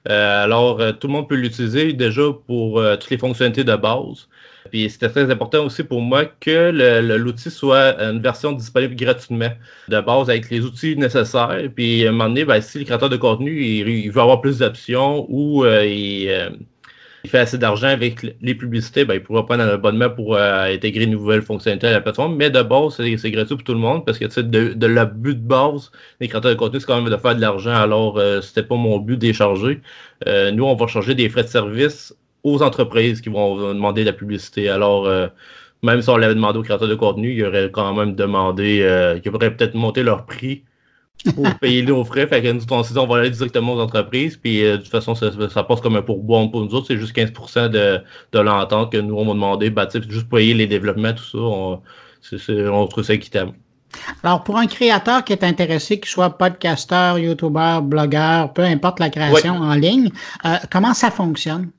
Alors, 0.05 0.77
tout 0.99 1.07
le 1.07 1.13
monde 1.13 1.27
peut 1.27 1.35
l'utiliser 1.35 1.91
déjà 1.93 2.21
pour 2.45 2.81
toutes 2.99 3.09
les 3.09 3.17
fonctionnalités 3.17 3.65
de 3.65 3.75
base. 3.75 4.29
Puis 4.69 4.89
c'était 4.89 5.09
très 5.09 5.29
important 5.31 5.65
aussi 5.65 5.83
pour 5.83 6.01
moi 6.01 6.25
que 6.25 6.71
l'outil 7.17 7.51
soit 7.51 7.99
une 8.01 8.21
version 8.21 8.51
disponible 8.51 8.95
gratuitement 8.95 9.51
de 9.89 9.99
base 10.01 10.29
avec 10.29 10.49
les 10.49 10.61
outils 10.61 10.95
nécessaires. 10.95 11.57
Puis 11.75 12.05
à 12.05 12.09
un 12.09 12.11
moment 12.11 12.29
donné, 12.29 12.45
ben, 12.45 12.61
si 12.61 12.79
le 12.79 12.85
créateur 12.85 13.09
de 13.09 13.17
contenu 13.17 13.61
il, 13.61 14.11
veut 14.11 14.21
avoir 14.21 14.41
plus 14.41 14.59
d'options 14.59 15.25
ou 15.29 15.65
il, 15.65 16.29
il 17.27 17.29
fait 17.29 17.39
assez 17.39 17.57
d'argent 17.57 17.87
avec 17.87 18.21
les 18.41 18.55
publicités, 18.55 19.03
ben, 19.03 19.15
il 19.15 19.21
pourra 19.21 19.45
prendre 19.45 19.63
un 19.63 19.67
abonnement 19.67 20.09
pour 20.09 20.35
euh, 20.35 20.73
intégrer 20.73 21.03
une 21.03 21.11
nouvelle 21.11 21.41
fonctionnalité 21.41 21.87
à 21.87 21.91
la 21.91 22.01
plateforme. 22.01 22.37
Mais 22.37 22.49
de 22.49 22.61
base, 22.61 22.95
c'est 22.95 23.31
gratuit 23.31 23.55
pour 23.55 23.63
tout 23.65 23.73
le 23.73 23.79
monde 23.79 24.05
parce 24.05 24.17
que 24.17 24.39
de, 24.39 24.73
de 24.73 24.87
le 24.87 25.05
but 25.05 25.35
de 25.35 25.47
base 25.47 25.91
des 26.21 26.29
créateurs 26.29 26.51
de 26.51 26.55
contenu, 26.55 26.79
c'est 26.79 26.85
quand 26.85 27.01
même 27.01 27.11
de 27.11 27.17
faire 27.17 27.35
de 27.35 27.41
l'argent. 27.41 27.73
Alors, 27.73 28.17
euh, 28.17 28.39
c'était 28.41 28.63
pas 28.63 28.75
mon 28.75 28.99
but 28.99 29.17
de 29.17 29.33
charger. 29.33 29.81
Euh, 30.25 30.51
nous, 30.51 30.63
on 30.63 30.75
va 30.75 30.87
charger 30.87 31.15
des 31.15 31.27
frais 31.27 31.43
de 31.43 31.49
service 31.49 32.15
aux 32.43 32.61
entreprises 32.61 33.21
qui 33.21 33.29
vont 33.29 33.73
demander 33.73 34.03
la 34.03 34.13
publicité. 34.13 34.69
Alors, 34.69 35.09
même 35.83 36.01
si 36.01 36.09
on 36.09 36.17
l'avait 36.17 36.35
demandé 36.35 36.59
aux 36.59 36.63
créateurs 36.63 36.87
de 36.87 36.95
contenu, 36.95 37.31
il 37.31 37.37
y 37.37 37.43
aurait 37.43 37.71
quand 37.71 37.93
même 37.93 38.15
demandé, 38.15 39.19
qu'ils 39.21 39.35
auraient 39.35 39.55
peut-être 39.55 39.75
monté 39.75 40.03
leur 40.03 40.25
prix 40.25 40.63
pour 41.33 41.45
payer 41.59 41.83
nos 41.83 42.03
frais. 42.03 42.27
Fait 42.27 42.41
que 42.41 42.51
nous, 42.51 42.61
on, 42.69 42.81
on 42.81 43.07
va 43.07 43.17
aller 43.19 43.29
directement 43.29 43.73
aux 43.73 43.79
entreprises. 43.79 44.37
Puis 44.37 44.63
euh, 44.63 44.77
de 44.77 44.81
toute 44.81 44.91
façon, 44.91 45.15
ça, 45.15 45.63
passe 45.63 45.81
comme 45.81 45.95
un 45.95 46.01
pourboire 46.01 46.49
pour 46.49 46.63
nous 46.63 46.73
autres. 46.73 46.87
C'est 46.87 46.97
juste 46.97 47.13
15 47.13 47.31
de, 47.69 48.01
de 48.31 48.39
l'entente 48.39 48.91
que 48.91 48.97
nous, 48.97 49.15
on 49.15 49.25
va 49.25 49.33
demander. 49.33 49.69
Ben, 49.69 49.87
juste 49.91 50.29
payer 50.29 50.53
les 50.53 50.67
développements, 50.67 51.13
tout 51.13 51.23
ça. 51.23 51.37
On, 51.37 51.81
on 52.49 52.87
trouve 52.87 53.03
ça 53.03 53.13
équitable. 53.13 53.53
Alors, 54.21 54.43
pour 54.43 54.57
un 54.57 54.67
créateur 54.67 55.23
qui 55.23 55.33
est 55.33 55.43
intéressé, 55.43 55.99
qu'il 55.99 56.09
soit 56.09 56.37
podcasteur, 56.37 57.17
youtubeur, 57.17 57.81
blogueur, 57.81 58.51
peu 58.53 58.63
importe 58.63 58.99
la 58.99 59.09
création 59.09 59.55
en 59.55 59.73
ligne, 59.73 60.09
euh, 60.45 60.57
comment 60.69 60.93
ça 60.93 61.09
fonctionne? 61.09 61.71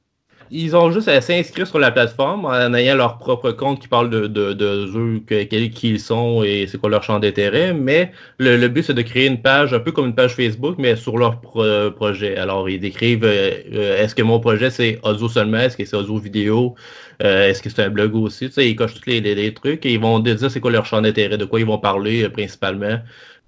Ils 0.51 0.75
ont 0.75 0.91
juste 0.91 1.09
à 1.09 1.21
s'inscrire 1.21 1.67
sur 1.67 1.79
la 1.79 1.91
plateforme 1.91 2.47
en 2.47 2.73
ayant 2.75 2.97
leur 2.97 3.19
propre 3.19 3.51
compte 3.53 3.81
qui 3.81 3.89
parle 3.89 4.09
de, 4.09 4.27
de, 4.27 4.55
de 4.55 4.87
eux, 4.97 5.21
qui 5.21 5.91
ils 5.91 6.01
sont 6.01 6.43
et 6.43 6.67
c'est 6.67 6.79
quoi 6.79 6.89
leur 6.89 7.03
champ 7.03 7.19
d'intérêt. 7.19 7.75
Mais 7.75 8.13
le, 8.39 8.67
but, 8.69 8.85
c'est 8.85 8.95
de 8.95 9.03
créer 9.03 9.27
une 9.27 9.43
page, 9.43 9.75
un 9.75 9.81
peu 9.81 9.93
comme 9.93 10.07
une 10.07 10.15
page 10.15 10.35
Facebook, 10.35 10.77
mais 10.79 10.97
sur 10.97 11.19
leur 11.19 11.41
projet. 11.41 12.37
Alors, 12.37 12.69
ils 12.71 12.81
décrivent 12.81 13.25
euh, 13.25 13.51
euh, 13.75 14.03
est-ce 14.03 14.15
que 14.15 14.23
mon 14.23 14.41
projet, 14.41 14.71
c'est 14.71 14.99
audio 15.03 15.29
seulement, 15.29 15.59
est-ce 15.59 15.77
que 15.77 15.85
c'est 15.85 15.97
audio 15.97 16.17
vidéo, 16.19 16.75
euh, 17.23 17.49
est-ce 17.49 17.63
que 17.63 17.69
c'est 17.69 17.83
un 17.83 17.91
blog 17.91 18.15
aussi? 18.15 18.47
Tu 18.47 18.53
sais, 18.53 18.71
ils 18.71 18.77
cochent 18.77 18.95
tous 18.95 19.09
les, 19.11 19.21
les, 19.21 19.55
trucs 19.55 19.85
et 19.85 19.93
ils 19.93 20.01
vont 20.01 20.19
dire 20.19 20.39
c'est 20.51 20.61
quoi 20.61 20.71
leur 20.71 20.87
champ 20.87 21.03
d'intérêt, 21.03 21.37
de 21.37 21.45
quoi 21.45 21.61
ils 21.61 21.67
vont 21.67 21.79
parler 21.79 22.29
principalement, 22.31 22.99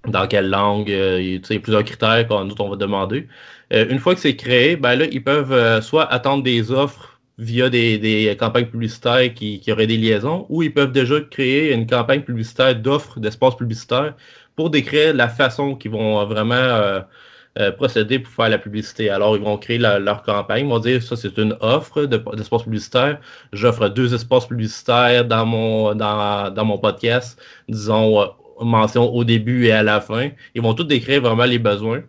dans 0.06 0.26
quelle 0.26 0.50
langue. 0.50 0.86
tu 0.86 1.40
sais, 1.44 1.58
plusieurs 1.58 1.84
critères 1.84 2.26
qu'on 2.26 2.48
on 2.58 2.68
va 2.68 2.76
demander. 2.76 3.26
Euh, 3.72 3.86
une 3.88 3.98
fois 3.98 4.14
que 4.14 4.20
c'est 4.20 4.36
créé, 4.36 4.76
ben 4.76 4.96
là, 4.96 5.06
ils 5.10 5.22
peuvent 5.22 5.52
euh, 5.52 5.80
soit 5.80 6.04
attendre 6.12 6.42
des 6.42 6.72
offres 6.72 7.20
via 7.38 7.70
des, 7.70 8.36
campagnes 8.38 8.66
publicitaires 8.66 9.32
qui, 9.34 9.62
auraient 9.70 9.86
des 9.86 9.96
liaisons, 9.96 10.46
ou 10.50 10.62
ils 10.62 10.72
peuvent 10.74 10.92
déjà 10.92 11.20
créer 11.20 11.72
une 11.72 11.86
campagne 11.86 12.22
publicitaire 12.22 12.74
d'offres 12.76 13.18
d'espace 13.18 13.56
publicitaire 13.56 14.14
pour 14.56 14.70
décrire 14.70 15.14
la 15.14 15.28
façon 15.28 15.74
qu'ils 15.74 15.92
vont 15.92 16.24
vraiment 16.26 16.54
euh, 16.54 17.72
procéder 17.72 18.18
pour 18.18 18.32
faire 18.32 18.50
la 18.50 18.58
publicité. 18.58 19.08
Alors, 19.08 19.36
ils 19.36 19.42
vont 19.42 19.56
créer 19.56 19.78
leur 19.78 20.22
campagne, 20.22 20.66
ils 20.66 20.68
vont 20.70 20.78
dire 20.80 21.02
ça, 21.02 21.16
c'est 21.16 21.38
une 21.38 21.56
offre 21.60 22.04
d'espace 22.06 22.62
publicitaire. 22.64 23.18
J'offre 23.52 23.88
deux 23.88 24.14
espaces 24.14 24.46
publicitaires 24.46 25.24
dans 25.24 25.46
mon, 25.46 25.94
dans, 25.94 26.52
dans 26.52 26.64
mon 26.64 26.78
podcast, 26.78 27.40
disons, 27.68 28.30
mention 28.60 29.04
au 29.14 29.24
début 29.24 29.66
et 29.66 29.72
à 29.72 29.82
la 29.82 30.00
fin. 30.00 30.30
Ils 30.54 30.62
vont 30.62 30.74
tout 30.74 30.84
décrire 30.84 31.22
vraiment 31.22 31.44
les 31.44 31.58
besoins. 31.58 32.02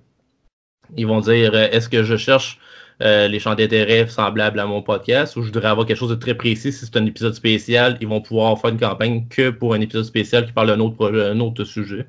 Ils 0.98 1.08
vont 1.08 1.20
dire 1.20 1.52
euh, 1.54 1.68
est-ce 1.72 1.90
que 1.90 2.04
je 2.04 2.18
cherche 2.18 2.60
euh, 3.02 3.28
les 3.28 3.40
champs 3.40 3.56
d'intérêt 3.56 4.08
semblables 4.08 4.60
à 4.60 4.66
mon 4.68 4.82
podcast 4.84 5.36
ou 5.36 5.42
je 5.42 5.48
voudrais 5.48 5.70
avoir 5.70 5.88
quelque 5.88 5.98
chose 5.98 6.10
de 6.12 6.16
très 6.16 6.36
précis 6.36 6.72
si 6.72 6.86
c'est 6.86 6.98
un 6.98 7.06
épisode 7.06 7.34
spécial. 7.34 7.98
Ils 8.00 8.08
vont 8.08 8.22
pouvoir 8.22 8.60
faire 8.60 8.70
une 8.70 8.80
campagne 8.80 9.26
que 9.30 9.50
pour 9.50 9.74
un 9.74 9.82
épisode 9.82 10.06
spécial 10.06 10.46
qui 10.46 10.52
parle 10.52 10.68
d'un 10.68 10.80
autre, 10.80 10.96
projet, 10.96 11.24
un 11.24 11.40
autre 11.40 11.64
sujet. 11.64 12.06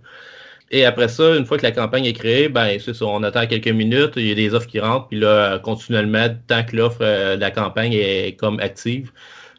Et 0.71 0.85
après 0.87 1.09
ça, 1.09 1.37
une 1.37 1.45
fois 1.45 1.59
que 1.59 1.62
la 1.62 1.71
campagne 1.73 2.07
est 2.07 2.14
créée, 2.14 2.49
ben 2.49 2.79
c'est 2.81 2.95
ça, 2.95 3.05
on 3.05 3.23
attend 3.23 3.47
quelques 3.47 3.68
minutes, 3.68 4.14
il 4.16 4.27
y 4.29 4.33
a 4.33 4.35
des 4.35 4.55
offres 4.55 4.66
qui 4.66 4.81
rentrent, 4.81 5.09
puis 5.09 5.21
là, 5.21 5.59
continuellement, 5.59 6.29
tant 6.47 6.64
que 6.64 6.77
l'offre 6.77 6.99
euh, 7.03 7.37
la 7.37 7.51
campagne 7.51 7.92
est 7.92 8.37
comme 8.38 8.59
active, 8.59 9.12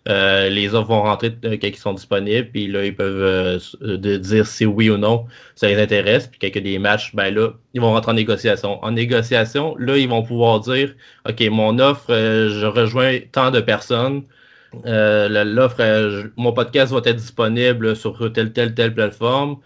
euh, 0.10 0.50
les 0.50 0.76
offres 0.76 0.90
vont 0.90 1.04
rentrer 1.04 1.34
euh, 1.46 1.58
quand 1.62 1.68
ils 1.68 1.76
sont 1.78 1.94
disponibles, 1.94 2.50
puis 2.50 2.68
là, 2.68 2.86
ils 2.86 2.96
peuvent 2.96 3.60
euh, 3.82 4.18
dire 4.18 4.46
si 4.46 4.66
oui 4.66 4.90
ou 4.90 4.98
non 4.98 5.26
ça 5.56 5.68
les 5.68 5.82
intéresse. 5.82 6.28
Puis 6.28 6.40
quand 6.40 6.48
il 6.48 6.56
y 6.56 6.58
a 6.58 6.62
des 6.74 6.80
matchs, 6.80 7.16
ben 7.16 7.34
là, 7.34 7.52
ils 7.74 7.80
vont 7.80 7.92
rentrer 7.94 8.12
en 8.12 8.16
négociation. 8.16 8.84
En 8.84 8.92
négociation, 8.92 9.76
là, 9.78 9.98
ils 9.98 10.10
vont 10.10 10.24
pouvoir 10.24 10.60
dire 10.60 10.94
OK, 11.28 11.42
mon 11.50 11.80
offre, 11.80 12.10
je 12.10 12.66
rejoins 12.66 13.20
tant 13.32 13.52
de 13.52 13.62
personnes. 13.62 14.24
L'offre, 14.86 16.32
mon 16.36 16.52
podcast 16.52 16.92
va 16.92 17.00
être 17.06 17.16
disponible 17.16 17.96
sur 17.96 18.32
telle, 18.34 18.52
telle, 18.54 18.74
telle 18.74 18.94
plateforme. 18.94 19.58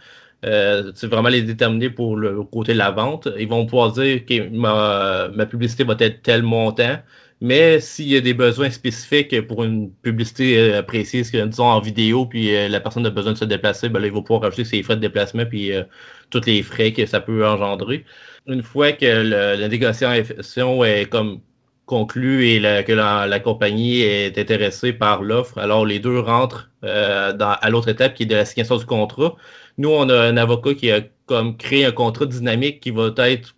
c'est 0.43 1.07
vraiment 1.07 1.29
les 1.29 1.41
déterminer 1.41 1.89
pour 1.89 2.15
le 2.17 2.43
côté 2.43 2.73
de 2.73 2.77
la 2.77 2.91
vente. 2.91 3.27
Ils 3.39 3.47
vont 3.47 3.65
pouvoir 3.65 3.91
dire 3.93 4.25
que 4.25 4.49
ma, 4.49 5.29
ma 5.33 5.45
publicité 5.45 5.83
va 5.83 5.95
être 5.99 6.21
tel 6.21 6.43
montant. 6.43 6.97
Mais 7.39 7.79
s'il 7.79 8.07
y 8.07 8.15
a 8.17 8.21
des 8.21 8.33
besoins 8.33 8.71
spécifiques 8.71 9.45
pour 9.47 9.63
une 9.63 9.91
publicité 9.91 10.57
euh, 10.73 10.81
précise, 10.81 11.31
disons 11.31 11.65
en 11.65 11.79
vidéo, 11.79 12.25
puis 12.25 12.55
euh, 12.55 12.67
la 12.67 12.79
personne 12.79 13.05
a 13.05 13.11
besoin 13.11 13.33
de 13.33 13.37
se 13.37 13.45
déplacer, 13.45 13.89
ben 13.89 13.99
là, 13.99 14.07
il 14.07 14.13
va 14.13 14.21
pouvoir 14.21 14.41
rajouter 14.41 14.65
ses 14.65 14.81
frais 14.81 14.95
de 14.95 15.01
déplacement 15.01 15.45
puis 15.45 15.71
euh, 15.71 15.83
tous 16.31 16.45
les 16.47 16.63
frais 16.63 16.93
que 16.93 17.05
ça 17.05 17.21
peut 17.21 17.45
engendrer. 17.47 18.05
Une 18.47 18.63
fois 18.63 18.91
que 18.93 19.05
la 19.05 19.67
négociation 19.67 20.83
est 20.83 21.05
comme 21.09 21.41
conclue 21.85 22.47
et 22.47 22.83
que 22.85 22.93
la, 22.93 23.39
compagnie 23.39 24.01
est 24.01 24.37
intéressée 24.37 24.93
par 24.93 25.21
l'offre, 25.21 25.57
alors 25.59 25.85
les 25.85 25.99
deux 25.99 26.19
rentrent 26.19 26.71
à 26.83 27.69
l'autre 27.69 27.89
étape 27.89 28.13
qui 28.13 28.23
est 28.23 28.25
de 28.25 28.35
la 28.35 28.45
signature 28.45 28.79
du 28.79 28.85
contrat. 28.85 29.35
Nous, 29.77 29.89
on 29.89 30.09
a 30.09 30.19
un 30.21 30.37
avocat 30.37 30.73
qui 30.75 30.91
a 30.91 31.01
comme 31.25 31.57
créé 31.57 31.85
un 31.85 31.91
contrat 31.91 32.25
dynamique 32.25 32.79
qui 32.79 32.91
va 32.91 33.11
être 33.17 33.56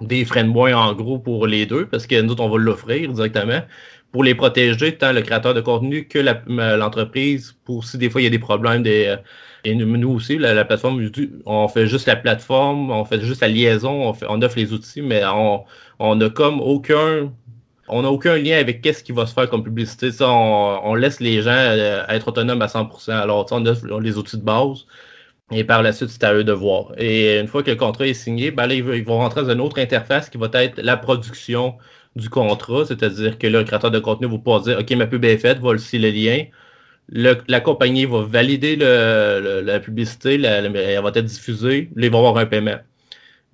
des 0.00 0.24
frais 0.24 0.44
de 0.44 0.48
moins 0.48 0.74
en 0.74 0.92
gros 0.94 1.18
pour 1.18 1.46
les 1.46 1.66
deux, 1.66 1.86
parce 1.86 2.06
que 2.06 2.20
nous, 2.20 2.40
on 2.40 2.48
va 2.48 2.58
l'offrir 2.58 3.12
directement 3.12 3.62
pour 4.12 4.24
les 4.24 4.34
protéger, 4.34 4.96
tant 4.96 5.12
le 5.12 5.20
créateur 5.22 5.54
de 5.54 5.60
contenu 5.60 6.06
que 6.06 6.18
l'entreprise, 6.18 7.54
pour 7.64 7.84
si 7.84 7.98
des 7.98 8.08
fois 8.08 8.20
il 8.20 8.24
y 8.24 8.26
a 8.26 8.30
des 8.30 8.38
problèmes. 8.38 8.82
Des, 8.82 9.16
et 9.64 9.74
nous 9.74 10.10
aussi, 10.10 10.38
la, 10.38 10.64
plateforme, 10.64 11.10
on 11.44 11.68
fait 11.68 11.86
juste 11.86 12.06
la 12.06 12.16
plateforme, 12.16 12.90
on 12.90 13.04
fait 13.04 13.20
juste 13.20 13.42
la 13.42 13.48
liaison, 13.48 14.14
on, 14.28 14.42
offre 14.42 14.56
les 14.56 14.72
outils, 14.72 15.02
mais 15.02 15.22
on, 15.26 15.64
on 15.98 16.20
a 16.20 16.30
comme 16.30 16.60
aucun 16.60 17.30
on 17.88 18.02
n'a 18.02 18.10
aucun 18.10 18.36
lien 18.36 18.58
avec 18.58 18.82
qu'est-ce 18.82 19.02
qui 19.02 19.12
va 19.12 19.26
se 19.26 19.32
faire 19.32 19.48
comme 19.48 19.64
publicité. 19.64 20.12
Ça, 20.12 20.28
on, 20.30 20.94
laisse 20.94 21.20
les 21.20 21.42
gens 21.42 21.50
euh, 21.52 22.04
être 22.08 22.28
autonomes 22.28 22.62
à 22.62 22.66
100%. 22.66 23.10
Alors, 23.12 23.46
on 23.50 23.66
offre 23.66 23.86
les 24.00 24.18
outils 24.18 24.36
de 24.36 24.42
base, 24.42 24.86
et 25.50 25.64
par 25.64 25.82
la 25.82 25.92
suite, 25.92 26.10
c'est 26.10 26.24
à 26.24 26.34
eux 26.34 26.44
de 26.44 26.52
voir. 26.52 26.92
Et 26.98 27.38
une 27.38 27.48
fois 27.48 27.62
que 27.62 27.70
le 27.70 27.76
contrat 27.76 28.06
est 28.06 28.14
signé, 28.14 28.50
ben 28.50 28.66
là, 28.66 28.74
ils 28.74 29.04
vont 29.04 29.18
rentrer 29.18 29.42
dans 29.42 29.50
une 29.50 29.60
autre 29.60 29.78
interface 29.78 30.28
qui 30.28 30.38
va 30.38 30.48
être 30.54 30.80
la 30.80 30.96
production 30.96 31.74
du 32.16 32.28
contrat, 32.28 32.84
c'est-à-dire 32.86 33.38
que 33.38 33.46
là, 33.46 33.60
le 33.60 33.64
créateur 33.64 33.90
de 33.90 33.98
contenu 33.98 34.28
va 34.28 34.38
pouvoir 34.38 34.60
dire 34.62 34.78
OK, 34.78 34.90
ma 34.92 35.06
pub 35.06 35.24
est 35.24 35.38
faite, 35.38 35.58
voici 35.60 35.98
le 35.98 36.10
lien. 36.10 36.44
la 37.48 37.60
compagnie 37.60 38.04
va 38.04 38.22
valider 38.22 38.76
la 38.76 39.80
publicité, 39.80 40.34
elle 40.42 40.72
va 40.72 41.08
être 41.08 41.20
diffusée, 41.24 41.90
là, 41.96 42.06
ils 42.06 42.12
vont 42.12 42.18
avoir 42.18 42.38
un 42.38 42.46
paiement. 42.46 42.78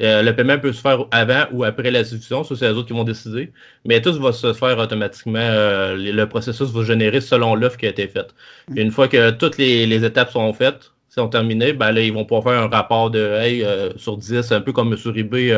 Euh, 0.02 0.22
le 0.22 0.34
paiement 0.34 0.58
peut 0.58 0.72
se 0.72 0.80
faire 0.80 1.06
avant 1.12 1.44
ou 1.52 1.62
après 1.62 1.90
la 1.92 2.02
diffusion, 2.02 2.42
ça 2.42 2.56
c'est 2.56 2.68
les 2.68 2.76
autres 2.76 2.88
qui 2.88 2.94
vont 2.94 3.04
décider, 3.04 3.52
mais 3.84 4.00
tout 4.02 4.12
va 4.20 4.32
se 4.32 4.52
faire 4.52 4.76
automatiquement. 4.78 5.38
Euh, 5.38 5.94
le 5.96 6.28
processus 6.28 6.70
va 6.70 6.82
générer 6.82 7.20
selon 7.20 7.54
l'offre 7.54 7.76
qui 7.76 7.86
a 7.86 7.90
été 7.90 8.08
faite. 8.08 8.34
Mm. 8.70 8.78
une 8.78 8.90
fois 8.90 9.06
que 9.06 9.30
toutes 9.30 9.56
les, 9.56 10.04
étapes 10.04 10.32
sont 10.32 10.52
faites, 10.52 10.92
sont 11.14 11.28
terminées, 11.28 11.72
ben 11.72 11.92
là, 11.92 12.00
ils 12.00 12.12
vont 12.12 12.24
pouvoir 12.24 12.44
faire 12.44 12.62
un 12.62 12.68
rapport 12.68 13.10
de 13.10 13.20
hey, 13.40 13.62
euh, 13.62 13.90
sur 13.96 14.16
10, 14.16 14.52
un 14.52 14.60
peu 14.60 14.72
comme 14.72 14.96
sur 14.96 15.16
eBay, 15.16 15.56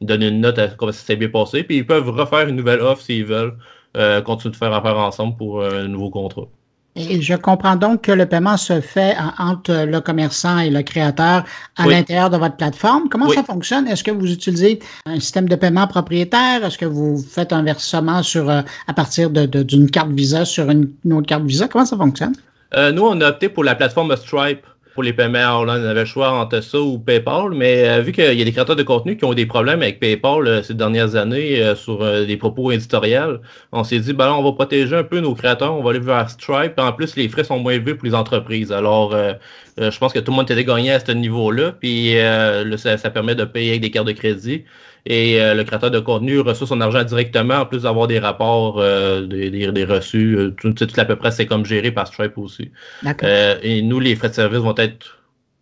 ils 0.00 0.06
donnent 0.06 0.22
une 0.22 0.40
note 0.40 0.58
à 0.58 0.68
comment 0.68 0.92
ça 0.92 1.04
s'est 1.04 1.16
bien 1.16 1.28
passé, 1.28 1.62
puis 1.62 1.78
ils 1.78 1.86
peuvent 1.86 2.10
refaire 2.10 2.48
une 2.48 2.56
nouvelle 2.56 2.80
offre 2.80 3.02
s'ils 3.02 3.24
veulent 3.24 3.56
continuer 4.24 4.52
de 4.52 4.56
faire 4.56 4.72
affaire 4.72 4.98
ensemble 4.98 5.36
pour 5.36 5.64
un 5.64 5.88
nouveau 5.88 6.10
contrat. 6.10 6.48
Et 6.96 7.20
je 7.20 7.34
comprends 7.34 7.76
donc 7.76 8.02
que 8.02 8.12
le 8.12 8.24
paiement 8.24 8.56
se 8.56 8.80
fait 8.80 9.14
entre 9.38 9.84
le 9.84 10.00
commerçant 10.00 10.58
et 10.58 10.70
le 10.70 10.80
créateur 10.82 11.44
à 11.76 11.86
l'intérieur 11.86 12.30
de 12.30 12.38
votre 12.38 12.56
plateforme. 12.56 13.10
Comment 13.10 13.28
ça 13.28 13.44
fonctionne? 13.44 13.86
Est-ce 13.86 14.02
que 14.02 14.10
vous 14.10 14.32
utilisez 14.32 14.78
un 15.04 15.20
système 15.20 15.46
de 15.46 15.56
paiement 15.56 15.86
propriétaire? 15.86 16.64
Est-ce 16.64 16.78
que 16.78 16.86
vous 16.86 17.18
faites 17.18 17.52
un 17.52 17.62
versement 17.62 18.22
sur, 18.22 18.48
euh, 18.48 18.62
à 18.86 18.94
partir 18.94 19.28
d'une 19.30 19.90
carte 19.90 20.10
Visa 20.10 20.46
sur 20.46 20.70
une, 20.70 20.90
autre 21.12 21.26
carte 21.26 21.44
Visa? 21.44 21.68
Comment 21.68 21.84
ça 21.84 21.98
fonctionne? 21.98 22.34
Euh, 22.74 22.92
nous, 22.92 23.02
on 23.02 23.20
a 23.20 23.28
opté 23.28 23.50
pour 23.50 23.62
la 23.62 23.74
plateforme 23.74 24.16
Stripe 24.16 24.66
pour 24.96 25.02
les 25.02 25.12
paiements 25.12 25.60
on 25.60 25.68
avait 25.68 25.92
le 25.92 26.04
choix 26.06 26.30
entre 26.30 26.62
ça 26.62 26.80
ou 26.80 26.98
PayPal, 26.98 27.50
mais 27.52 27.86
euh, 27.86 28.00
vu 28.00 28.12
qu'il 28.12 28.32
y 28.32 28.40
a 28.40 28.44
des 28.44 28.52
créateurs 28.52 28.76
de 28.76 28.82
contenu 28.82 29.18
qui 29.18 29.26
ont 29.26 29.34
des 29.34 29.44
problèmes 29.44 29.82
avec 29.82 30.00
PayPal 30.00 30.46
euh, 30.46 30.62
ces 30.62 30.72
dernières 30.72 31.16
années 31.16 31.62
euh, 31.62 31.74
sur 31.76 31.98
des 32.26 32.36
propos 32.38 32.72
éditoriaux, 32.72 33.38
on 33.72 33.84
s'est 33.84 34.00
dit, 34.00 34.14
ben 34.14 34.32
on 34.32 34.42
va 34.42 34.52
protéger 34.52 34.96
un 34.96 35.04
peu 35.04 35.20
nos 35.20 35.34
créateurs, 35.34 35.74
on 35.74 35.82
va 35.82 35.90
aller 35.90 35.98
vers 35.98 36.30
Stripe. 36.30 36.78
En 36.78 36.92
plus, 36.92 37.14
les 37.14 37.28
frais 37.28 37.44
sont 37.44 37.58
moins 37.58 37.74
élevés 37.74 37.94
pour 37.94 38.06
les 38.06 38.14
entreprises. 38.14 38.72
Alors, 38.72 39.14
je 39.76 39.98
pense 39.98 40.14
que 40.14 40.18
tout 40.18 40.32
le 40.32 40.36
monde 40.36 40.50
était 40.50 40.64
gagné 40.64 40.92
à 40.92 41.00
ce 41.00 41.12
niveau-là, 41.12 41.72
puis 41.78 42.14
ça, 42.76 43.10
permet 43.10 43.34
de 43.34 43.44
payer 43.44 43.70
avec 43.70 43.82
des 43.82 43.90
cartes 43.90 44.06
de 44.06 44.12
crédit 44.12 44.64
et 45.06 45.40
euh, 45.40 45.54
le 45.54 45.62
créateur 45.62 45.92
de 45.92 46.00
contenu 46.00 46.40
reçoit 46.40 46.66
son 46.66 46.80
argent 46.80 47.04
directement, 47.04 47.60
en 47.60 47.66
plus 47.66 47.82
d'avoir 47.82 48.08
des 48.08 48.18
rapports, 48.18 48.78
euh, 48.78 49.24
des, 49.24 49.84
reçus. 49.84 50.36
Euh, 50.36 50.50
tout, 50.50 50.74
à 50.96 51.04
peu 51.04 51.14
près, 51.14 51.30
c'est 51.30 51.46
comme 51.46 51.64
géré 51.64 51.92
par 51.92 52.08
Stripe 52.08 52.36
aussi. 52.36 52.72
et 53.62 53.82
nous, 53.82 54.00
les 54.00 54.16
frais 54.16 54.30
de 54.30 54.34
service 54.34 54.58
vont 54.58 54.74
être 54.76 55.18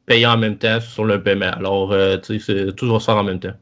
payés 0.07 0.27
en 0.27 0.39
même 0.39 0.57
temps 0.57 0.81
sur 0.81 1.05
le 1.05 1.23
paiement. 1.23 1.51
Alors, 1.57 1.95
tout 2.23 2.93
va 2.93 3.01
se 3.01 3.05
faire 3.05 3.17
en 3.17 3.25
même 3.25 3.39
temps. 3.39 3.53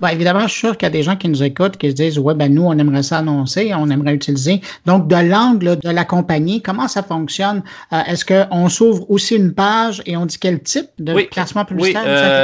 Bon, 0.00 0.08
évidemment, 0.08 0.40
je 0.42 0.48
suis 0.48 0.60
sûr 0.60 0.76
qu'il 0.76 0.86
y 0.86 0.90
a 0.90 0.90
des 0.90 1.02
gens 1.02 1.16
qui 1.16 1.28
nous 1.28 1.42
écoutent 1.42 1.76
qui 1.76 1.90
se 1.90 1.94
disent 1.94 2.18
Ouais, 2.18 2.34
ben 2.34 2.52
nous, 2.52 2.62
on 2.62 2.72
aimerait 2.78 3.02
ça 3.02 3.18
annoncer, 3.18 3.72
on 3.74 3.90
aimerait 3.90 4.14
utiliser. 4.14 4.62
Donc, 4.86 5.06
de 5.06 5.16
l'angle 5.16 5.78
de 5.78 5.90
la 5.90 6.04
compagnie, 6.06 6.62
comment 6.62 6.88
ça 6.88 7.02
fonctionne? 7.02 7.62
Est-ce 7.92 8.24
qu'on 8.24 8.68
s'ouvre 8.70 9.10
aussi 9.10 9.36
une 9.36 9.52
page 9.52 10.02
et 10.06 10.16
on 10.16 10.24
dit 10.24 10.38
quel 10.38 10.62
type 10.62 10.88
de 10.98 11.12
classement 11.22 11.66
publicitaire 11.66 12.02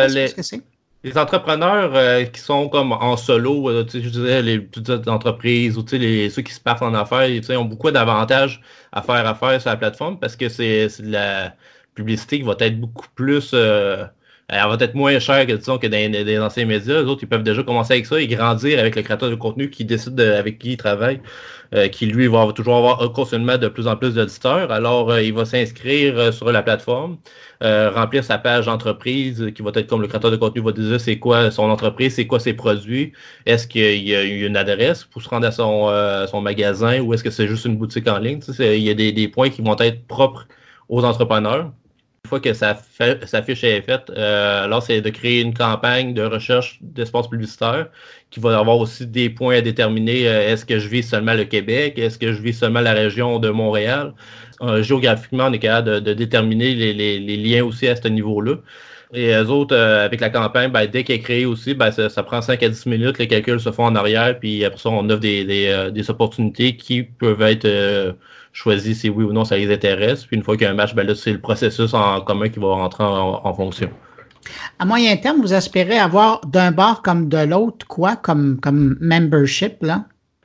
oui, 0.08 0.18
euh, 0.18 0.28
que 0.28 0.42
c'est? 0.42 0.60
Les 1.04 1.18
entrepreneurs 1.18 1.94
euh, 1.94 2.24
qui 2.24 2.40
sont 2.40 2.68
comme 2.68 2.92
en 2.92 3.16
solo, 3.16 3.68
euh, 3.68 3.84
je 3.92 4.08
disais 4.08 4.42
les 4.42 4.60
petites 4.60 5.08
entreprises 5.08 5.76
ou 5.76 5.84
les, 5.92 6.30
ceux 6.30 6.42
qui 6.42 6.52
se 6.52 6.60
partent 6.60 6.82
en 6.82 6.94
affaires, 6.94 7.26
ils 7.26 7.52
ont 7.56 7.64
beaucoup 7.64 7.90
d'avantages 7.90 8.60
à 8.92 9.02
faire 9.02 9.26
affaire 9.26 9.60
sur 9.60 9.70
la 9.70 9.76
plateforme 9.76 10.18
parce 10.18 10.36
que 10.36 10.48
c'est 10.48 10.88
de 11.02 11.10
la 11.10 11.54
publicité 11.94 12.38
qui 12.38 12.44
va 12.44 12.54
être 12.60 12.80
beaucoup 12.80 13.08
plus 13.14 13.50
euh, 13.54 14.04
elle 14.52 14.68
va 14.68 14.76
être 14.78 14.94
moins 14.94 15.18
chère 15.18 15.46
que, 15.46 15.52
disons, 15.52 15.78
que 15.78 15.86
dans 15.86 16.12
les 16.12 16.38
anciens 16.38 16.66
médias. 16.66 17.02
Les 17.02 17.08
autres, 17.08 17.22
ils 17.22 17.28
peuvent 17.28 17.42
déjà 17.42 17.62
commencer 17.62 17.94
avec 17.94 18.06
ça 18.06 18.20
et 18.20 18.26
grandir 18.26 18.78
avec 18.78 18.96
le 18.96 19.02
créateur 19.02 19.30
de 19.30 19.34
contenu 19.34 19.70
qui 19.70 19.84
décide 19.84 20.20
avec 20.20 20.58
qui 20.58 20.72
il 20.72 20.76
travaille, 20.76 21.20
qui 21.90 22.06
lui 22.06 22.26
va 22.26 22.52
toujours 22.54 22.76
avoir 22.76 23.12
continuellement 23.12 23.56
de 23.58 23.68
plus 23.68 23.86
en 23.86 23.96
plus 23.96 24.14
d'auditeurs. 24.14 24.70
Alors, 24.70 25.18
il 25.18 25.32
va 25.32 25.44
s'inscrire 25.44 26.32
sur 26.32 26.52
la 26.52 26.62
plateforme. 26.62 27.16
Euh, 27.62 27.90
remplir 27.90 28.24
sa 28.24 28.38
page 28.38 28.66
d'entreprise 28.66 29.52
qui 29.54 29.62
va 29.62 29.70
être 29.76 29.86
comme 29.86 30.02
le 30.02 30.08
créateur 30.08 30.32
de 30.32 30.36
contenu 30.36 30.62
va 30.62 30.72
dire 30.72 31.00
c'est 31.00 31.20
quoi 31.20 31.48
son 31.52 31.70
entreprise, 31.70 32.14
c'est 32.16 32.26
quoi 32.26 32.40
ses 32.40 32.54
produits, 32.54 33.12
est-ce 33.46 33.68
qu'il 33.68 34.02
y 34.02 34.16
a 34.16 34.22
une 34.24 34.56
adresse 34.56 35.04
pour 35.04 35.22
se 35.22 35.28
rendre 35.28 35.46
à 35.46 35.52
son, 35.52 35.86
euh, 35.88 36.26
son 36.26 36.40
magasin 36.40 36.98
ou 37.00 37.14
est-ce 37.14 37.22
que 37.22 37.30
c'est 37.30 37.46
juste 37.46 37.64
une 37.64 37.76
boutique 37.76 38.08
en 38.08 38.18
ligne? 38.18 38.40
il 38.58 38.78
y 38.78 38.90
a 38.90 38.94
des, 38.94 39.28
points 39.28 39.48
qui 39.48 39.62
vont 39.62 39.76
être 39.78 40.04
propres 40.08 40.48
aux 40.88 41.04
entrepreneurs. 41.04 41.72
Une 42.24 42.28
fois 42.28 42.40
que 42.40 42.52
sa, 42.52 42.74
fiche 42.74 43.64
est 43.64 43.82
faite, 43.82 44.10
euh, 44.10 44.64
alors 44.64 44.82
c'est 44.82 45.00
de 45.00 45.10
créer 45.10 45.40
une 45.40 45.52
campagne 45.52 46.14
de 46.14 46.22
recherche 46.22 46.78
d'espace 46.80 47.28
publicitaire 47.28 47.88
qui 48.30 48.38
va 48.38 48.58
avoir 48.58 48.78
aussi 48.78 49.06
des 49.06 49.28
points 49.28 49.56
à 49.56 49.60
déterminer. 49.60 50.22
est-ce 50.22 50.64
que 50.64 50.78
je 50.78 50.88
vis 50.88 51.02
seulement 51.02 51.34
le 51.34 51.44
Québec? 51.44 51.98
Est-ce 51.98 52.18
que 52.18 52.32
je 52.32 52.40
vis 52.40 52.52
seulement 52.54 52.80
la 52.80 52.92
région 52.92 53.38
de 53.40 53.50
Montréal? 53.50 54.14
Euh, 54.62 54.82
géographiquement, 54.82 55.46
on 55.46 55.52
est 55.52 55.58
capable 55.58 56.00
de, 56.02 56.14
déterminer 56.14 56.74
les, 56.74 57.36
liens 57.36 57.64
aussi 57.64 57.88
à 57.88 57.96
ce 57.96 58.06
niveau-là. 58.08 58.56
Et 59.12 59.26
les 59.28 59.50
autres, 59.50 59.74
euh, 59.74 60.04
avec 60.04 60.20
la 60.20 60.30
campagne, 60.30 60.70
ben, 60.70 60.86
dès 60.86 61.04
qu'elle 61.04 61.16
est 61.16 61.20
créée 61.20 61.46
aussi, 61.46 61.74
ben, 61.74 61.90
ça, 61.90 62.22
prend 62.22 62.40
5 62.40 62.62
à 62.62 62.68
10 62.68 62.86
minutes, 62.86 63.18
les 63.18 63.28
calculs 63.28 63.60
se 63.60 63.72
font 63.72 63.84
en 63.84 63.94
arrière, 63.96 64.38
puis 64.38 64.64
après 64.64 64.78
ça, 64.78 64.90
on 64.90 65.08
offre 65.10 65.20
des, 65.20 65.66
euh, 65.68 66.02
opportunités 66.08 66.76
qui 66.76 67.02
peuvent 67.02 67.42
être 67.42 68.14
choisies 68.52 68.94
si 68.94 69.08
oui 69.08 69.24
ou 69.24 69.32
non 69.32 69.44
ça 69.44 69.56
les 69.56 69.72
intéresse. 69.72 70.24
Puis 70.24 70.36
une 70.36 70.42
fois 70.42 70.56
qu'il 70.56 70.64
y 70.64 70.66
a 70.66 70.70
un 70.70 70.74
match, 70.74 70.94
ben, 70.94 71.06
là, 71.06 71.14
c'est 71.14 71.32
le 71.32 71.40
processus 71.40 71.94
en 71.94 72.20
commun 72.20 72.48
qui 72.48 72.58
va 72.58 72.68
rentrer 72.68 73.04
en, 73.04 73.54
fonction. 73.54 73.90
À 74.78 74.84
moyen 74.84 75.16
terme, 75.16 75.40
vous 75.40 75.54
espérez 75.54 75.98
avoir 75.98 76.40
d'un 76.46 76.72
bord 76.72 77.02
comme 77.02 77.28
de 77.28 77.38
l'autre 77.38 77.86
quoi 77.86 78.16
comme, 78.16 78.58
comme 78.60 78.96
membership, 79.00 79.82
là? 79.82 80.04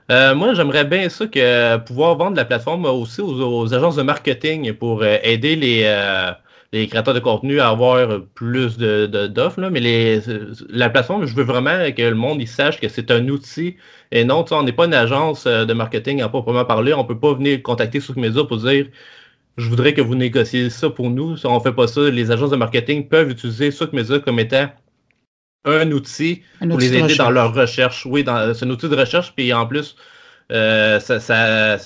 Euh, 0.10 0.34
moi, 0.36 0.54
j'aimerais 0.54 0.86
bien 0.86 1.10
ça 1.10 1.28
que 1.28 1.78
pouvoir 1.80 2.16
vendre 2.16 2.38
la 2.38 2.46
plateforme 2.46 2.86
aussi 2.86 3.20
aux, 3.20 3.74
agences 3.74 3.98
de 3.98 4.04
marketing 4.04 4.72
pour 4.72 5.02
euh, 5.02 5.18
aider 5.22 5.58
les, 5.58 5.82
euh, 5.84 6.32
les, 6.74 6.88
créateurs 6.88 7.14
de 7.14 7.20
contenu 7.20 7.60
à 7.60 7.70
avoir 7.70 8.22
plus 8.36 8.78
d'offres. 8.78 9.62
De, 9.62 9.70
mais 9.70 10.22
la 10.70 10.90
plateforme, 10.90 11.26
je 11.26 11.36
veux 11.36 11.44
vraiment 11.44 11.92
que 11.92 12.02
le 12.02 12.16
monde 12.16 12.42
il 12.42 12.48
sache 12.48 12.80
que 12.80 12.88
c'est 12.88 13.12
un 13.12 13.28
outil 13.30 13.78
et 14.12 14.24
non, 14.24 14.46
on 14.52 14.64
n'est 14.64 14.74
pas 14.74 14.86
une 14.86 14.94
agence 14.94 15.46
de 15.46 15.74
marketing 15.74 16.22
à 16.22 16.30
proprement 16.30 16.66
parler. 16.66 16.94
On 16.94 17.04
ne 17.04 17.08
peut 17.08 17.20
pas 17.20 17.34
venir 17.34 17.62
contacter 17.62 18.00
Media 18.16 18.44
pour 18.44 18.58
dire 18.58 18.88
je 19.58 19.68
voudrais 19.70 19.94
que 19.94 20.02
vous 20.02 20.16
négociez 20.16 20.70
ça 20.70 20.90
pour 20.90 21.10
nous. 21.10 21.36
Si 21.36 21.46
on 21.46 21.56
ne 21.56 21.60
fait 21.60 21.74
pas 21.74 21.88
ça, 21.88 22.10
les 22.10 22.32
agences 22.32 22.52
de 22.52 22.56
marketing 22.56 23.08
peuvent 23.08 23.30
utiliser 23.32 23.72
Media 23.92 24.20
comme 24.20 24.40
étant 24.40 24.70
un 25.66 25.92
outil 25.92 26.44
pour 26.60 26.80
les 26.80 26.96
aider 26.96 27.16
dans 27.16 27.32
leur 27.32 27.54
recherche. 27.54 28.06
Oui, 28.06 28.24
c'est 28.26 28.66
un 28.66 28.70
outil 28.70 28.88
de 28.88 28.96
recherche, 28.96 29.34
puis 29.36 29.52
en 29.54 29.66
plus, 29.66 29.96
euh, 30.52 31.00
ça, 31.00 31.78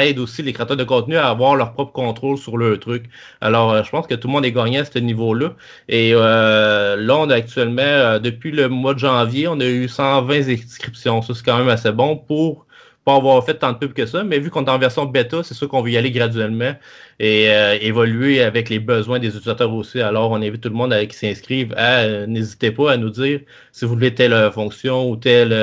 aide 0.00 0.18
aussi 0.18 0.42
les 0.42 0.52
créateurs 0.52 0.76
de 0.76 0.84
contenu 0.84 1.16
à 1.16 1.28
avoir 1.28 1.56
leur 1.56 1.72
propre 1.72 1.92
contrôle 1.92 2.38
sur 2.38 2.56
leur 2.56 2.78
truc. 2.78 3.04
Alors, 3.40 3.72
euh, 3.72 3.82
je 3.82 3.90
pense 3.90 4.06
que 4.06 4.14
tout 4.14 4.28
le 4.28 4.32
monde 4.32 4.44
est 4.44 4.52
gagnant 4.52 4.80
à 4.80 4.84
ce 4.84 4.98
niveau-là. 4.98 5.54
Et 5.88 6.12
euh, 6.14 6.96
là, 6.96 7.16
on 7.16 7.30
a 7.30 7.34
actuellement, 7.34 8.18
depuis 8.18 8.50
le 8.50 8.68
mois 8.68 8.94
de 8.94 8.98
janvier, 9.00 9.48
on 9.48 9.60
a 9.60 9.66
eu 9.66 9.88
120 9.88 10.48
inscriptions. 10.48 11.22
Ça, 11.22 11.34
c'est 11.34 11.44
quand 11.44 11.58
même 11.58 11.68
assez 11.68 11.92
bon 11.92 12.16
pour 12.16 12.66
pas 13.06 13.14
avoir 13.16 13.44
fait 13.44 13.54
tant 13.54 13.72
de 13.72 13.78
pubs 13.78 13.92
que 13.92 14.04
ça, 14.04 14.24
mais 14.24 14.40
vu 14.40 14.50
qu'on 14.50 14.64
est 14.64 14.70
en 14.70 14.78
version 14.78 15.04
bêta, 15.06 15.44
c'est 15.44 15.54
sûr 15.54 15.68
qu'on 15.68 15.80
veut 15.80 15.90
y 15.90 15.96
aller 15.96 16.10
graduellement 16.10 16.74
et 17.20 17.48
euh, 17.50 17.78
évoluer 17.80 18.42
avec 18.42 18.68
les 18.68 18.80
besoins 18.80 19.20
des 19.20 19.28
utilisateurs 19.28 19.72
aussi. 19.72 20.00
Alors, 20.00 20.32
on 20.32 20.42
invite 20.42 20.60
tout 20.60 20.70
le 20.70 20.74
monde 20.74 20.92
à, 20.92 21.06
qui 21.06 21.16
s'inscrive 21.16 21.72
à 21.76 22.00
euh, 22.00 22.26
n'hésitez 22.26 22.72
pas 22.72 22.92
à 22.92 22.96
nous 22.96 23.10
dire 23.10 23.40
si 23.70 23.84
vous 23.84 23.92
voulez 23.92 24.12
telle 24.12 24.32
euh, 24.32 24.50
fonction 24.50 25.08
ou 25.08 25.16
telle, 25.16 25.54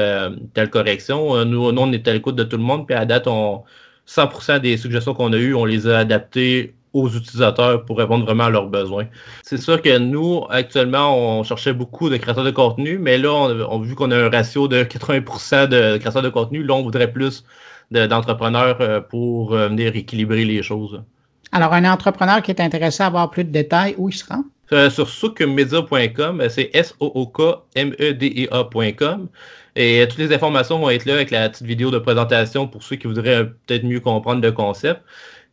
telle 0.53 0.69
correction. 0.69 1.43
Nous, 1.43 1.71
nous, 1.73 1.81
on 1.81 1.91
est 1.91 2.07
à 2.07 2.13
l'écoute 2.13 2.37
de 2.37 2.43
tout 2.45 2.57
le 2.57 2.63
monde, 2.63 2.87
puis 2.87 2.95
à 2.95 3.05
date, 3.05 3.27
on, 3.27 3.63
100% 4.07 4.59
des 4.59 4.77
suggestions 4.77 5.13
qu'on 5.13 5.33
a 5.33 5.37
eues, 5.37 5.53
on 5.53 5.65
les 5.65 5.87
a 5.87 5.99
adaptées 5.99 6.73
aux 6.93 7.09
utilisateurs 7.09 7.83
pour 7.85 7.97
répondre 7.97 8.25
vraiment 8.25 8.45
à 8.45 8.49
leurs 8.49 8.67
besoins. 8.67 9.05
C'est 9.41 9.57
sûr 9.57 9.81
que 9.81 9.97
nous, 9.97 10.45
actuellement, 10.49 11.39
on 11.39 11.43
cherchait 11.43 11.73
beaucoup 11.73 12.09
de 12.09 12.17
créateurs 12.17 12.43
de 12.43 12.51
contenu, 12.51 12.99
mais 12.99 13.17
là, 13.17 13.33
on, 13.33 13.79
vu 13.79 13.95
qu'on 13.95 14.11
a 14.11 14.17
un 14.17 14.29
ratio 14.29 14.67
de 14.67 14.83
80% 14.83 15.67
de 15.67 15.97
créateurs 15.97 16.21
de 16.21 16.29
contenu. 16.29 16.63
Là, 16.63 16.75
on 16.75 16.83
voudrait 16.83 17.11
plus 17.11 17.43
d'entrepreneurs 17.91 18.77
euh, 18.81 19.01
pour 19.01 19.53
euh, 19.53 19.69
venir 19.69 19.95
équilibrer 19.95 20.45
les 20.45 20.63
choses. 20.63 21.03
Alors, 21.51 21.73
un 21.73 21.85
entrepreneur 21.85 22.41
qui 22.41 22.49
est 22.51 22.61
intéressé 22.61 23.03
à 23.03 23.07
avoir 23.07 23.29
plus 23.29 23.43
de 23.43 23.51
détails, 23.51 23.93
où 23.97 24.07
il 24.09 24.13
se 24.13 24.25
rend? 24.25 24.43
Euh, 24.71 24.89
sur 24.89 25.09
soukmedia.com, 25.09 26.41
c'est 26.49 26.71
S-O-O-K-M-E-D-E-A.com. 26.73 29.27
Et 29.75 30.05
toutes 30.07 30.19
les 30.19 30.33
informations 30.33 30.79
vont 30.79 30.89
être 30.89 31.05
là 31.05 31.13
avec 31.13 31.31
la 31.31 31.49
petite 31.49 31.65
vidéo 31.65 31.89
de 31.89 31.97
présentation 31.97 32.67
pour 32.67 32.83
ceux 32.83 32.95
qui 32.95 33.07
voudraient 33.07 33.45
peut-être 33.65 33.83
mieux 33.83 33.99
comprendre 33.99 34.41
le 34.41 34.51
concept. 34.51 35.01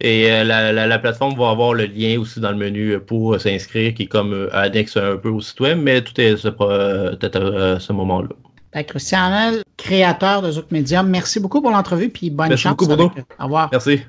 Et 0.02 0.30
euh, 0.30 0.44
la, 0.44 0.98
plateforme 0.98 1.34
va 1.38 1.50
avoir 1.50 1.74
le 1.74 1.84
lien 1.84 2.18
aussi 2.18 2.40
dans 2.40 2.50
le 2.50 2.56
menu 2.56 2.98
pour 3.00 3.38
s'inscrire, 3.38 3.92
qui 3.94 4.04
est 4.04 4.06
comme 4.06 4.32
euh, 4.32 4.48
annexe 4.54 4.96
un 4.96 5.16
peu 5.16 5.28
au 5.28 5.40
site 5.40 5.60
web, 5.60 5.78
mais 5.78 6.02
tout 6.02 6.18
est 6.20 6.42
peut-être 6.42 7.76
à 7.76 7.80
ce 7.80 7.92
moment-là. 7.92 8.28
Ben, 8.72 8.84
Christian 8.84 9.52
créateur 9.76 10.42
de 10.42 10.52
Zouk 10.52 10.70
Media, 10.70 11.02
merci 11.02 11.40
beaucoup 11.40 11.60
pour 11.60 11.70
l'entrevue, 11.70 12.08
puis 12.08 12.30
bonne 12.30 12.56
chance. 12.56 12.76
Merci 12.78 12.96
beaucoup, 12.96 13.20
Au 13.38 13.44
revoir. 13.44 13.68
Merci. 13.72 14.00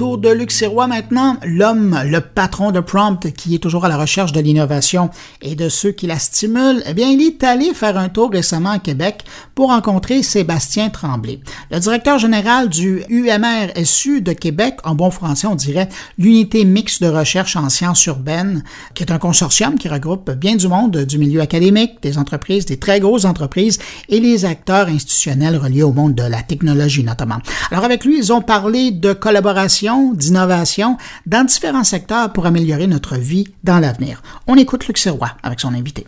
Autour 0.00 0.16
de 0.16 0.30
Luc 0.30 0.50
maintenant, 0.88 1.36
l'homme, 1.44 2.00
le 2.06 2.22
patron 2.22 2.70
de 2.70 2.80
Prompt, 2.80 3.30
qui 3.36 3.54
est 3.54 3.58
toujours 3.58 3.84
à 3.84 3.88
la 3.90 3.98
recherche 3.98 4.32
de 4.32 4.40
l'innovation 4.40 5.10
et 5.42 5.54
de 5.54 5.68
ceux 5.68 5.90
qui 5.90 6.06
la 6.06 6.18
stimulent, 6.18 6.82
eh 6.86 6.94
bien, 6.94 7.10
il 7.10 7.20
est 7.20 7.44
allé 7.44 7.74
faire 7.74 7.98
un 7.98 8.08
tour 8.08 8.30
récemment 8.30 8.70
à 8.70 8.78
Québec 8.78 9.24
pour 9.54 9.68
rencontrer 9.68 10.22
Sébastien 10.22 10.88
Tremblay. 10.88 11.40
Le 11.70 11.78
directeur 11.80 12.18
général 12.18 12.70
du 12.70 13.02
UMRSU 13.10 14.22
de 14.22 14.32
Québec, 14.32 14.76
en 14.84 14.94
bon 14.94 15.10
français, 15.10 15.46
on 15.46 15.54
dirait 15.54 15.90
l'unité 16.16 16.64
mixte 16.64 17.02
de 17.02 17.08
recherche 17.08 17.56
en 17.56 17.68
sciences 17.68 18.06
urbaines, 18.06 18.64
qui 18.94 19.02
est 19.02 19.12
un 19.12 19.18
consortium 19.18 19.76
qui 19.76 19.88
regroupe 19.88 20.30
bien 20.30 20.56
du 20.56 20.68
monde 20.68 20.96
du 21.04 21.18
milieu 21.18 21.42
académique, 21.42 21.98
des 22.00 22.16
entreprises, 22.16 22.64
des 22.64 22.78
très 22.78 23.00
grosses 23.00 23.26
entreprises 23.26 23.78
et 24.08 24.18
les 24.18 24.46
acteurs 24.46 24.88
institutionnels 24.88 25.58
reliés 25.58 25.82
au 25.82 25.92
monde 25.92 26.14
de 26.14 26.22
la 26.22 26.40
technologie 26.42 27.04
notamment. 27.04 27.38
Alors 27.70 27.84
avec 27.84 28.06
lui, 28.06 28.16
ils 28.16 28.32
ont 28.32 28.40
parlé 28.40 28.92
de 28.92 29.12
collaboration, 29.12 29.89
d'innovation 30.14 30.96
dans 31.26 31.44
différents 31.44 31.84
secteurs 31.84 32.32
pour 32.32 32.46
améliorer 32.46 32.86
notre 32.86 33.16
vie 33.16 33.48
dans 33.64 33.78
l'avenir. 33.78 34.22
On 34.46 34.56
écoute 34.56 34.86
Luc 34.86 34.98
Sirois 34.98 35.32
avec 35.42 35.60
son 35.60 35.74
invité. 35.74 36.06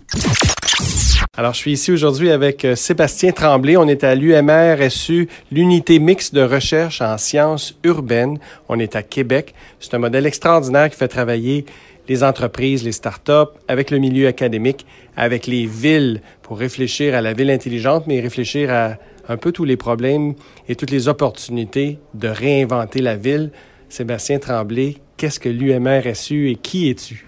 Alors, 1.37 1.55
je 1.55 1.59
suis 1.59 1.72
ici 1.72 1.91
aujourd'hui 1.91 2.30
avec 2.30 2.64
euh, 2.64 2.74
Sébastien 2.74 3.33
Tremblay. 3.33 3.76
On 3.76 3.89
est 3.89 4.05
à 4.05 4.14
l'UMRSU, 4.14 5.28
l'unité 5.51 5.99
mixte 5.99 6.35
de 6.35 6.43
recherche 6.43 7.01
en 7.01 7.16
sciences 7.16 7.74
urbaines. 7.85 8.39
On 8.68 8.78
est 8.78 8.97
à 8.97 9.03
Québec. 9.03 9.55
C'est 9.80 9.95
un 9.95 9.99
modèle 9.99 10.26
extraordinaire 10.26 10.91
qui 10.91 10.97
fait 10.97 11.09
travailler 11.09 11.64
les 12.09 12.22
entreprises, 12.22 12.85
les 12.85 12.93
startups, 12.93 13.53
avec 13.68 13.91
le 13.91 13.99
milieu 13.99 14.26
académique, 14.26 14.85
avec 15.16 15.47
les 15.47 15.66
villes 15.66 16.20
pour 16.43 16.59
réfléchir 16.59 17.14
à 17.14 17.20
la 17.20 17.33
ville 17.33 17.51
intelligente, 17.51 18.05
mais 18.07 18.20
réfléchir 18.20 18.70
à 18.70 18.97
un 19.28 19.37
peu 19.37 19.53
tous 19.53 19.64
les 19.64 19.76
problèmes 19.76 20.35
et 20.68 20.74
toutes 20.74 20.91
les 20.91 21.09
opportunités 21.09 21.99
de 22.14 22.28
réinventer 22.28 23.01
la 23.01 23.16
ville. 23.16 23.51
Sébastien 23.93 24.38
Tremblay, 24.38 24.97
qu'est-ce 25.18 25.38
que 25.38 25.51
l'UMRSU 25.51 26.49
et 26.49 26.55
qui 26.57 26.88
es-tu? 26.88 27.26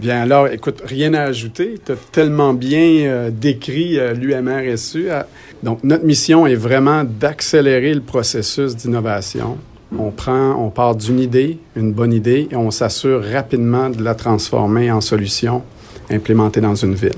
Bien 0.00 0.22
alors, 0.22 0.48
écoute, 0.48 0.80
rien 0.82 1.12
à 1.12 1.24
ajouter. 1.24 1.74
Tu 1.84 1.92
as 1.92 1.96
tellement 2.10 2.54
bien 2.54 3.04
euh, 3.04 3.30
décrit 3.30 3.98
euh, 3.98 4.14
l'UMRSU. 4.14 5.08
Donc, 5.62 5.84
notre 5.84 6.06
mission 6.06 6.46
est 6.46 6.54
vraiment 6.54 7.04
d'accélérer 7.04 7.92
le 7.92 8.00
processus 8.00 8.76
d'innovation. 8.76 9.58
On 9.98 10.10
prend, 10.10 10.52
on 10.52 10.70
part 10.70 10.96
d'une 10.96 11.20
idée, 11.20 11.58
une 11.76 11.92
bonne 11.92 12.14
idée, 12.14 12.48
et 12.50 12.56
on 12.56 12.70
s'assure 12.70 13.22
rapidement 13.22 13.90
de 13.90 14.02
la 14.02 14.14
transformer 14.14 14.90
en 14.90 15.02
solution 15.02 15.62
implémentée 16.08 16.62
dans 16.62 16.76
une 16.76 16.94
ville 16.94 17.12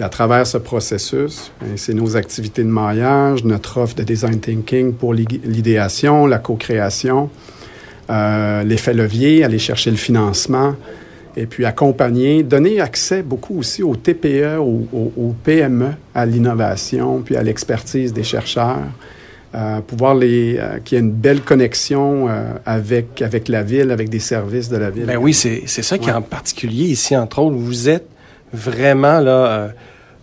à 0.00 0.08
travers 0.08 0.46
ce 0.46 0.58
processus, 0.58 1.52
ben, 1.60 1.76
c'est 1.76 1.94
nos 1.94 2.16
activités 2.16 2.64
de 2.64 2.68
maillage, 2.68 3.44
notre 3.44 3.78
offre 3.78 3.94
de 3.94 4.02
design 4.02 4.40
thinking 4.40 4.92
pour 4.92 5.14
l'idéation, 5.14 6.26
la 6.26 6.38
co-création, 6.38 7.24
euh, 7.24 7.53
l'effet 8.08 8.94
levier, 8.94 9.44
aller 9.44 9.58
chercher 9.58 9.90
le 9.90 9.96
financement, 9.96 10.74
et 11.36 11.46
puis 11.46 11.64
accompagner, 11.64 12.42
donner 12.42 12.80
accès 12.80 13.22
beaucoup 13.22 13.58
aussi 13.58 13.82
aux 13.82 13.96
TPE, 13.96 14.58
aux, 14.58 15.34
PME, 15.42 15.90
à 16.14 16.26
l'innovation, 16.26 17.22
puis 17.24 17.36
à 17.36 17.42
l'expertise 17.42 18.12
des 18.12 18.22
chercheurs. 18.22 18.78
Euh, 19.54 19.80
pouvoir 19.80 20.16
les 20.16 20.56
euh, 20.58 20.80
qu'il 20.84 20.96
y 20.96 21.00
ait 21.00 21.04
une 21.04 21.12
belle 21.12 21.40
connexion 21.40 22.28
euh, 22.28 22.54
avec 22.66 23.22
avec 23.22 23.46
la 23.46 23.62
ville, 23.62 23.92
avec 23.92 24.08
des 24.08 24.18
services 24.18 24.68
de 24.68 24.76
la 24.76 24.90
ville. 24.90 25.04
Ben 25.06 25.16
oui, 25.16 25.32
c'est 25.32 25.64
ça 25.66 25.96
qui 25.96 26.08
est 26.08 26.12
en 26.12 26.22
particulier 26.22 26.86
ici 26.86 27.16
entre 27.16 27.38
autres. 27.38 27.54
Vous 27.54 27.88
êtes 27.88 28.08
vraiment 28.52 29.20
là 29.20 29.46
euh, 29.46 29.68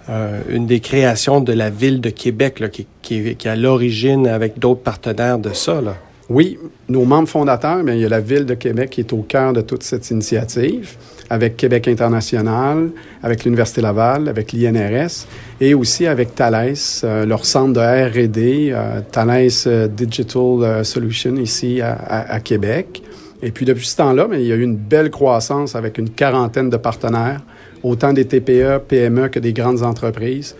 euh, 0.10 0.42
une 0.50 0.66
des 0.66 0.80
créations 0.80 1.42
de 1.42 1.54
la 1.54 1.70
ville 1.70 2.02
de 2.02 2.10
Québec 2.10 2.60
là, 2.60 2.70
qui, 2.70 2.88
qui, 3.02 3.36
qui 3.36 3.48
est 3.48 3.52
à 3.52 3.56
l'origine 3.56 4.28
avec 4.28 4.58
d'autres 4.58 4.82
partenaires 4.82 5.38
de 5.38 5.54
ça. 5.54 5.80
Là. 5.80 5.96
Oui, 6.34 6.58
nos 6.88 7.04
membres 7.04 7.28
fondateurs, 7.28 7.84
bien, 7.84 7.94
il 7.94 8.00
y 8.00 8.06
a 8.06 8.10
la 8.10 8.22
ville 8.22 8.46
de 8.46 8.54
Québec 8.54 8.92
qui 8.92 9.02
est 9.02 9.12
au 9.12 9.22
cœur 9.22 9.52
de 9.52 9.60
toute 9.60 9.84
cette 9.84 10.10
initiative, 10.12 10.96
avec 11.30 11.58
Québec 11.58 11.90
International, 11.90 12.90
avec 13.22 13.44
l'Université 13.44 13.82
Laval, 13.82 14.30
avec 14.30 14.54
l'INRS 14.54 15.28
et 15.60 15.74
aussi 15.74 16.08
avec 16.08 16.34
Thales, 16.34 16.78
euh, 17.04 17.26
leur 17.26 17.44
centre 17.44 17.74
de 17.74 17.82
R&D, 17.82 18.74
Thales 19.12 19.90
Digital 19.90 20.86
Solution 20.86 21.36
ici 21.36 21.82
à, 21.82 22.40
Québec. 22.40 23.04
Et 23.44 23.52
puis 23.52 23.66
depuis 23.66 23.88
ce 23.88 23.98
temps-là, 23.98 24.30
il 24.32 24.46
y 24.46 24.54
a 24.54 24.56
eu 24.56 24.64
une 24.64 24.78
belle 24.78 25.10
croissance 25.10 25.76
avec 25.76 25.98
une 25.98 26.12
quarantaine 26.12 26.70
de 26.70 26.78
partenaires 26.78 27.42
autant 27.84 28.14
des 28.14 28.24
TPE, 28.24 28.80
PME 28.88 29.28
que 29.28 29.40
des 29.40 29.52
grandes 29.52 29.84
entreprises. 29.84 30.56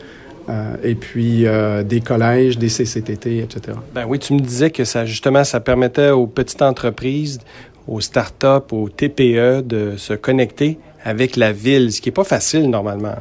Euh, 0.52 0.76
et 0.84 0.96
puis 0.96 1.46
euh, 1.46 1.82
des 1.84 2.02
collèges, 2.02 2.58
des 2.58 2.68
CCTT, 2.68 3.40
etc. 3.40 3.78
Ben 3.96 4.06
oui, 4.06 4.20
tu 4.20 4.34
me 4.34 4.40
disais 4.40 4.70
que 4.70 4.84
ça 4.84 5.06
justement, 5.06 5.46
ça 5.46 5.62
permettait 5.62 6.10
aux 6.10 6.28
petites 6.28 6.62
entreprises, 6.62 7.40
aux 7.88 8.02
startups, 8.02 8.74
aux 8.74 8.90
TPE 8.90 9.62
de 9.62 9.94
se 9.96 10.14
connecter 10.14 10.78
avec 11.06 11.38
la 11.38 11.54
ville, 11.54 11.92
ce 11.92 12.02
qui 12.02 12.10
n'est 12.10 12.14
pas 12.14 12.26
facile 12.26 12.70
normalement. 12.70 13.16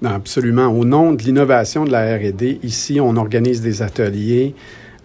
Non, 0.00 0.10
absolument. 0.10 0.68
Au 0.68 0.84
nom 0.84 1.12
de 1.12 1.22
l'innovation 1.22 1.84
de 1.84 1.92
la 1.92 2.16
R&D, 2.16 2.60
ici, 2.62 3.00
on 3.00 3.16
organise 3.16 3.60
des 3.60 3.82
ateliers 3.82 4.54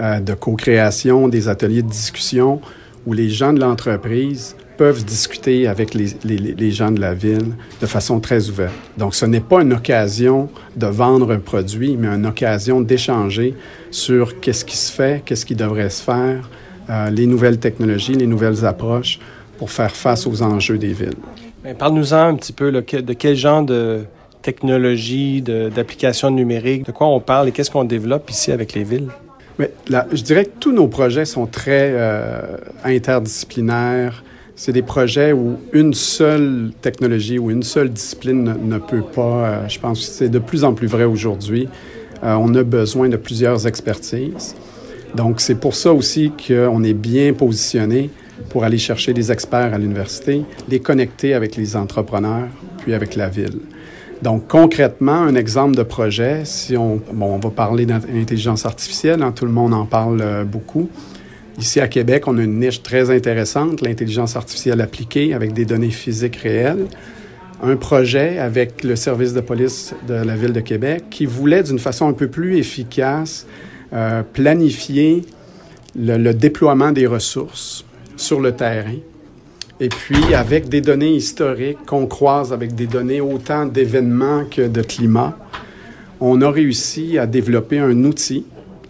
euh, 0.02 0.20
de 0.20 0.34
co-création, 0.34 1.28
des 1.28 1.50
ateliers 1.50 1.82
de 1.82 1.90
discussion 1.90 2.62
où 3.08 3.14
les 3.14 3.30
gens 3.30 3.54
de 3.54 3.62
l'entreprise 3.62 4.58
peuvent 4.76 5.04
discuter 5.04 5.66
avec 5.66 5.94
les, 5.94 6.08
les, 6.26 6.38
les, 6.38 6.72
gens 6.72 6.92
de 6.92 7.00
la 7.00 7.14
ville 7.14 7.56
de 7.82 7.86
façon 7.88 8.20
très 8.20 8.50
ouverte. 8.50 8.76
Donc, 8.98 9.16
ce 9.16 9.26
n'est 9.26 9.40
pas 9.40 9.62
une 9.62 9.74
occasion 9.74 10.50
de 10.76 10.88
vendre 10.88 11.32
un 11.32 11.40
produit, 11.40 11.96
mais 11.98 12.10
une 12.10 12.26
occasion 12.26 12.82
d'échanger 12.82 13.56
sur 13.92 14.40
qu'est-ce 14.42 14.66
qui 14.66 14.76
se 14.76 14.92
fait, 14.92 15.24
qu'est-ce 15.26 15.46
qui 15.46 15.56
devrait 15.56 15.90
se 15.90 16.04
faire, 16.04 16.50
euh, 16.90 17.10
les 17.10 17.26
nouvelles 17.26 17.60
technologies, 17.60 18.14
les 18.14 18.28
nouvelles 18.28 18.66
approches 18.66 19.20
pour 19.58 19.72
faire 19.72 19.96
face 19.96 20.28
aux 20.28 20.44
enjeux 20.44 20.78
des 20.78 20.94
villes. 20.94 21.18
Parle-nous-en 21.80 22.28
un 22.28 22.36
petit 22.36 22.54
peu 22.54 22.72
de 22.72 23.14
quel 23.14 23.36
genre 23.36 23.64
de 23.64 24.02
technologie, 24.42 25.42
d'application 25.42 26.30
numérique, 26.30 26.86
de 26.86 26.92
quoi 26.92 27.08
on 27.08 27.20
parle 27.20 27.48
et 27.48 27.52
qu'est-ce 27.52 27.72
qu'on 27.72 27.86
développe 27.86 28.30
ici 28.30 28.52
avec 28.52 28.74
les 28.74 28.84
villes? 28.84 29.10
Mais 29.60 29.72
là, 29.88 30.08
je 30.12 30.22
dirais 30.22 30.46
que 30.46 30.60
tous 30.60 30.72
nos 30.72 30.88
projets 30.88 31.26
sont 31.26 31.48
très 31.48 31.92
euh, 31.94 32.58
interdisciplinaires, 32.84 34.24
c'est 34.56 34.72
des 34.72 34.82
projets 34.82 35.34
où 35.34 35.58
une 35.72 35.94
seule 35.94 36.72
technologie 36.82 37.38
ou 37.38 37.52
une 37.52 37.62
seule 37.62 37.90
discipline 37.90 38.56
ne, 38.64 38.78
peut 38.80 39.04
pas, 39.04 39.22
euh, 39.22 39.68
je 39.70 39.80
pense 39.80 40.00
que 40.00 40.06
c'est 40.06 40.30
de 40.30 40.40
plus 40.40 40.64
en 40.64 40.74
plus 40.74 40.88
vrai 40.88 41.04
aujourd'hui. 41.04 41.70
Euh, 42.24 42.36
on 42.40 42.54
a 42.56 42.64
besoin 42.64 43.08
de 43.08 43.18
plusieurs 43.18 43.68
expertises. 43.68 44.56
Donc, 45.16 45.42
c'est 45.42 45.60
pour 45.60 45.76
ça 45.76 45.94
aussi 45.94 46.32
qu'on 46.32 46.84
est 46.84 46.96
bien 46.96 47.34
positionné 47.34 48.10
pour 48.50 48.64
aller 48.64 48.80
chercher 48.80 49.14
des 49.14 49.32
experts 49.32 49.74
à 49.74 49.78
l'université, 49.78 50.42
les 50.68 50.80
connecter 50.80 51.36
avec 51.36 51.56
les 51.56 51.76
entrepreneurs, 51.76 52.48
puis 52.80 52.96
avec 52.96 53.16
la 53.16 53.30
ville. 53.30 53.60
Donc, 54.22 54.48
concrètement, 54.48 55.14
un 55.14 55.36
exemple 55.36 55.76
de 55.76 55.84
projet, 55.84 56.42
si 56.44 56.76
on, 56.76 57.00
bon, 57.14 57.36
on 57.36 57.40
va 57.40 57.50
parler 57.50 57.86
d'intelligence 57.86 58.66
artificielle, 58.66 59.22
hein, 59.22 59.32
tout 59.32 59.46
le 59.46 59.52
monde 59.52 59.74
en 59.74 59.86
parle 59.86 60.22
euh, 60.22 60.44
beaucoup. 60.44 60.90
Ici 61.60 61.80
à 61.80 61.88
Québec, 61.88 62.28
on 62.28 62.38
a 62.38 62.44
une 62.44 62.60
niche 62.60 62.84
très 62.84 63.10
intéressante, 63.10 63.82
l'intelligence 63.82 64.36
artificielle 64.36 64.82
appliquée 64.82 65.34
avec 65.34 65.54
des 65.54 65.66
données 65.66 65.90
physiques 65.90 66.38
réelles. 66.38 66.86
Un 67.64 67.76
projet 67.76 68.38
avec 68.38 68.84
le 68.84 68.96
service 68.96 69.34
de 69.34 69.42
police 69.42 69.96
de 70.08 70.14
la 70.14 70.36
ville 70.36 70.54
de 70.54 70.60
Québec 70.60 71.06
qui 71.10 71.26
voulait 71.26 71.64
d'une 71.64 71.80
façon 71.80 72.08
un 72.08 72.14
peu 72.14 72.28
plus 72.28 72.58
efficace 72.58 73.48
euh, 73.94 74.22
planifier 74.22 75.24
le, 75.96 76.18
le, 76.18 76.34
déploiement 76.36 76.92
des 76.92 77.08
ressources 77.08 77.86
sur 78.16 78.40
le 78.40 78.52
terrain. 78.52 78.98
Et 79.80 79.90
puis 79.90 80.34
avec 80.34 80.70
des 80.70 80.82
données 80.82 81.14
historiques 81.14 81.86
qu'on 81.86 82.08
croise 82.08 82.52
avec 82.52 82.74
des 82.74 82.88
données 82.88 83.22
autant 83.22 83.66
d'événements 83.66 84.46
que 84.46 84.68
de 84.68 84.82
climat, 84.82 85.38
on 86.20 86.42
a 86.42 86.50
réussi 86.50 87.20
à 87.20 87.28
développer 87.28 87.78
un 87.78 88.04
outil 88.04 88.46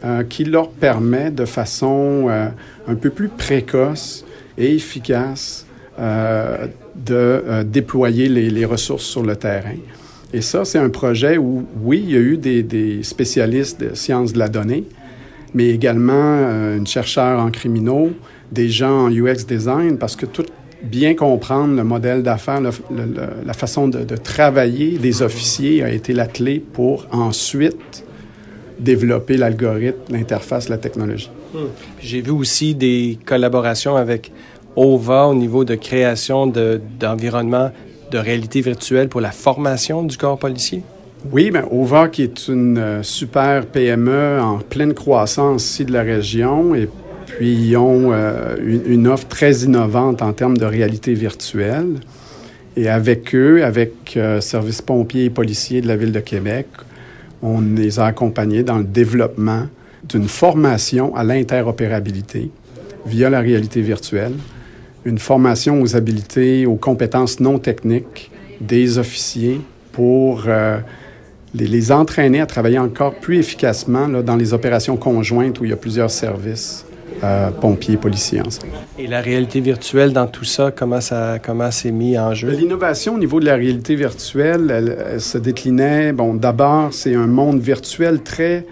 euh, 0.06 0.24
qui 0.24 0.46
leur 0.46 0.70
permet 0.70 1.30
de 1.32 1.44
façon 1.44 2.28
euh, 2.30 2.48
un 2.88 2.96
peu 2.96 3.10
plus 3.10 3.28
précoce 3.28 4.26
et 4.58 4.76
efficace 4.76 5.66
euh, 6.00 6.68
de 6.96 7.64
déployer 7.64 8.30
les, 8.30 8.66
ressources 8.66 9.04
sur 9.04 9.24
le 9.24 9.36
terrain. 9.36 9.76
Et 10.34 10.42
ça, 10.42 10.66
c'est 10.66 10.80
un 10.80 10.90
projet 10.90 11.38
où, 11.38 11.66
oui, 11.82 12.04
il 12.06 12.12
y 12.12 12.16
a 12.16 12.20
eu 12.20 12.38
des, 12.38 13.04
spécialistes 13.04 13.82
de 13.82 13.94
sciences 13.94 14.34
de 14.34 14.40
la 14.40 14.50
donnée, 14.50 14.84
mais 15.54 15.70
également 15.70 16.76
une 16.76 16.88
chercheure 16.88 17.40
en 17.40 17.50
criminaux, 17.52 18.12
des 18.52 18.70
gens 18.70 19.08
en 19.08 19.12
UX 19.12 19.46
design, 19.48 19.98
parce 19.98 20.16
que 20.16 20.26
tout 20.26 20.46
bien 20.88 21.14
comprendre 21.14 21.76
le 21.76 21.84
modèle 21.84 22.24
d'affaires, 22.24 22.62
la 22.62 23.54
façon 23.54 23.88
de, 23.88 24.04
de, 24.04 24.16
travailler 24.18 24.98
des 24.98 25.22
officiers 25.22 25.84
a 25.84 25.90
été 25.90 26.14
la 26.14 26.26
clé 26.26 26.60
pour 26.60 27.06
ensuite 27.12 28.06
développer 28.80 29.38
l'algorithme, 29.38 30.02
l'interface, 30.10 30.70
la 30.70 30.78
technologie. 30.78 31.30
Hmm. 31.54 31.68
J'ai 32.00 32.22
vu 32.22 32.32
aussi 32.32 32.76
des 32.76 33.18
collaborations 33.26 33.96
avec 33.96 34.32
OVA 34.76 35.28
au 35.28 35.36
niveau 35.36 35.66
de 35.66 35.76
création 35.76 36.48
d'environnement 36.48 37.72
de, 38.12 38.18
réalité 38.18 38.62
virtuelle 38.62 39.10
pour 39.10 39.22
la 39.22 39.32
formation 39.32 40.04
du 40.04 40.18
corps 40.18 40.38
policier. 40.38 40.82
Oui, 41.32 41.52
bien, 41.52 41.66
OVA, 41.72 42.08
qui 42.10 42.22
est 42.22 42.48
une 42.48 42.78
euh, 42.78 43.04
super 43.04 43.66
PME 43.66 44.40
en 44.40 44.60
pleine 44.60 44.94
croissance 44.94 45.66
ici 45.66 45.86
de 45.86 45.92
la 45.92 46.04
région, 46.04 46.76
est 46.76 46.90
puis 47.28 47.54
ils 47.54 47.78
ont 47.78 48.14
une, 48.66 49.08
offre 49.08 49.28
très 49.28 49.60
innovante 49.60 50.22
en 50.22 50.34
termes 50.34 50.58
de 50.58 50.66
réalité 50.66 51.14
virtuelle. 51.14 51.96
Et 52.76 52.90
avec 52.90 53.36
eux, 53.36 53.64
avec 53.64 54.18
Service 54.40 54.82
pompiers 54.82 55.26
et 55.26 55.30
policiers 55.30 55.82
de 55.82 55.88
la 55.88 55.96
Ville 55.96 56.12
de 56.12 56.20
Québec, 56.20 56.68
on 57.42 57.62
les 57.62 58.00
a 58.00 58.06
accompagnés 58.06 58.64
dans 58.64 58.78
le 58.78 58.84
développement 58.84 59.68
d'une 60.08 60.28
formation 60.28 61.16
à 61.16 61.24
l'interopérabilité 61.24 62.50
via 63.06 63.30
la 63.30 63.40
réalité 63.40 63.82
virtuelle, 63.82 64.34
une 65.06 65.18
formation 65.18 65.82
aux 65.82 65.96
habiletés, 65.96 66.66
aux 66.66 66.76
compétences 66.76 67.40
non 67.40 67.60
techniques 67.60 68.32
des 68.60 68.98
officiers 68.98 69.62
pour 69.92 70.44
euh, 70.48 70.80
les, 71.54 71.92
entraîner 71.92 72.42
à 72.42 72.46
travailler 72.46 72.80
encore 72.80 73.16
plus 73.16 73.38
efficacement 73.40 74.08
dans 74.08 74.36
les 74.36 74.54
opérations 74.54 74.98
conjointes 74.98 75.60
où 75.60 75.66
il 75.66 75.70
y 75.70 75.74
a 75.74 75.78
plusieurs 75.78 76.12
services. 76.12 76.87
Euh, 77.24 77.50
pompiers, 77.50 77.98
policiers 77.98 78.42
ensemble. 78.42 78.74
Et 79.00 79.08
la 79.08 79.22
réalité 79.22 79.60
virtuelle 79.60 80.14
dans 80.14 80.28
tout 80.28 80.44
ça, 80.44 80.70
comment 80.70 81.02
ça 81.02 81.40
comment 81.44 81.72
c'est 81.72 81.92
mis 81.92 82.16
en 82.16 82.36
jeu? 82.36 82.52
L'innovation 82.52 83.16
au 83.16 83.18
niveau 83.18 83.40
de 83.40 83.46
la 83.46 83.56
réalité 83.56 83.96
virtuelle, 83.96 84.70
elle 84.70 85.20
se 85.20 85.40
déclinait, 85.40 86.14
bon, 86.14 86.36
d'abord, 86.36 86.94
c'est 86.94 87.16
un 87.16 87.26
monde 87.26 87.60
virtuel 87.60 88.22
très 88.22 88.66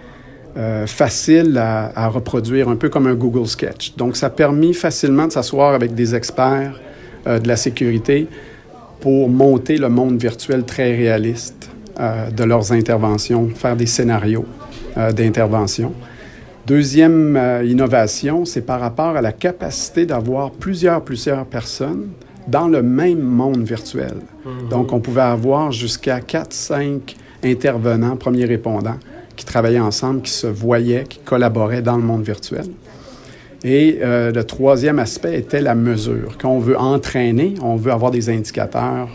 euh, 0.56 0.86
facile 0.86 1.58
à, 1.58 2.08
reproduire, 2.08 2.70
un 2.70 2.76
peu 2.76 2.88
comme 2.88 3.06
un 3.06 3.14
Google 3.14 3.46
Sketch. 3.46 3.94
Donc, 3.96 4.16
ça 4.16 4.28
a 4.28 4.30
permis 4.30 4.72
facilement 4.72 5.26
de 5.26 5.32
s'asseoir 5.32 5.74
avec 5.74 5.94
des 5.94 6.14
experts 6.14 6.80
euh, 7.26 7.38
de 7.38 7.46
la 7.46 7.56
sécurité 7.56 8.26
pour 9.00 9.28
monter 9.28 9.76
le 9.76 9.90
monde 9.90 10.18
virtuel 10.18 10.64
très 10.64 10.96
réaliste 10.96 11.68
euh, 12.00 12.30
de 12.30 12.44
leurs 12.44 12.72
interventions, 12.72 13.50
faire 13.54 13.76
des 13.76 13.86
scénarios 13.86 14.46
d'intervention. 15.14 15.92
Deuxième 16.66 17.40
innovation, 17.64 18.44
c'est 18.44 18.62
par 18.62 18.80
rapport 18.80 19.16
à 19.16 19.22
la 19.22 19.32
capacité 19.32 20.04
d'avoir 20.04 20.50
plusieurs, 20.50 21.02
plusieurs 21.02 21.44
personnes 21.46 22.08
dans 22.48 22.68
le 22.68 22.82
même 22.82 23.20
monde 23.20 23.62
virtuel. 23.62 24.14
Mm-hmm. 24.44 24.68
Donc, 24.68 24.92
on 24.92 25.00
pouvait 25.00 25.20
avoir 25.20 25.72
jusqu'à 25.72 26.20
4, 26.20 26.52
5 26.52 27.16
intervenants, 27.44 28.16
premiers 28.16 28.44
répondants, 28.44 28.98
qui 29.36 29.44
travaillaient 29.44 29.80
ensemble, 29.80 30.22
qui 30.22 30.30
se 30.30 30.46
voyaient, 30.46 31.04
qui 31.04 31.18
collaboraient 31.18 31.82
dans 31.82 31.96
le 31.96 32.02
monde 32.02 32.22
virtuel. 32.22 32.66
Et 33.64 33.98
euh, 34.02 34.32
le 34.32 34.44
troisième 34.44 34.98
aspect 34.98 35.38
était 35.38 35.60
la 35.60 35.74
mesure. 35.74 36.36
Quand 36.38 36.50
on 36.50 36.58
veut 36.58 36.78
entraîner, 36.78 37.54
on 37.62 37.76
veut 37.76 37.92
avoir 37.92 38.10
des 38.10 38.30
indicateurs, 38.30 39.08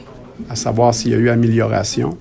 à 0.50 0.56
savoir 0.56 0.94
s'il 0.94 1.12
y 1.12 1.16
a 1.16 1.18
eu 1.18 1.30
amélioration. 1.30 2.18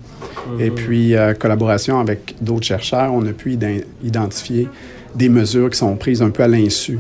Et 0.58 0.70
mhm. 0.70 0.74
puis, 0.74 1.16
euh, 1.16 1.34
collaboration 1.34 1.98
avec 1.98 2.34
d'autres 2.40 2.66
chercheurs, 2.66 3.12
on 3.12 3.26
a 3.26 3.32
pu 3.32 3.58
identifier 4.02 4.68
des 5.14 5.28
mesures 5.28 5.70
qui 5.70 5.78
sont 5.78 5.96
prises 5.96 6.22
un 6.22 6.30
peu 6.30 6.42
à 6.42 6.48
l'insu 6.48 6.98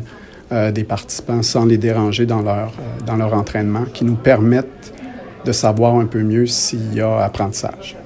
euh, 0.52 0.70
des 0.72 0.84
participants 0.84 1.42
sans 1.42 1.64
les 1.64 1.78
déranger 1.78 2.26
dans 2.26 2.42
leur, 2.42 2.72
dans 3.06 3.16
leur 3.16 3.34
entraînement, 3.34 3.84
qui 3.92 4.04
nous 4.04 4.16
permettent 4.16 4.92
de 5.44 5.52
savoir 5.52 5.96
un 5.96 6.06
peu 6.06 6.22
mieux 6.22 6.46
s'il 6.46 6.94
y 6.94 7.00
a 7.00 7.18
apprentissage. 7.18 7.96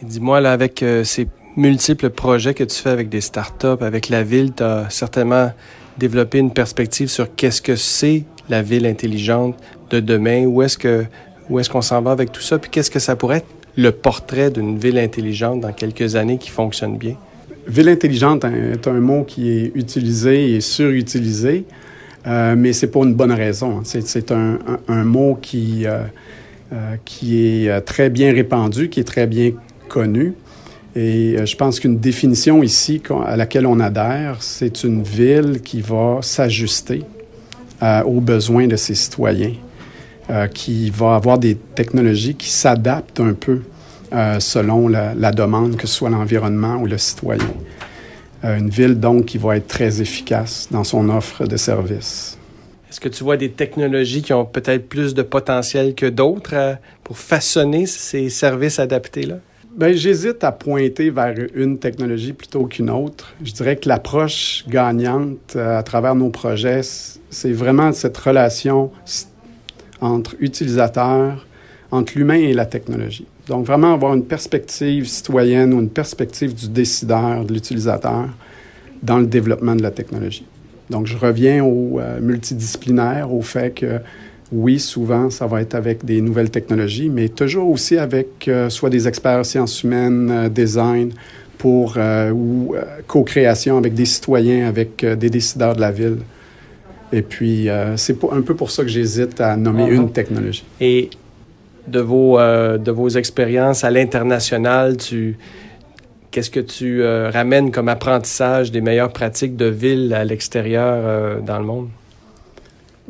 Dis-moi, 0.00 0.40
là, 0.40 0.52
avec 0.52 0.84
ces 1.02 1.28
multiples 1.56 2.10
projets 2.10 2.54
que 2.54 2.64
tu 2.64 2.80
fais 2.80 2.90
avec 2.90 3.08
des 3.08 3.20
startups, 3.20 3.82
avec 3.82 4.08
la 4.08 4.22
ville, 4.22 4.52
tu 4.54 4.62
as 4.62 4.88
certainement 4.88 5.50
développé 5.98 6.38
une 6.38 6.52
perspective 6.52 7.08
sur 7.08 7.34
qu'est-ce 7.34 7.60
que 7.60 7.76
c'est 7.76 8.24
la 8.48 8.62
ville 8.62 8.86
intelligente 8.86 9.56
de 9.90 10.00
demain, 10.00 10.44
où 10.46 10.62
est-ce 10.62 10.78
que 10.78 11.04
où 11.50 11.58
est-ce 11.58 11.70
qu'on 11.70 11.82
s'en 11.82 12.02
va 12.02 12.10
avec 12.10 12.30
tout 12.30 12.42
ça, 12.42 12.58
puis 12.58 12.70
qu'est-ce 12.70 12.90
que 12.90 12.98
ça 12.98 13.16
pourrait 13.16 13.38
être 13.38 13.46
le 13.76 13.90
portrait 13.90 14.50
d'une 14.50 14.78
ville 14.78 14.98
intelligente 14.98 15.60
dans 15.60 15.72
quelques 15.72 16.14
années 16.14 16.38
qui 16.38 16.50
fonctionne 16.50 16.98
bien? 16.98 17.14
Ville 17.68 17.90
intelligente 17.90 18.46
est 18.46 18.88
un 18.88 19.00
mot 19.00 19.24
qui 19.24 19.50
est 19.50 19.72
utilisé 19.74 20.54
et 20.54 20.60
surutilisé, 20.62 21.66
euh, 22.26 22.54
mais 22.56 22.72
c'est 22.72 22.86
pour 22.86 23.04
une 23.04 23.14
bonne 23.14 23.32
raison. 23.32 23.82
C'est 23.84 24.32
un, 24.32 25.04
mot 25.04 25.38
qui, 25.40 25.86
euh, 25.86 26.00
euh, 26.72 26.96
qui 27.04 27.64
est 27.64 27.68
euh, 27.68 27.80
très 27.82 28.08
bien 28.08 28.32
répandu, 28.32 28.88
qui 28.88 29.00
est 29.00 29.04
très 29.04 29.26
bien 29.26 29.52
connu. 29.86 30.32
Et 30.96 31.36
je 31.44 31.56
pense 31.56 31.78
qu'une 31.78 31.98
définition 31.98 32.62
ici 32.62 33.02
à 33.26 33.36
laquelle 33.36 33.66
on 33.66 33.78
adhère, 33.80 34.38
c'est 34.40 34.84
une 34.84 35.02
ville 35.02 35.60
qui 35.62 35.82
va 35.82 36.20
s'ajuster 36.22 37.04
aux 38.04 38.20
besoins 38.20 38.66
de 38.66 38.74
ses 38.74 38.96
citoyens, 38.96 39.52
qui 40.54 40.90
va 40.90 41.14
avoir 41.14 41.38
des 41.38 41.54
technologies 41.54 42.34
qui 42.34 42.48
s'adaptent 42.48 43.20
un 43.20 43.34
peu 43.34 43.60
selon 44.10 44.88
la, 44.88 45.32
demande, 45.32 45.76
que 45.76 45.86
ce 45.86 45.94
soit 45.94 46.10
l'environnement 46.10 46.76
ou 46.76 46.86
le 46.86 46.98
citoyen. 46.98 47.44
une 48.42 48.70
ville, 48.70 48.98
donc, 48.98 49.26
qui 49.26 49.38
va 49.38 49.56
être 49.56 49.66
très 49.66 50.00
efficace 50.00 50.68
dans 50.70 50.84
son 50.84 51.08
offre 51.08 51.46
de 51.46 51.56
services. 51.56 52.38
Est-ce 52.90 53.00
que 53.00 53.08
tu 53.08 53.22
vois 53.22 53.36
des 53.36 53.50
technologies 53.50 54.22
qui 54.22 54.32
ont 54.32 54.46
peut-être 54.46 54.88
plus 54.88 55.12
de 55.14 55.22
potentiel 55.22 55.94
que 55.94 56.06
d'autres 56.06 56.78
pour 57.04 57.18
façonner 57.18 57.84
ces 57.86 58.30
services 58.30 58.78
adaptés-là? 58.78 59.36
Bien, 59.76 59.92
j'hésite 59.92 60.42
à 60.42 60.50
pointer 60.50 61.10
vers 61.10 61.34
une 61.54 61.78
technologie 61.78 62.32
plutôt 62.32 62.64
qu'une 62.64 62.90
autre. 62.90 63.34
Je 63.44 63.52
dirais 63.52 63.76
que 63.76 63.88
l'approche 63.88 64.64
gagnante 64.66 65.54
euh, 65.54 65.78
à 65.78 65.82
travers 65.84 66.16
nos 66.16 66.30
projets, 66.30 66.80
c'est 67.30 67.52
vraiment 67.52 67.92
cette 67.92 68.16
relation 68.16 68.90
entre 70.00 70.34
utilisateurs, 70.40 71.46
entre 71.90 72.14
l'humain 72.16 72.34
et 72.38 72.54
la 72.54 72.66
technologie. 72.66 73.26
Donc, 73.48 73.64
vraiment 73.64 73.94
avoir 73.94 74.14
une 74.14 74.24
perspective 74.24 75.06
citoyenne 75.06 75.72
ou 75.72 75.80
une 75.80 75.88
perspective 75.88 76.54
du 76.54 76.68
décideur, 76.68 77.44
de 77.46 77.54
l'utilisateur, 77.54 78.28
dans 79.02 79.18
le 79.18 79.26
développement 79.26 79.74
de 79.74 79.82
la 79.82 79.90
technologie. 79.90 80.44
Donc, 80.90 81.06
je 81.06 81.16
reviens 81.16 81.64
au 81.64 81.98
euh, 81.98 82.20
multidisciplinaire, 82.20 83.32
au 83.32 83.40
fait 83.40 83.70
que 83.70 84.00
oui, 84.52 84.78
souvent, 84.78 85.30
ça 85.30 85.46
va 85.46 85.60
être 85.62 85.74
avec 85.74 86.04
des 86.04 86.20
nouvelles 86.20 86.50
technologies, 86.50 87.08
mais 87.08 87.28
toujours 87.28 87.70
aussi 87.70 87.96
avec 87.96 88.48
euh, 88.48 88.68
soit 88.70 88.90
des 88.90 89.08
experts 89.08 89.44
sciences 89.44 89.82
humaines, 89.82 90.30
euh, 90.30 90.48
design, 90.48 91.12
pour, 91.56 91.98
ou 92.32 92.76
co-création 93.08 93.78
avec 93.78 93.92
des 93.92 94.04
citoyens, 94.04 94.68
avec 94.68 95.04
des 95.04 95.28
décideurs 95.28 95.74
de 95.74 95.80
la 95.80 95.90
ville. 95.90 96.18
Et 97.12 97.22
puis, 97.22 97.66
c'est 97.96 98.16
un 98.30 98.42
peu 98.42 98.54
pour 98.54 98.70
ça 98.70 98.84
que 98.84 98.88
j'hésite 98.88 99.40
à 99.40 99.56
nommer 99.56 99.86
ah 99.88 99.92
une 99.92 100.12
technologie. 100.12 100.64
Et 100.80 101.10
de 101.90 102.00
vos, 102.00 102.38
de 102.38 102.90
vos 102.90 103.08
expériences 103.08 103.84
à 103.84 103.90
l'international, 103.90 104.96
tu, 104.96 105.36
qu'est-ce 106.30 106.50
que 106.50 106.60
tu 106.60 107.04
ramènes 107.04 107.70
comme 107.70 107.88
apprentissage 107.88 108.70
des 108.70 108.80
meilleures 108.80 109.12
pratiques 109.12 109.56
de 109.56 109.66
ville 109.66 110.14
à 110.14 110.24
l'extérieur 110.24 111.42
dans 111.42 111.58
le 111.58 111.64
monde? 111.64 111.88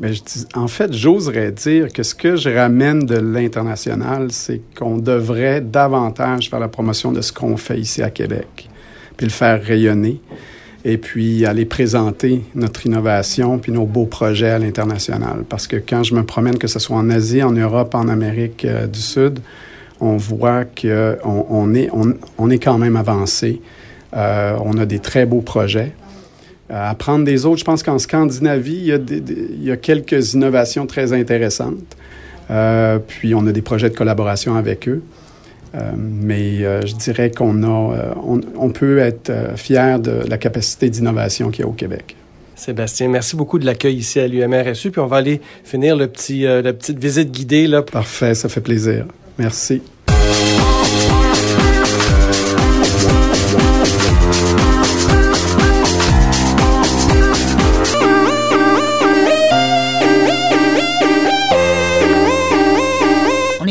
Je 0.01 0.21
en 0.55 0.69
fait, 0.69 0.93
j'oserais 0.93 1.51
dire 1.51 1.93
que 1.93 2.03
ce 2.03 2.15
que 2.15 2.37
je 2.37 2.51
ramène 2.51 3.05
de 3.05 3.17
l'international, 3.17 4.31
c'est 4.31 4.61
qu'on 4.77 4.97
devrait 4.99 5.61
davantage 5.61 6.51
faire 6.51 6.61
la 6.61 6.69
promotion 6.69 7.11
de 7.11 7.21
ce 7.21 7.33
qu'on 7.33 7.57
fait 7.57 7.79
ici 7.79 8.03
à 8.03 8.11
Québec, 8.11 8.69
puis 9.17 9.27
le 9.27 9.33
faire 9.33 9.61
rayonner, 9.63 10.21
et 10.85 10.99
puis 10.99 11.45
aller 11.45 11.65
présenter 11.65 12.43
notre 12.55 12.87
innovation, 12.87 13.59
puis 13.59 13.73
nos 13.73 13.85
beaux 13.85 14.07
projets 14.07 14.51
à 14.51 14.59
l'international. 14.59 15.45
Parce 15.49 15.67
que 15.67 15.77
quand 15.77 16.03
je 16.03 16.15
me 16.15 16.23
promène, 16.23 16.59
que 16.59 16.69
ce 16.69 16.79
soit 16.79 16.97
en 16.97 17.11
Asie, 17.11 17.43
en 17.43 17.53
Europe, 17.53 17.95
en 17.95 18.09
Amérique 18.09 18.65
euh, 18.65 18.87
du 18.87 19.01
Sud, 19.01 19.41
on 20.01 20.17
voit 20.17 20.65
qu'on 20.65 21.47
on 21.51 21.75
est, 21.75 21.91
on, 22.39 22.51
est 22.51 22.59
quand 22.59 22.79
même 22.79 22.95
avancé. 22.95 23.61
Euh, 24.17 24.57
on 24.65 24.79
a 24.79 24.87
des 24.87 25.01
très 25.01 25.27
beaux 25.27 25.41
projets 25.41 25.93
apprendre 26.71 27.25
des 27.25 27.47
autres. 27.47 27.59
Je 27.59 27.65
pense 27.65 27.83
qu'en 27.83 27.99
Scandinavie, 27.99 28.93
il 29.11 29.65
y, 29.65 29.71
a 29.71 29.77
quelques 29.77 30.35
innovations 30.35 30.87
très 30.87 31.13
intéressantes. 31.13 31.97
Euh, 32.51 32.99
puis 32.99 33.35
on 33.35 33.47
a 33.47 33.53
des 33.53 33.63
projets 33.63 33.91
de 33.91 33.97
collaboration 33.97 34.55
avec 34.57 34.89
eux. 34.89 35.03
Euh, 35.75 35.93
mais 35.97 36.65
euh, 36.65 36.81
je 36.87 36.95
dirais 36.95 37.31
qu'on 37.31 37.63
a, 37.63 38.15
on, 38.25 38.71
peut 38.71 38.99
être 38.99 39.33
fier 39.57 40.01
de 40.01 40.23
la 40.27 40.39
capacité 40.39 40.89
d'innovation 40.89 41.51
qu'il 41.51 41.65
y 41.65 41.65
a 41.65 41.69
au 41.69 41.73
Québec. 41.73 42.17
Sébastien, 42.57 43.09
merci 43.09 43.37
beaucoup 43.37 43.59
de 43.59 43.67
l'accueil 43.67 43.97
ici 43.97 44.19
à 44.19 44.27
l'UMRSU. 44.27 44.91
Puis 44.91 45.01
on 45.01 45.07
va 45.07 45.19
aller 45.19 45.41
finir 45.65 45.97
le 45.97 46.09
petit, 46.09 46.43
la 46.43 46.73
petite 46.73 46.99
visite 46.99 47.31
guidée. 47.31 47.67
Là. 47.67 47.83
Parfait, 47.83 48.35
ça 48.35 48.49
fait 48.49 48.61
plaisir. 48.61 49.05
Merci. 49.39 49.81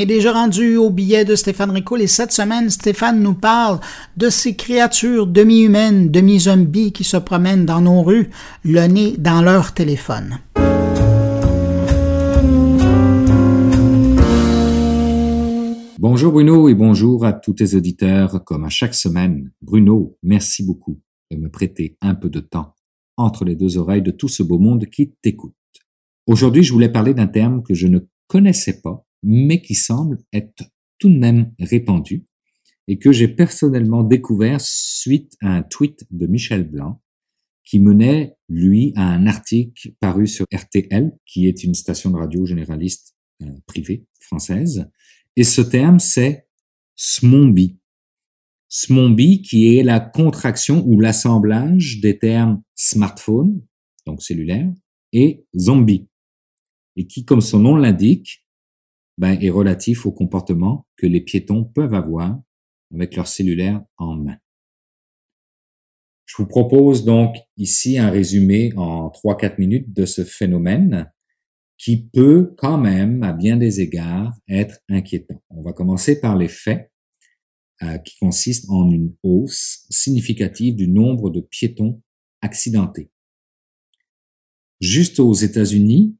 Déjà 0.07 0.31
rendu 0.31 0.77
au 0.77 0.89
billet 0.89 1.25
de 1.25 1.35
Stéphane 1.35 1.71
Ricoul 1.71 2.01
et 2.01 2.07
cette 2.07 2.31
semaine, 2.31 2.69
Stéphane 2.69 3.21
nous 3.21 3.33
parle 3.33 3.79
de 4.15 4.29
ces 4.29 4.55
créatures 4.55 5.27
demi-humaines, 5.27 6.09
demi-zombies 6.09 6.93
qui 6.93 7.03
se 7.03 7.17
promènent 7.17 7.65
dans 7.65 7.81
nos 7.81 8.01
rues, 8.01 8.29
le 8.63 8.87
nez 8.87 9.15
dans 9.17 9.41
leur 9.41 9.73
téléphone. 9.73 10.39
Bonjour 15.99 16.31
Bruno 16.31 16.69
et 16.69 16.75
bonjour 16.75 17.25
à 17.25 17.33
tous 17.33 17.53
tes 17.53 17.75
auditeurs. 17.75 18.43
Comme 18.45 18.63
à 18.63 18.69
chaque 18.69 18.95
semaine, 18.95 19.51
Bruno, 19.61 20.17
merci 20.23 20.63
beaucoup 20.63 20.99
de 21.31 21.37
me 21.37 21.49
prêter 21.49 21.97
un 22.01 22.15
peu 22.15 22.29
de 22.29 22.39
temps 22.39 22.75
entre 23.17 23.43
les 23.43 23.55
deux 23.55 23.77
oreilles 23.77 24.03
de 24.03 24.11
tout 24.11 24.29
ce 24.29 24.41
beau 24.41 24.57
monde 24.57 24.85
qui 24.85 25.15
t'écoute. 25.21 25.53
Aujourd'hui, 26.27 26.63
je 26.63 26.71
voulais 26.71 26.89
parler 26.89 27.13
d'un 27.13 27.27
terme 27.27 27.61
que 27.61 27.73
je 27.73 27.87
ne 27.87 27.99
connaissais 28.27 28.79
pas, 28.81 29.06
mais 29.23 29.61
qui 29.61 29.75
semble 29.75 30.19
être 30.33 30.63
tout 30.99 31.09
de 31.09 31.17
même 31.17 31.53
répandu 31.59 32.25
et 32.87 32.97
que 32.97 33.11
j'ai 33.11 33.27
personnellement 33.27 34.03
découvert 34.03 34.61
suite 34.61 35.35
à 35.41 35.49
un 35.55 35.63
tweet 35.63 36.05
de 36.11 36.25
Michel 36.25 36.63
Blanc 36.63 37.01
qui 37.63 37.79
menait, 37.79 38.37
lui, 38.47 38.93
à 38.95 39.03
un 39.03 39.27
article 39.27 39.91
paru 39.99 40.25
sur 40.25 40.45
RTL, 40.53 41.11
qui 41.25 41.47
est 41.47 41.65
une 41.65 41.73
station 41.73 42.11
de 42.11 42.15
radio 42.15 42.45
généraliste 42.45 43.13
euh, 43.41 43.45
privée 43.65 44.05
française. 44.21 44.89
Et 45.35 45.43
ce 45.43 45.59
terme, 45.59 45.99
c'est 45.99 46.47
SMOMBI. 46.95 47.77
SMOMBI, 48.69 49.41
qui 49.41 49.75
est 49.75 49.83
la 49.83 49.99
contraction 49.99 50.81
ou 50.85 51.01
l'assemblage 51.01 51.99
des 51.99 52.17
termes 52.17 52.61
smartphone, 52.73 53.61
donc 54.05 54.21
cellulaire, 54.21 54.71
et 55.11 55.45
zombie, 55.57 56.07
et 56.95 57.05
qui, 57.05 57.25
comme 57.25 57.41
son 57.41 57.59
nom 57.59 57.75
l'indique, 57.75 58.45
ben, 59.17 59.39
est 59.41 59.49
relatif 59.49 60.05
au 60.05 60.11
comportement 60.11 60.85
que 60.95 61.07
les 61.07 61.21
piétons 61.21 61.63
peuvent 61.63 61.93
avoir 61.93 62.39
avec 62.93 63.15
leur 63.15 63.27
cellulaire 63.27 63.83
en 63.97 64.15
main. 64.15 64.37
Je 66.25 66.35
vous 66.37 66.47
propose 66.47 67.05
donc 67.05 67.35
ici 67.55 67.97
un 67.97 68.09
résumé 68.09 68.73
en 68.75 69.07
3-4 69.07 69.55
minutes 69.59 69.93
de 69.93 70.05
ce 70.05 70.23
phénomène 70.23 71.11
qui 71.77 72.09
peut 72.09 72.53
quand 72.57 72.77
même, 72.77 73.23
à 73.23 73.33
bien 73.33 73.55
des 73.55 73.81
égards, 73.81 74.33
être 74.49 74.79
inquiétant. 74.89 75.41
On 75.49 75.61
va 75.61 75.73
commencer 75.73 76.19
par 76.19 76.35
les 76.35 76.47
faits 76.47 76.91
euh, 77.83 77.97
qui 77.99 78.17
consistent 78.19 78.69
en 78.69 78.89
une 78.89 79.15
hausse 79.23 79.85
significative 79.89 80.75
du 80.75 80.87
nombre 80.87 81.29
de 81.29 81.39
piétons 81.39 82.01
accidentés. 82.41 83.11
Juste 84.81 85.19
aux 85.19 85.33
États-Unis, 85.33 86.17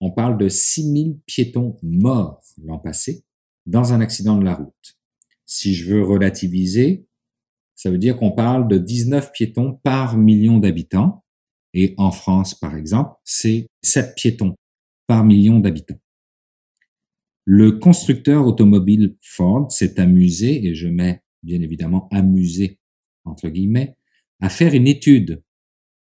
on 0.00 0.10
parle 0.10 0.38
de 0.38 0.48
6000 0.48 1.18
piétons 1.26 1.76
morts 1.82 2.42
l'an 2.62 2.78
passé 2.78 3.24
dans 3.66 3.92
un 3.92 4.00
accident 4.00 4.38
de 4.38 4.44
la 4.44 4.54
route. 4.54 4.98
Si 5.44 5.74
je 5.74 5.92
veux 5.92 6.04
relativiser, 6.04 7.06
ça 7.74 7.90
veut 7.90 7.98
dire 7.98 8.16
qu'on 8.16 8.32
parle 8.32 8.68
de 8.68 8.78
19 8.78 9.32
piétons 9.32 9.78
par 9.82 10.16
million 10.16 10.58
d'habitants. 10.58 11.24
Et 11.74 11.94
en 11.96 12.10
France, 12.10 12.54
par 12.54 12.76
exemple, 12.76 13.14
c'est 13.24 13.68
7 13.82 14.14
piétons 14.14 14.56
par 15.06 15.24
million 15.24 15.60
d'habitants. 15.60 16.00
Le 17.44 17.72
constructeur 17.72 18.46
automobile 18.46 19.16
Ford 19.20 19.70
s'est 19.70 20.00
amusé, 20.00 20.66
et 20.66 20.74
je 20.74 20.88
mets 20.88 21.22
bien 21.42 21.62
évidemment 21.62 22.08
amusé 22.10 22.78
entre 23.28 23.48
guillemets, 23.48 23.96
à 24.40 24.48
faire 24.48 24.74
une 24.74 24.86
étude 24.86 25.42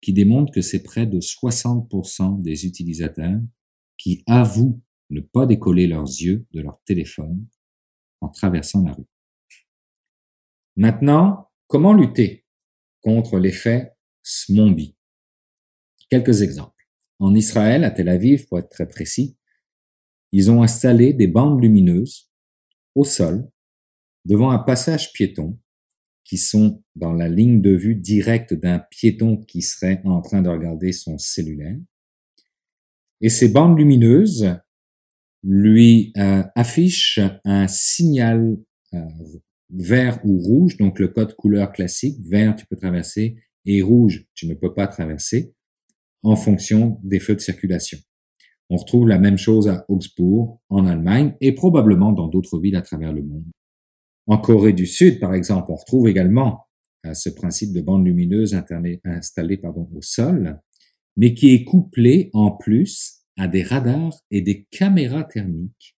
qui 0.00 0.12
démontre 0.12 0.52
que 0.52 0.60
c'est 0.60 0.82
près 0.82 1.06
de 1.06 1.20
60% 1.20 2.40
des 2.42 2.66
utilisateurs 2.66 3.40
qui 4.06 4.22
avouent 4.28 4.80
ne 5.10 5.20
pas 5.20 5.46
décoller 5.46 5.88
leurs 5.88 6.06
yeux 6.06 6.46
de 6.52 6.60
leur 6.60 6.80
téléphone 6.84 7.44
en 8.20 8.28
traversant 8.28 8.84
la 8.84 8.92
rue. 8.92 9.08
Maintenant, 10.76 11.50
comment 11.66 11.92
lutter 11.92 12.46
contre 13.00 13.40
l'effet 13.40 13.96
Smombi 14.22 14.96
Quelques 16.08 16.42
exemples. 16.42 16.86
En 17.18 17.34
Israël, 17.34 17.82
à 17.82 17.90
Tel 17.90 18.08
Aviv, 18.08 18.46
pour 18.46 18.60
être 18.60 18.68
très 18.68 18.86
précis, 18.86 19.36
ils 20.30 20.52
ont 20.52 20.62
installé 20.62 21.12
des 21.12 21.26
bandes 21.26 21.60
lumineuses 21.60 22.30
au 22.94 23.02
sol 23.02 23.50
devant 24.24 24.52
un 24.52 24.60
passage 24.60 25.12
piéton 25.14 25.58
qui 26.22 26.38
sont 26.38 26.80
dans 26.94 27.12
la 27.12 27.28
ligne 27.28 27.60
de 27.60 27.74
vue 27.74 27.96
directe 27.96 28.54
d'un 28.54 28.78
piéton 28.78 29.36
qui 29.36 29.62
serait 29.62 30.00
en 30.04 30.22
train 30.22 30.42
de 30.42 30.48
regarder 30.48 30.92
son 30.92 31.18
cellulaire. 31.18 31.76
Et 33.20 33.28
ces 33.28 33.48
bandes 33.48 33.78
lumineuses 33.78 34.56
lui 35.42 36.12
euh, 36.16 36.42
affichent 36.54 37.20
un 37.44 37.68
signal 37.68 38.56
euh, 38.94 38.98
vert 39.70 40.20
ou 40.24 40.38
rouge, 40.38 40.76
donc 40.76 40.98
le 40.98 41.08
code 41.08 41.34
couleur 41.34 41.72
classique, 41.72 42.18
vert 42.28 42.56
tu 42.56 42.66
peux 42.66 42.76
traverser 42.76 43.36
et 43.64 43.82
rouge 43.82 44.26
tu 44.34 44.46
ne 44.46 44.54
peux 44.54 44.74
pas 44.74 44.86
traverser 44.86 45.52
en 46.22 46.36
fonction 46.36 46.98
des 47.02 47.20
feux 47.20 47.34
de 47.34 47.40
circulation. 47.40 47.98
On 48.68 48.76
retrouve 48.76 49.06
la 49.06 49.18
même 49.18 49.38
chose 49.38 49.68
à 49.68 49.84
Augsbourg, 49.88 50.60
en 50.68 50.86
Allemagne, 50.86 51.36
et 51.40 51.52
probablement 51.52 52.12
dans 52.12 52.26
d'autres 52.26 52.58
villes 52.58 52.76
à 52.76 52.82
travers 52.82 53.12
le 53.12 53.22
monde. 53.22 53.44
En 54.26 54.38
Corée 54.38 54.72
du 54.72 54.86
Sud, 54.86 55.20
par 55.20 55.34
exemple, 55.34 55.70
on 55.70 55.76
retrouve 55.76 56.08
également 56.08 56.66
euh, 57.06 57.14
ce 57.14 57.30
principe 57.30 57.72
de 57.72 57.80
bande 57.80 58.04
lumineuse 58.04 58.54
installée 58.54 59.60
au 59.64 60.02
sol, 60.02 60.60
mais 61.16 61.34
qui 61.34 61.54
est 61.54 61.64
couplé 61.64 62.30
en 62.32 62.50
plus 62.50 63.22
à 63.36 63.48
des 63.48 63.62
radars 63.62 64.14
et 64.30 64.42
des 64.42 64.64
caméras 64.70 65.24
thermiques 65.24 65.96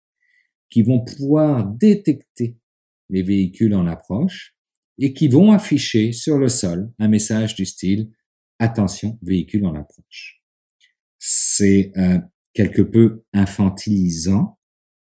qui 0.71 0.83
vont 0.83 1.05
pouvoir 1.05 1.67
détecter 1.67 2.57
les 3.11 3.23
véhicules 3.23 3.75
en 3.75 3.87
approche 3.87 4.55
et 4.99 5.13
qui 5.13 5.29
vont 5.29 5.53
afficher 5.53 6.13
sur 6.13 6.39
le 6.39 6.49
sol 6.49 6.93
un 6.99 7.09
message 7.09 7.55
du 7.55 7.65
style 7.65 8.11
attention, 8.59 9.19
véhicule 9.23 9.67
en 9.67 9.75
approche. 9.75 10.43
C'est 11.19 11.93
euh, 11.97 12.19
quelque 12.53 12.83
peu 12.83 13.25
infantilisant, 13.33 14.59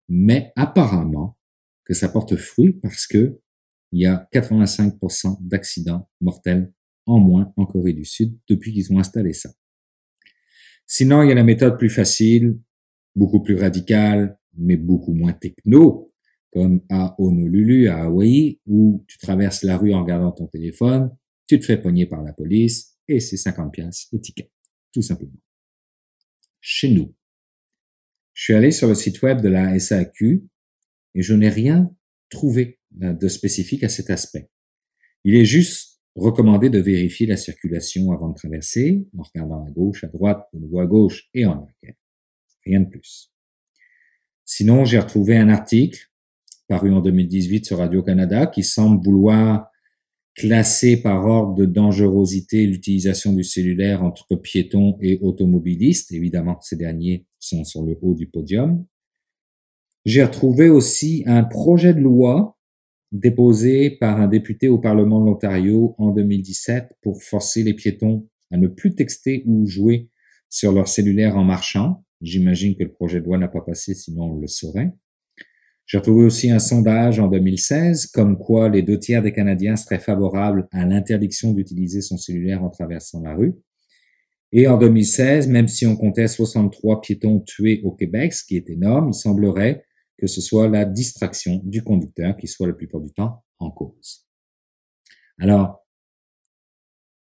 mais 0.09 0.53
apparemment 0.57 1.39
que 1.85 1.95
ça 1.95 2.09
porte 2.09 2.37
fruit 2.37 2.75
parce 2.75 3.07
que 3.07 3.41
il 3.93 4.03
y 4.03 4.07
a 4.07 4.29
85% 4.33 5.39
d'accidents 5.41 6.09
mortels 6.21 6.73
en 7.07 7.19
moins 7.19 7.53
en 7.57 7.67
Corée 7.67 7.93
du 7.93 8.05
Sud 8.05 8.39
depuis 8.49 8.73
qu'ils 8.73 8.93
ont 8.93 9.01
installé 9.01 9.33
ça. 9.33 9.51
Sinon, 10.93 11.23
il 11.23 11.29
y 11.29 11.31
a 11.31 11.37
la 11.37 11.45
méthode 11.45 11.79
plus 11.79 11.89
facile, 11.89 12.59
beaucoup 13.15 13.41
plus 13.41 13.55
radicale, 13.55 14.37
mais 14.59 14.77
beaucoup 14.77 15.15
moins 15.15 15.33
techno, 15.33 16.13
comme 16.53 16.81
à 16.89 17.15
Honolulu, 17.17 17.87
à 17.87 18.03
Hawaï, 18.03 18.59
où 18.67 19.05
tu 19.07 19.17
traverses 19.19 19.63
la 19.63 19.79
rue 19.79 19.95
en 19.95 20.03
regardant 20.03 20.33
ton 20.33 20.49
téléphone, 20.49 21.17
tu 21.47 21.61
te 21.61 21.65
fais 21.65 21.77
pogner 21.77 22.07
par 22.07 22.25
la 22.25 22.33
police, 22.33 22.99
et 23.07 23.21
c'est 23.21 23.37
50 23.37 23.73
pièces 23.73 24.09
le 24.13 24.21
ticket, 24.21 24.51
tout 24.93 25.01
simplement. 25.01 25.39
Chez 26.61 26.91
nous, 26.91 27.15
je 28.33 28.43
suis 28.43 28.55
allé 28.55 28.73
sur 28.73 28.89
le 28.89 28.97
site 28.97 29.23
web 29.23 29.41
de 29.43 29.49
la 29.49 29.79
SAQ 29.79 30.43
et 31.15 31.23
je 31.23 31.35
n'ai 31.35 31.51
rien 31.51 31.95
trouvé 32.31 32.81
de 32.91 33.29
spécifique 33.29 33.85
à 33.85 33.89
cet 33.89 34.11
aspect. 34.11 34.51
Il 35.23 35.37
est 35.37 35.45
juste 35.45 35.90
recommandé 36.17 36.71
de 36.71 36.79
vérifier 36.79 37.27
la 37.27 37.37
circulation 37.37 38.13
avant 38.13 38.29
de 38.29 38.35
traverser, 38.35 39.07
en 39.17 39.23
regardant 39.23 39.65
à 39.67 39.71
gauche, 39.71 40.05
à 40.05 40.09
droite, 40.09 40.49
de 40.53 40.59
nouveau 40.59 40.81
à 40.81 40.87
gauche 40.87 41.29
et 41.35 41.47
en 41.47 41.53
arrière. 41.53 41.97
Rien 42.65 42.81
de 42.81 42.89
plus. 42.89 43.33
Sinon, 44.45 44.85
j'ai 44.85 44.99
retrouvé 44.99 45.37
un 45.37 45.49
article 45.49 46.11
paru 46.69 46.93
en 46.93 47.01
2018 47.01 47.67
sur 47.67 47.79
Radio-Canada 47.79 48.47
qui 48.47 48.63
semble 48.63 49.05
vouloir 49.05 49.71
classer 50.35 50.97
par 50.97 51.27
ordre 51.27 51.55
de 51.55 51.67
dangerosité 51.67 52.67
l'utilisation 52.67 53.33
du 53.33 53.45
cellulaire 53.45 54.03
entre 54.03 54.37
piétons 54.37 54.97
et 55.01 55.19
automobilistes. 55.23 56.13
Évidemment, 56.13 56.61
ces 56.61 56.77
derniers 56.77 57.27
sont 57.39 57.65
sur 57.65 57.83
le 57.83 57.99
haut 58.03 58.15
du 58.15 58.27
podium. 58.27 58.85
J'ai 60.05 60.23
retrouvé 60.23 60.69
aussi 60.69 61.25
un 61.27 61.45
projet 61.45 61.93
de 61.93 62.01
loi 62.01 62.57
déposé 63.13 63.91
par 63.91 64.21
un 64.21 64.29
député 64.29 64.69
au 64.69 64.79
Parlement 64.79 65.21
de 65.21 65.27
l'Ontario 65.27 65.95
en 65.99 66.11
2017 66.11 66.93
pour 67.03 67.23
forcer 67.23 67.63
les 67.63 67.75
piétons 67.75 68.29
à 68.51 68.57
ne 68.57 68.69
plus 68.69 68.95
texter 68.95 69.43
ou 69.47 69.67
jouer 69.67 70.09
sur 70.49 70.73
leur 70.73 70.89
cellulaire 70.89 71.37
en 71.37 71.45
marchant. 71.45 72.05
J'imagine 72.21 72.77
que 72.77 72.85
le 72.85 72.93
projet 72.93 73.21
de 73.21 73.25
loi 73.25 73.39
n'a 73.39 73.49
pas 73.49 73.63
passé, 73.63 73.95
sinon 73.95 74.33
on 74.33 74.41
le 74.41 74.47
saurait. 74.47 74.93
J'ai 75.87 75.99
retrouvé 75.99 76.25
aussi 76.25 76.51
un 76.51 76.61
sondage 76.61 77.19
en 77.19 77.27
2016 77.27 78.07
comme 78.07 78.39
quoi 78.39 78.69
les 78.69 78.83
deux 78.83 78.99
tiers 78.99 79.23
des 79.23 79.33
Canadiens 79.33 79.75
seraient 79.75 79.99
favorables 79.99 80.69
à 80.71 80.87
l'interdiction 80.87 81.53
d'utiliser 81.53 82.01
son 82.01 82.17
cellulaire 82.17 82.63
en 82.63 82.71
traversant 82.71 83.21
la 83.23 83.35
rue. 83.35 83.55
Et 84.53 84.69
en 84.69 84.79
2016, 84.79 85.49
même 85.49 85.69
si 85.69 85.87
on 85.87 85.97
comptait 85.97 86.29
63 86.29 87.01
piétons 87.01 87.41
tués 87.41 87.81
au 87.85 87.93
Québec, 87.93 88.33
ce 88.33 88.45
qui 88.45 88.57
est 88.57 88.69
énorme, 88.69 89.11
il 89.11 89.15
semblerait 89.15 89.85
que 90.21 90.27
ce 90.27 90.41
soit 90.41 90.69
la 90.69 90.85
distraction 90.85 91.63
du 91.65 91.83
conducteur 91.83 92.37
qui 92.37 92.47
soit 92.47 92.67
la 92.67 92.75
plupart 92.75 93.01
du 93.01 93.13
temps 93.13 93.43
en 93.59 93.71
cause. 93.71 94.27
Alors, 95.39 95.87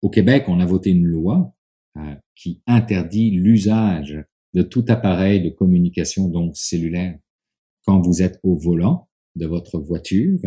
au 0.01 0.09
Québec, 0.09 0.45
on 0.47 0.59
a 0.59 0.65
voté 0.65 0.89
une 0.91 1.05
loi 1.05 1.55
euh, 1.97 2.15
qui 2.35 2.61
interdit 2.67 3.31
l'usage 3.31 4.21
de 4.53 4.61
tout 4.63 4.83
appareil 4.89 5.41
de 5.41 5.49
communication 5.49 6.27
donc 6.27 6.57
cellulaire 6.57 7.17
quand 7.85 8.01
vous 8.01 8.21
êtes 8.21 8.39
au 8.43 8.55
volant 8.55 9.09
de 9.35 9.45
votre 9.45 9.79
voiture, 9.79 10.39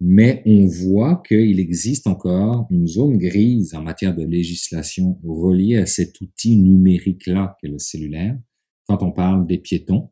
mais 0.00 0.42
on 0.46 0.66
voit 0.66 1.22
qu'il 1.26 1.58
existe 1.58 2.06
encore 2.06 2.66
une 2.70 2.86
zone 2.86 3.18
grise 3.18 3.74
en 3.74 3.82
matière 3.82 4.14
de 4.14 4.24
législation 4.24 5.18
reliée 5.24 5.78
à 5.78 5.86
cet 5.86 6.20
outil 6.20 6.56
numérique-là 6.56 7.56
qu'est 7.60 7.68
le 7.68 7.78
cellulaire, 7.78 8.38
quand 8.86 9.02
on 9.02 9.12
parle 9.12 9.46
des 9.46 9.58
piétons, 9.58 10.10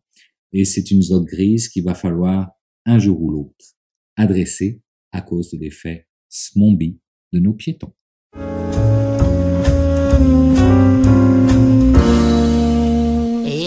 et 0.52 0.64
c'est 0.64 0.90
une 0.90 1.02
zone 1.02 1.24
grise 1.24 1.68
qu'il 1.68 1.84
va 1.84 1.94
falloir 1.94 2.50
un 2.84 2.98
jour 2.98 3.20
ou 3.20 3.30
l'autre 3.30 3.76
adresser 4.16 4.82
à 5.12 5.22
cause 5.22 5.50
de 5.50 5.58
l'effet 5.58 6.08
SMOMBI 6.28 7.00
de 7.32 7.38
nos 7.38 7.54
piétons. 7.54 7.94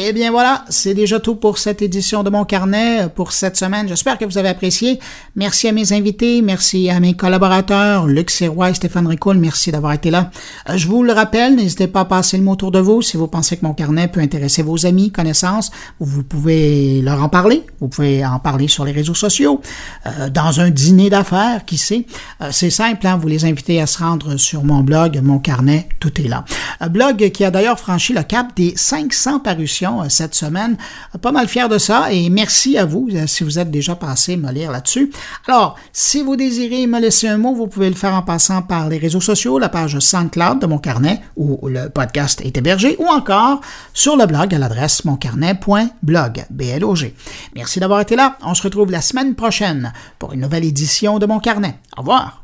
Eh 0.07 0.13
bien 0.13 0.29
voilà, 0.29 0.63
c'est 0.69 0.93
déjà 0.93 1.19
tout 1.19 1.33
pour 1.33 1.57
cette 1.57 1.81
édition 1.81 2.21
de 2.21 2.29
mon 2.29 2.45
carnet 2.45 3.09
pour 3.09 3.31
cette 3.31 3.57
semaine. 3.57 3.87
J'espère 3.87 4.19
que 4.19 4.25
vous 4.25 4.37
avez 4.37 4.49
apprécié. 4.49 4.99
Merci 5.35 5.67
à 5.67 5.71
mes 5.71 5.93
invités, 5.93 6.43
merci 6.43 6.91
à 6.91 6.99
mes 6.99 7.15
collaborateurs, 7.15 8.05
Luc 8.05 8.29
Sirois 8.29 8.69
et 8.69 8.75
Stéphane 8.75 9.07
Ricoul, 9.07 9.39
merci 9.39 9.71
d'avoir 9.71 9.93
été 9.93 10.11
là. 10.11 10.29
Euh, 10.69 10.77
je 10.77 10.87
vous 10.87 11.01
le 11.01 11.11
rappelle, 11.11 11.55
n'hésitez 11.55 11.87
pas 11.87 12.01
à 12.01 12.05
passer 12.05 12.37
le 12.37 12.43
mot 12.43 12.51
autour 12.51 12.69
de 12.69 12.77
vous 12.77 13.01
si 13.01 13.17
vous 13.17 13.25
pensez 13.25 13.57
que 13.57 13.65
mon 13.65 13.73
carnet 13.73 14.07
peut 14.07 14.19
intéresser 14.19 14.61
vos 14.61 14.85
amis, 14.85 15.11
connaissances. 15.11 15.71
Vous 15.99 16.21
pouvez 16.21 17.01
leur 17.01 17.23
en 17.23 17.29
parler, 17.29 17.63
vous 17.79 17.87
pouvez 17.87 18.23
en 18.23 18.37
parler 18.37 18.67
sur 18.67 18.85
les 18.85 18.91
réseaux 18.91 19.15
sociaux, 19.15 19.59
euh, 20.05 20.29
dans 20.29 20.59
un 20.59 20.69
dîner 20.69 21.09
d'affaires, 21.09 21.65
qui 21.65 21.79
sait. 21.79 22.05
Euh, 22.41 22.49
c'est 22.51 22.69
simple, 22.69 23.07
hein, 23.07 23.17
vous 23.19 23.27
les 23.27 23.43
invitez 23.45 23.81
à 23.81 23.87
se 23.87 23.97
rendre 23.97 24.37
sur 24.37 24.65
mon 24.65 24.81
blog, 24.81 25.19
mon 25.23 25.39
carnet, 25.39 25.89
tout 25.99 26.21
est 26.21 26.27
là. 26.27 26.45
Un 26.79 26.89
blog 26.89 27.31
qui 27.31 27.43
a 27.43 27.49
d'ailleurs 27.49 27.79
franchi 27.79 28.13
le 28.13 28.21
cap 28.21 28.55
des 28.55 28.73
500 28.75 29.39
parutions 29.39 29.94
euh, 30.03 30.09
cette 30.09 30.35
semaine. 30.35 30.77
Pas 31.21 31.31
mal 31.31 31.47
fier 31.47 31.69
de 31.69 31.77
ça 31.77 32.11
et 32.11 32.29
merci 32.29 32.77
à 32.77 32.85
vous 32.85 33.07
euh, 33.13 33.27
si 33.27 33.43
vous 33.43 33.59
êtes 33.59 33.71
déjà 33.71 33.95
passé 33.95 34.37
me 34.37 34.51
lire 34.51 34.71
là-dessus. 34.71 35.11
Alors, 35.47 35.75
si 35.93 36.21
vous 36.21 36.35
désirez 36.35 36.87
me 36.87 36.99
laisser 36.99 37.27
un 37.27 37.37
mot, 37.37 37.53
vous 37.53 37.67
pouvez 37.67 37.89
le 37.89 37.95
faire 37.95 38.13
en 38.13 38.21
passant 38.21 38.61
par 38.61 38.89
les 38.89 38.97
réseaux 38.97 39.21
sociaux, 39.21 39.59
la 39.59 39.69
page 39.69 39.97
SoundCloud 39.99 40.59
de 40.59 40.65
mon 40.67 40.77
carnet 40.77 41.21
où 41.35 41.67
le 41.67 41.89
podcast 41.89 42.41
est 42.43 42.57
hébergé 42.57 42.95
ou 42.99 43.07
encore 43.07 43.61
sur 43.93 44.15
le 44.17 44.25
blog 44.25 44.53
à 44.53 44.59
l'adresse 44.59 45.05
moncarnet.blog. 45.05 46.45
BLOG. 46.49 47.13
Merci 47.55 47.79
d'avoir 47.79 48.01
été 48.01 48.15
là. 48.15 48.37
On 48.43 48.53
se 48.53 48.63
retrouve 48.63 48.91
la 48.91 49.01
semaine 49.01 49.35
prochaine 49.35 49.93
pour 50.19 50.33
une 50.33 50.41
nouvelle 50.41 50.65
édition 50.65 51.19
de 51.19 51.25
mon 51.25 51.39
carnet. 51.39 51.75
Au 51.97 52.01
revoir. 52.01 52.43